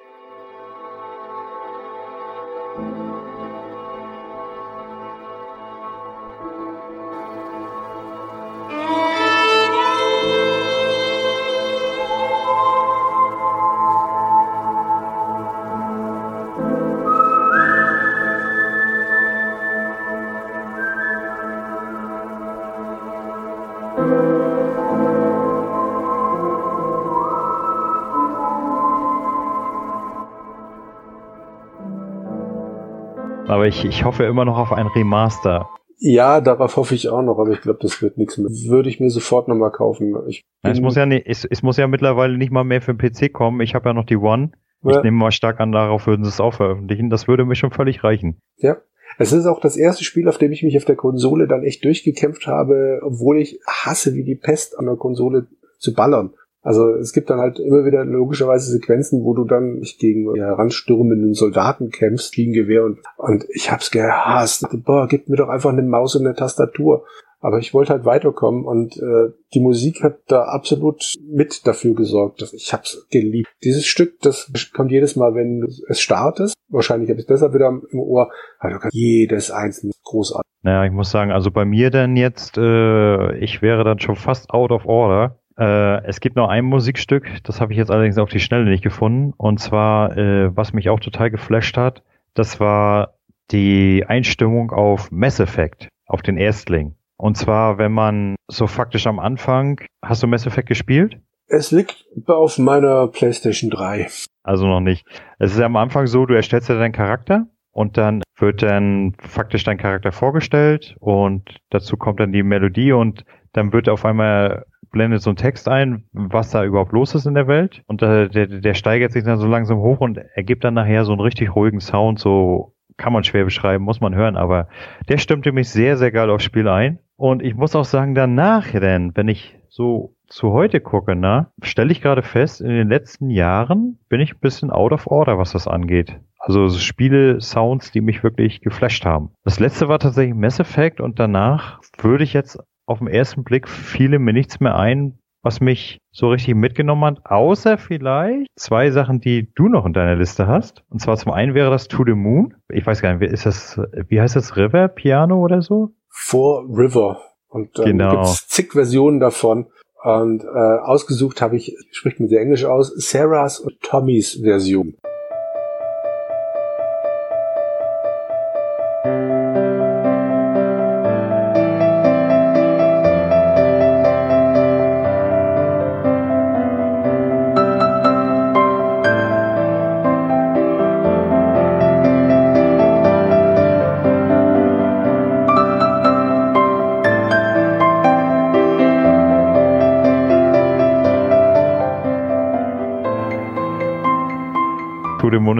[33.69, 35.69] Ich, ich hoffe immer noch auf ein Remaster.
[36.01, 38.49] Ja, darauf hoffe ich auch noch, aber ich glaube, das wird nichts mehr.
[38.49, 40.15] Würde ich mir sofort nochmal kaufen.
[40.27, 42.93] Ich Es bin- muss ja nicht, es, es muss ja mittlerweile nicht mal mehr für
[42.93, 43.59] den PC kommen.
[43.61, 44.51] Ich habe ja noch die One.
[44.85, 45.01] Ich Ja.
[45.01, 47.09] nehme mal stark an, darauf würden sie es auch veröffentlichen.
[47.09, 48.39] Das würde mir schon völlig reichen.
[48.57, 48.77] Ja.
[49.17, 51.83] Es ist auch das erste Spiel, auf dem ich mich auf der Konsole dann echt
[51.83, 55.47] durchgekämpft habe, obwohl ich hasse wie die Pest an der Konsole
[55.79, 56.31] zu ballern.
[56.61, 61.33] Also es gibt dann halt immer wieder logischerweise Sequenzen, wo du dann nicht gegen heranstürmenden
[61.33, 64.67] Soldaten kämpfst, gegen Gewehr und, und ich hab's gehasst.
[64.85, 67.05] Boah, gib mir doch einfach eine Maus und eine Tastatur.
[67.41, 72.41] Aber ich wollte halt weiterkommen und äh, die Musik hat da absolut mit dafür gesorgt.
[72.41, 73.47] Dass ich hab's geliebt.
[73.63, 76.55] Dieses Stück, das kommt jedes Mal, wenn es startest.
[76.67, 78.29] Wahrscheinlich habe ich es deshalb wieder im Ohr.
[78.59, 80.49] Kannst jedes einzelne großartig.
[80.61, 84.49] Naja, ich muss sagen, also bei mir dann jetzt, äh, ich wäre dann schon fast
[84.49, 85.38] out of order.
[85.59, 88.83] Äh, es gibt noch ein Musikstück, das habe ich jetzt allerdings auf die Schnelle nicht
[88.83, 89.33] gefunden.
[89.35, 92.01] Und zwar, äh, was mich auch total geflasht hat,
[92.33, 93.15] das war
[93.51, 96.95] die Einstimmung auf Mass Effect, auf den Erstling.
[97.17, 101.17] Und zwar, wenn man so faktisch am Anfang, hast du Mass Effect gespielt?
[101.47, 104.07] Es liegt auf meiner PlayStation 3.
[104.43, 105.05] Also noch nicht.
[105.39, 109.15] Es ist ja am Anfang so, du erstellst ja deinen Charakter und dann wird dann
[109.19, 114.65] faktisch dein Charakter vorgestellt und dazu kommt dann die Melodie und dann wird auf einmal
[114.91, 118.29] blendet so ein Text ein, was da überhaupt los ist in der Welt und äh,
[118.29, 121.55] der, der steigert sich dann so langsam hoch und ergibt dann nachher so einen richtig
[121.55, 124.67] ruhigen Sound, so kann man schwer beschreiben, muss man hören, aber
[125.07, 128.71] der stimmte mich sehr, sehr geil aufs Spiel ein und ich muss auch sagen, danach
[128.71, 133.29] denn, wenn ich so zu heute gucke, na, stelle ich gerade fest, in den letzten
[133.29, 136.19] Jahren bin ich ein bisschen out of order, was das angeht.
[136.37, 139.31] Also so Spiele, Sounds, die mich wirklich geflasht haben.
[139.43, 142.59] Das letzte war tatsächlich Mass Effect und danach würde ich jetzt
[142.89, 147.25] auf den ersten Blick fiele mir nichts mehr ein, was mich so richtig mitgenommen hat,
[147.25, 150.83] außer vielleicht zwei Sachen, die du noch in deiner Liste hast.
[150.89, 152.55] Und zwar zum einen wäre das To the Moon.
[152.69, 155.91] Ich weiß gar nicht, ist das, wie heißt das, River Piano oder so?
[156.09, 157.21] For River.
[157.47, 158.09] Und dann Genau.
[158.11, 159.67] gibt's zig Versionen davon.
[160.03, 164.95] Und äh, ausgesucht habe ich, spricht mir sehr englisch aus, Sarahs und Tommys Version.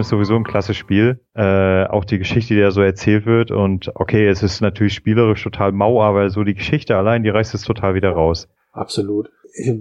[0.00, 1.20] Ist sowieso ein klasse Spiel.
[1.34, 3.50] Äh, auch die Geschichte, die da so erzählt wird.
[3.50, 7.54] Und okay, es ist natürlich spielerisch total mau, aber so die Geschichte allein, die reißt
[7.54, 8.48] es total wieder raus.
[8.72, 9.30] Absolut.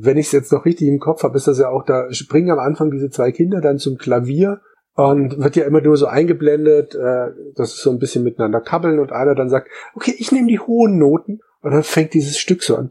[0.01, 2.51] Wenn ich es jetzt noch richtig im Kopf habe, ist das ja auch, da springen
[2.51, 4.61] am Anfang diese zwei Kinder dann zum Klavier
[4.95, 8.99] und wird ja immer nur so eingeblendet, äh, dass es so ein bisschen miteinander kabbeln
[8.99, 12.63] und einer dann sagt, okay, ich nehme die hohen Noten und dann fängt dieses Stück
[12.63, 12.89] so an.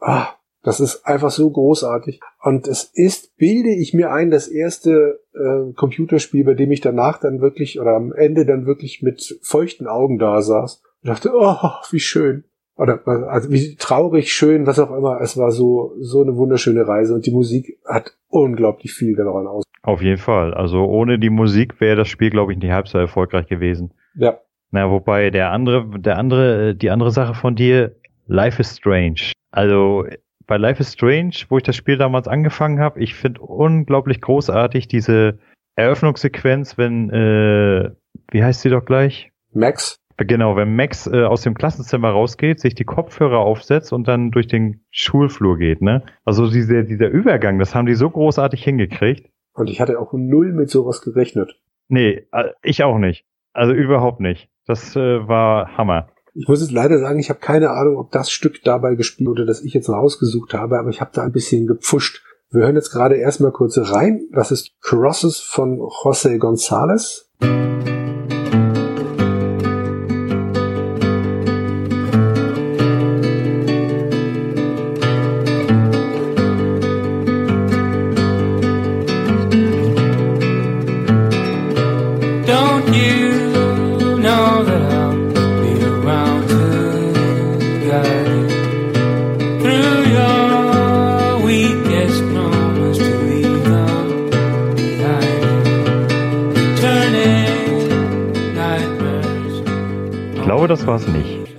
[0.00, 0.34] Ah,
[0.66, 2.18] das ist einfach so großartig.
[2.42, 7.20] Und es ist, bilde ich mir ein, das erste äh, Computerspiel, bei dem ich danach
[7.20, 11.70] dann wirklich oder am Ende dann wirklich mit feuchten Augen da saß und dachte, oh,
[11.92, 12.42] wie schön.
[12.76, 15.20] Oder also wie traurig, schön, was auch immer.
[15.20, 19.62] Es war so so eine wunderschöne Reise und die Musik hat unglaublich viel daran aus.
[19.82, 20.52] Auf jeden Fall.
[20.52, 23.92] Also ohne die Musik wäre das Spiel, glaube ich, nicht halb so erfolgreich gewesen.
[24.16, 24.40] Ja,
[24.72, 27.94] Na, wobei der andere, der andere, äh, die andere Sache von dir,
[28.26, 29.30] Life is Strange.
[29.52, 30.04] Also
[30.46, 34.88] bei Life is Strange, wo ich das Spiel damals angefangen habe, ich finde unglaublich großartig
[34.88, 35.38] diese
[35.74, 37.90] Eröffnungssequenz, wenn, äh,
[38.30, 39.32] wie heißt sie doch gleich?
[39.52, 39.98] Max.
[40.18, 44.46] Genau, wenn Max äh, aus dem Klassenzimmer rausgeht, sich die Kopfhörer aufsetzt und dann durch
[44.46, 46.04] den Schulflur geht, ne?
[46.24, 49.28] Also diese, dieser Übergang, das haben die so großartig hingekriegt.
[49.52, 51.60] Und ich hatte auch null mit sowas gerechnet.
[51.88, 53.26] Nee, äh, ich auch nicht.
[53.52, 54.48] Also überhaupt nicht.
[54.66, 56.08] Das äh, war Hammer.
[56.38, 59.46] Ich muss jetzt leider sagen, ich habe keine Ahnung, ob das Stück dabei gespielt wurde,
[59.46, 62.22] das ich jetzt rausgesucht habe, aber ich habe da ein bisschen gepfuscht.
[62.50, 64.28] Wir hören jetzt gerade erstmal kurz rein.
[64.32, 67.24] Das ist Crosses von José González.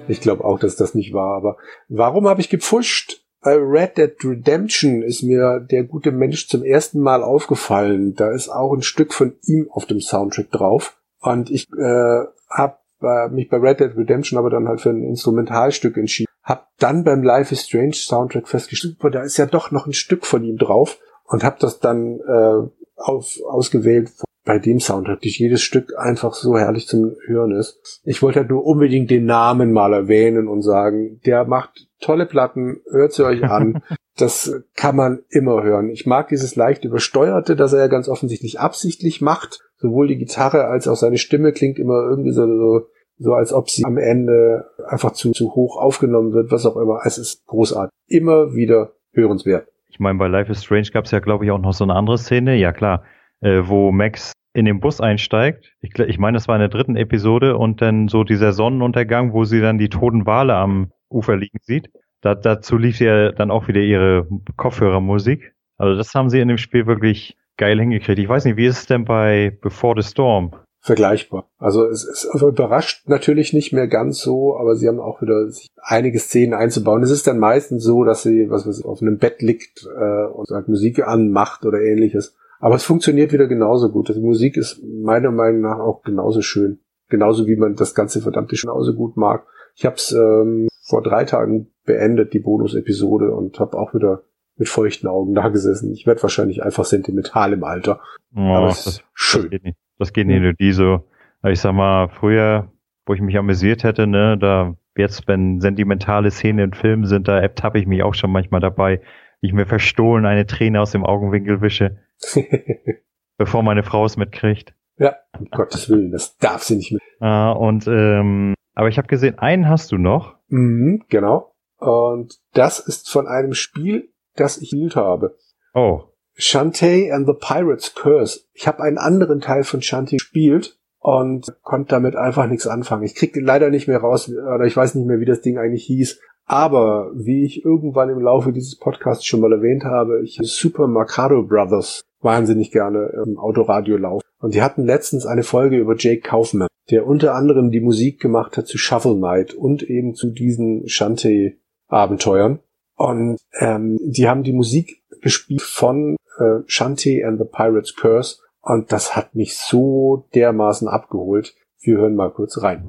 [0.08, 1.58] Ich glaube auch, dass das nicht war, aber
[1.90, 3.24] warum habe ich gepfuscht?
[3.42, 8.16] Bei Red Dead Redemption ist mir der gute Mensch zum ersten Mal aufgefallen.
[8.16, 10.98] Da ist auch ein Stück von ihm auf dem Soundtrack drauf.
[11.22, 15.04] Und ich äh, habe äh, mich bei Red Dead Redemption aber dann halt für ein
[15.04, 16.28] Instrumentalstück entschieden.
[16.44, 19.94] Hab dann beim Life is Strange Soundtrack festgestellt, boah, da ist ja doch noch ein
[19.94, 24.12] Stück von ihm drauf und habe das dann äh, auf, ausgewählt
[24.48, 28.02] bei dem Soundtrack, die jedes Stück einfach so herrlich zum Hören ist.
[28.06, 32.80] Ich wollte halt nur unbedingt den Namen mal erwähnen und sagen, der macht tolle Platten,
[32.90, 33.84] hört sie euch an.
[34.19, 35.91] Das kann man immer hören.
[35.91, 39.60] Ich mag dieses leicht übersteuerte, das er ja ganz offensichtlich absichtlich macht.
[39.76, 42.88] Sowohl die Gitarre als auch seine Stimme klingt immer irgendwie so, so,
[43.19, 47.02] so als ob sie am Ende einfach zu, zu hoch aufgenommen wird, was auch immer.
[47.06, 47.91] Es ist großartig.
[48.07, 49.68] Immer wieder hörenswert.
[49.91, 52.18] Ich meine, bei Life is Strange gab's ja, glaube ich, auch noch so eine andere
[52.18, 52.56] Szene.
[52.56, 53.03] Ja, klar.
[53.41, 55.76] Äh, wo Max in den Bus einsteigt.
[55.81, 59.43] Ich, ich meine, das war in der dritten Episode und dann so dieser Sonnenuntergang, wo
[59.43, 61.91] sie dann die toten Wale am Ufer liegen sieht.
[62.22, 65.53] Da, dazu lief ja dann auch wieder ihre Kopfhörermusik.
[65.77, 68.18] Also das haben sie in dem Spiel wirklich geil hingekriegt.
[68.18, 70.55] Ich weiß nicht, wie ist es denn bei Before the Storm?
[70.88, 71.49] vergleichbar.
[71.59, 75.49] Also es ist also überrascht natürlich nicht mehr ganz so, aber sie haben auch wieder
[75.49, 77.03] sich einige Szenen einzubauen.
[77.03, 80.26] Es ist dann meistens so, dass sie was weiß ich, auf einem Bett liegt äh,
[80.27, 82.35] und halt Musik anmacht oder ähnliches.
[82.60, 84.10] Aber es funktioniert wieder genauso gut.
[84.10, 86.80] Die Musik ist meiner Meinung nach auch genauso schön.
[87.10, 89.46] Genauso wie man das ganze verdammte genauso gut mag.
[89.76, 94.24] Ich habe es ähm, vor drei Tagen beendet, die Bonus-Episode, und habe auch wieder
[94.58, 95.94] mit feuchten Augen da gesessen.
[95.94, 98.02] Ich werde wahrscheinlich einfach sentimental im Alter.
[98.36, 99.44] Oh, Aber es das, ist schön.
[99.44, 101.06] Das geht nicht, das geht nicht nur die so.
[101.44, 102.72] Ich sag mal, früher,
[103.06, 107.40] wo ich mich amüsiert hätte, ne, da jetzt, wenn sentimentale Szenen in Filmen sind, da
[107.40, 109.02] ertappe ich mich auch schon manchmal dabei,
[109.40, 111.98] wie ich mir verstohlen eine Träne aus dem Augenwinkel wische,
[113.38, 114.73] bevor meine Frau es mitkriegt.
[114.98, 117.02] ja, um Gottes Willen, das darf sie nicht mehr.
[117.19, 120.35] Ah, und ähm, aber ich habe gesehen, einen hast du noch.
[120.49, 121.53] Mhm, genau.
[121.77, 125.38] Und das ist von einem Spiel, das ich gespielt habe.
[125.73, 126.03] Oh,
[126.38, 128.41] Shantae and the Pirate's Curse.
[128.53, 133.03] Ich habe einen anderen Teil von Shantae gespielt und konnte damit einfach nichts anfangen.
[133.03, 135.57] Ich krieg den leider nicht mehr raus, oder ich weiß nicht mehr, wie das Ding
[135.57, 136.19] eigentlich hieß.
[136.45, 141.44] Aber wie ich irgendwann im Laufe dieses Podcasts schon mal erwähnt habe, ich Super Mercado
[141.44, 144.23] Brothers wahnsinnig gerne im Autoradio laufen.
[144.39, 148.57] Und die hatten letztens eine Folge über Jake Kaufman, der unter anderem die Musik gemacht
[148.57, 152.60] hat zu Shuffle Knight und eben zu diesen Shantae-Abenteuern.
[152.95, 158.38] Und ähm, die haben die Musik gespielt von äh, Shantae and the Pirate's Curse.
[158.61, 161.56] Und das hat mich so dermaßen abgeholt.
[161.81, 162.84] Wir hören mal kurz rein.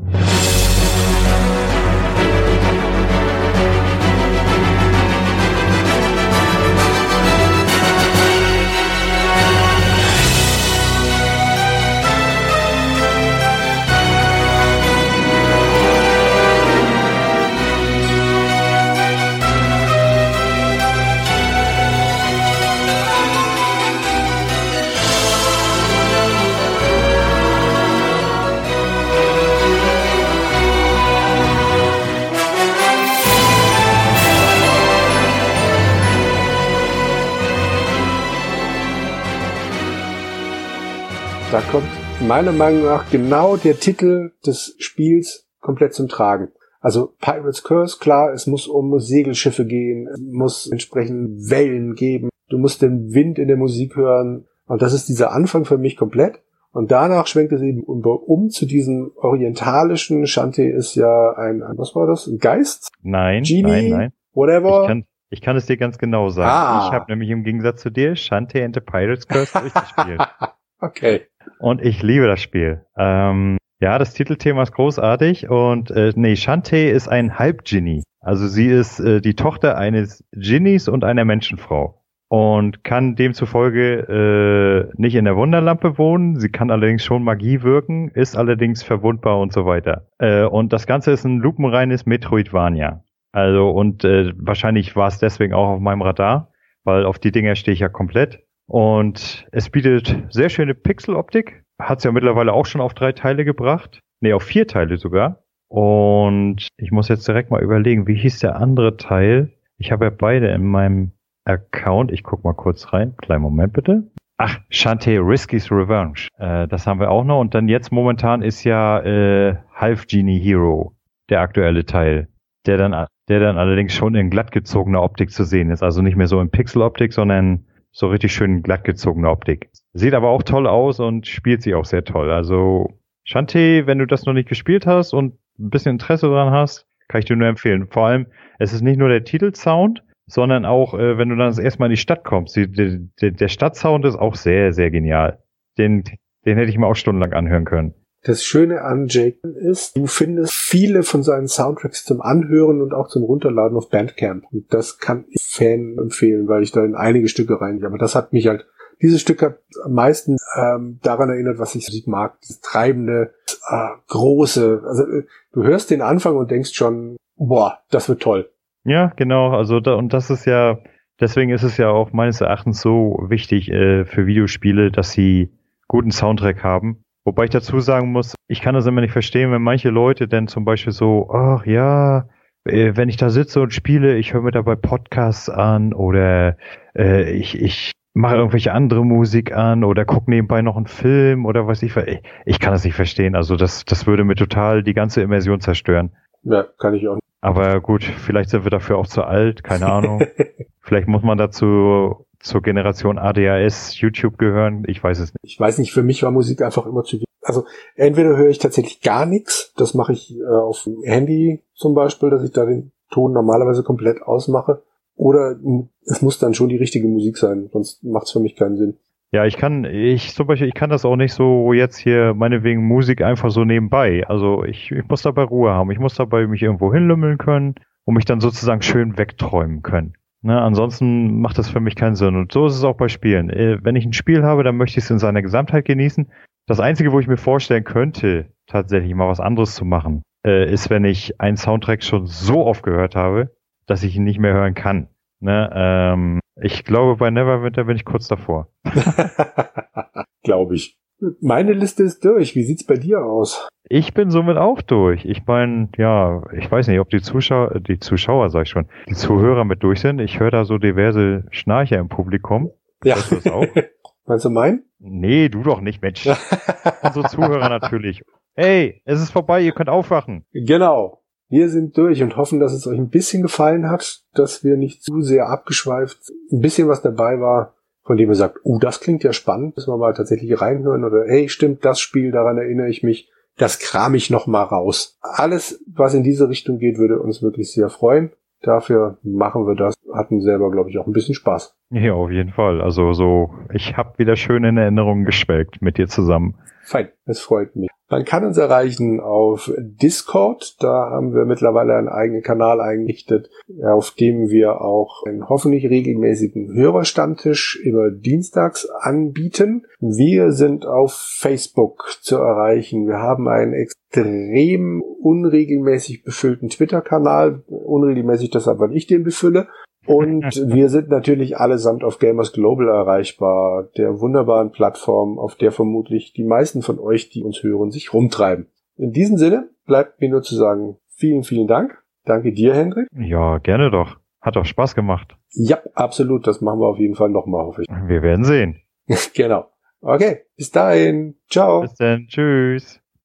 [42.21, 46.49] Meiner Meinung nach genau der Titel des Spiels komplett zum Tragen.
[46.81, 52.59] Also Pirates Curse, klar, es muss um Segelschiffe gehen, es muss entsprechend Wellen geben, du
[52.59, 54.47] musst den Wind in der Musik hören.
[54.67, 56.43] Und das ist dieser Anfang für mich komplett.
[56.73, 60.27] Und danach schwenkt es eben um, um zu diesem orientalischen.
[60.27, 62.27] Shantae ist ja ein, was war das?
[62.27, 62.91] Ein Geist?
[63.03, 63.63] nein, Genie?
[63.63, 64.13] nein, nein.
[64.35, 64.83] Whatever.
[64.83, 66.51] Ich kann, ich kann es dir ganz genau sagen.
[66.51, 66.87] Ah.
[66.87, 70.21] Ich habe nämlich im Gegensatz zu dir Shantae and the Pirates Curse durchgespielt.
[70.81, 71.23] okay.
[71.59, 72.85] Und ich liebe das Spiel.
[72.97, 78.03] Ähm, ja, das Titelthema ist großartig und äh, nee, Shantae ist ein Halbgenie.
[78.21, 85.01] Also sie ist äh, die Tochter eines Genies und einer Menschenfrau und kann demzufolge äh,
[85.01, 86.39] nicht in der Wunderlampe wohnen.
[86.39, 90.09] Sie kann allerdings schon Magie wirken, ist allerdings verwundbar und so weiter.
[90.19, 93.05] Äh, und das Ganze ist ein lupenreines Metroidvania.
[93.33, 96.53] Also und äh, wahrscheinlich war es deswegen auch auf meinem Radar,
[96.85, 98.41] weil auf die Dinger stehe ich ja komplett.
[98.69, 101.65] Und es bietet sehr schöne Pixeloptik.
[101.81, 104.01] Hat es ja mittlerweile auch schon auf drei Teile gebracht.
[104.21, 105.43] Nee, auf vier Teile sogar.
[105.69, 109.53] Und ich muss jetzt direkt mal überlegen, wie hieß der andere Teil?
[109.79, 111.13] Ich habe ja beide in meinem
[111.45, 112.13] Account.
[112.13, 113.15] Ich guck mal kurz rein.
[113.17, 114.11] Kleinen Moment bitte.
[114.37, 116.29] Ach, Shantae Risky's Revenge.
[116.39, 117.41] Äh, das haben wir auch noch.
[117.41, 120.95] Und dann jetzt momentan ist ja äh, Half Genie Hero
[121.31, 122.29] der aktuelle Teil,
[122.67, 125.83] der dann, der dann allerdings schon in glattgezogener Optik zu sehen ist.
[125.83, 129.71] Also nicht mehr so in Pixeloptik, sondern so richtig schön glattgezogene Optik.
[129.93, 132.31] Sieht aber auch toll aus und spielt sich auch sehr toll.
[132.31, 136.87] Also Shantae, wenn du das noch nicht gespielt hast und ein bisschen Interesse daran hast,
[137.09, 137.89] kann ich dir nur empfehlen.
[137.89, 138.27] Vor allem,
[138.59, 141.87] es ist nicht nur der Titelsound, sondern auch, äh, wenn du dann das erste Mal
[141.87, 142.55] in die Stadt kommst.
[142.55, 145.43] Die, die, der Stadtsound ist auch sehr, sehr genial.
[145.79, 146.05] Den,
[146.45, 147.95] den hätte ich mir auch stundenlang anhören können.
[148.23, 153.09] Das Schöne an Jake ist, du findest viele von seinen Soundtracks zum Anhören und auch
[153.09, 154.45] zum Runterladen auf Bandcamp.
[154.53, 157.87] Und das kann ich Fan empfehlen, weil ich da in einige Stücke reingehe.
[157.87, 158.67] Aber das hat mich halt,
[159.01, 162.39] dieses Stück hat am meisten ähm, daran erinnert, was ich Musik mag.
[162.41, 163.35] Das treibende,
[163.71, 164.83] äh, große.
[164.85, 168.51] Also äh, du hörst den Anfang und denkst schon, boah, das wird toll.
[168.85, 169.51] Ja, genau.
[169.51, 170.81] Also da, und das ist ja,
[171.21, 175.53] deswegen ist es ja auch meines Erachtens so wichtig äh, für Videospiele, dass sie
[175.87, 177.05] guten Soundtrack haben.
[177.25, 180.49] Wobei ich dazu sagen muss, ich kann das immer nicht verstehen, wenn manche Leute denn
[180.49, 182.29] zum Beispiel so, ach ja,
[182.65, 186.57] äh, wenn ich da sitze und spiele, ich höre mir dabei Podcasts an oder
[186.97, 191.67] äh, ich, ich mache irgendwelche andere Musik an oder gucke nebenbei noch einen Film oder
[191.67, 193.35] was ich, ich, ich kann das nicht verstehen.
[193.37, 196.11] Also das, das würde mir total die ganze Immersion zerstören.
[196.43, 197.19] Ja, kann ich auch.
[197.41, 200.25] Aber gut, vielleicht sind wir dafür auch zu alt, keine Ahnung.
[200.81, 205.43] vielleicht muss man dazu zur Generation ADHS YouTube gehören, ich weiß es nicht.
[205.43, 207.65] Ich weiß nicht, für mich war Musik einfach immer zu Also
[207.97, 212.31] entweder höre ich tatsächlich gar nichts, das mache ich äh, auf dem Handy zum Beispiel,
[212.31, 214.83] dass ich da den Ton normalerweise komplett ausmache.
[215.17, 215.57] Oder
[216.05, 218.99] es muss dann schon die richtige Musik sein, sonst macht es für mich keinen Sinn.
[219.31, 222.87] Ja, ich kann, ich zum Beispiel, ich kann das auch nicht so jetzt hier meinetwegen
[222.87, 224.25] Musik einfach so nebenbei.
[224.27, 225.91] Also ich, ich muss dabei Ruhe haben.
[225.91, 227.75] Ich muss dabei mich irgendwo hinlümmeln können
[228.05, 230.15] und mich dann sozusagen schön wegträumen können.
[230.41, 232.37] Ne, ansonsten macht das für mich keinen Sinn.
[232.37, 233.51] Und so ist es auch bei Spielen.
[233.51, 236.31] Äh, Wenn ich ein Spiel habe, dann möchte ich es in seiner Gesamtheit genießen.
[236.67, 240.91] Das Einzige, wo ich mir vorstellen könnte, tatsächlich mal was anderes zu machen, äh, ist,
[240.91, 243.57] wenn ich einen Soundtrack schon so oft gehört habe,
[243.87, 245.09] dass ich ihn nicht mehr hören kann.
[245.41, 248.69] Ne, ähm, ich glaube, bei Neverwinter bin ich kurz davor.
[250.43, 250.97] Glaube ich.
[251.41, 252.55] Meine Liste ist durch.
[252.55, 253.69] Wie sieht's bei dir aus?
[253.89, 255.25] Ich bin somit auch durch.
[255.25, 259.15] Ich meine, ja, ich weiß nicht, ob die Zuschauer, die Zuschauer, sag ich schon, die
[259.15, 260.21] Zuhörer mit durch sind.
[260.21, 262.71] Ich höre da so diverse Schnarcher im Publikum.
[263.03, 263.17] Ja.
[263.17, 263.67] Hörst du das auch?
[264.27, 264.83] Meinst du mein?
[264.99, 266.27] Nee, du doch nicht, Mensch.
[267.03, 268.23] Unsere Zuhörer natürlich.
[268.55, 270.45] Hey, es ist vorbei, ihr könnt aufwachen.
[270.53, 271.23] Genau.
[271.49, 275.03] Wir sind durch und hoffen, dass es euch ein bisschen gefallen hat, dass wir nicht
[275.03, 276.19] zu sehr abgeschweift,
[276.53, 277.75] ein bisschen was dabei war,
[278.09, 281.27] von dem ihr sagt, uh, das klingt ja spannend, müssen wir mal tatsächlich reinhören oder
[281.27, 285.19] hey, stimmt, das Spiel, daran erinnere ich mich, das kram ich noch mal raus.
[285.21, 288.31] Alles, was in diese Richtung geht, würde uns wirklich sehr freuen.
[288.63, 289.95] Dafür machen wir das.
[290.13, 291.77] Hatten selber, glaube ich, auch ein bisschen Spaß.
[291.91, 292.81] Ja, auf jeden Fall.
[292.81, 296.55] Also so, ich habe wieder schön in Erinnerungen geschwelgt mit dir zusammen.
[296.89, 297.91] Fein, es freut mich.
[298.09, 300.77] Man kann uns erreichen auf Discord.
[300.81, 303.51] Da haben wir mittlerweile einen eigenen Kanal eingerichtet,
[303.85, 309.85] auf dem wir auch einen hoffentlich regelmäßigen Hörerstammtisch immer dienstags anbieten.
[310.01, 313.07] Wir sind auf Facebook zu erreichen.
[313.07, 317.63] Wir haben einen extrem unregelmäßig befüllten Twitter-Kanal.
[317.67, 319.69] Unregelmäßig deshalb, weil ich den befülle.
[320.09, 320.45] Und
[320.75, 326.45] wir sind natürlich allesamt auf Gamers Global erreichbar, der wunderbaren Plattform, auf der vermutlich die
[326.45, 328.67] meisten von euch, die uns hören, sich rumtreiben.
[328.97, 332.03] In diesem Sinne bleibt mir nur zu sagen, vielen, vielen Dank.
[332.25, 333.09] Danke dir, Hendrik.
[333.13, 334.17] Ja, gerne doch.
[334.41, 335.37] Hat doch Spaß gemacht.
[335.51, 336.47] Ja, absolut.
[336.47, 337.89] Das machen wir auf jeden Fall nochmal, hoffe ich.
[338.07, 338.81] Wir werden sehen.
[339.35, 339.67] genau.
[340.01, 341.37] Okay, bis dahin.
[341.51, 341.83] Ciao.
[341.83, 342.27] Bis dann.
[342.29, 343.01] Tschüss.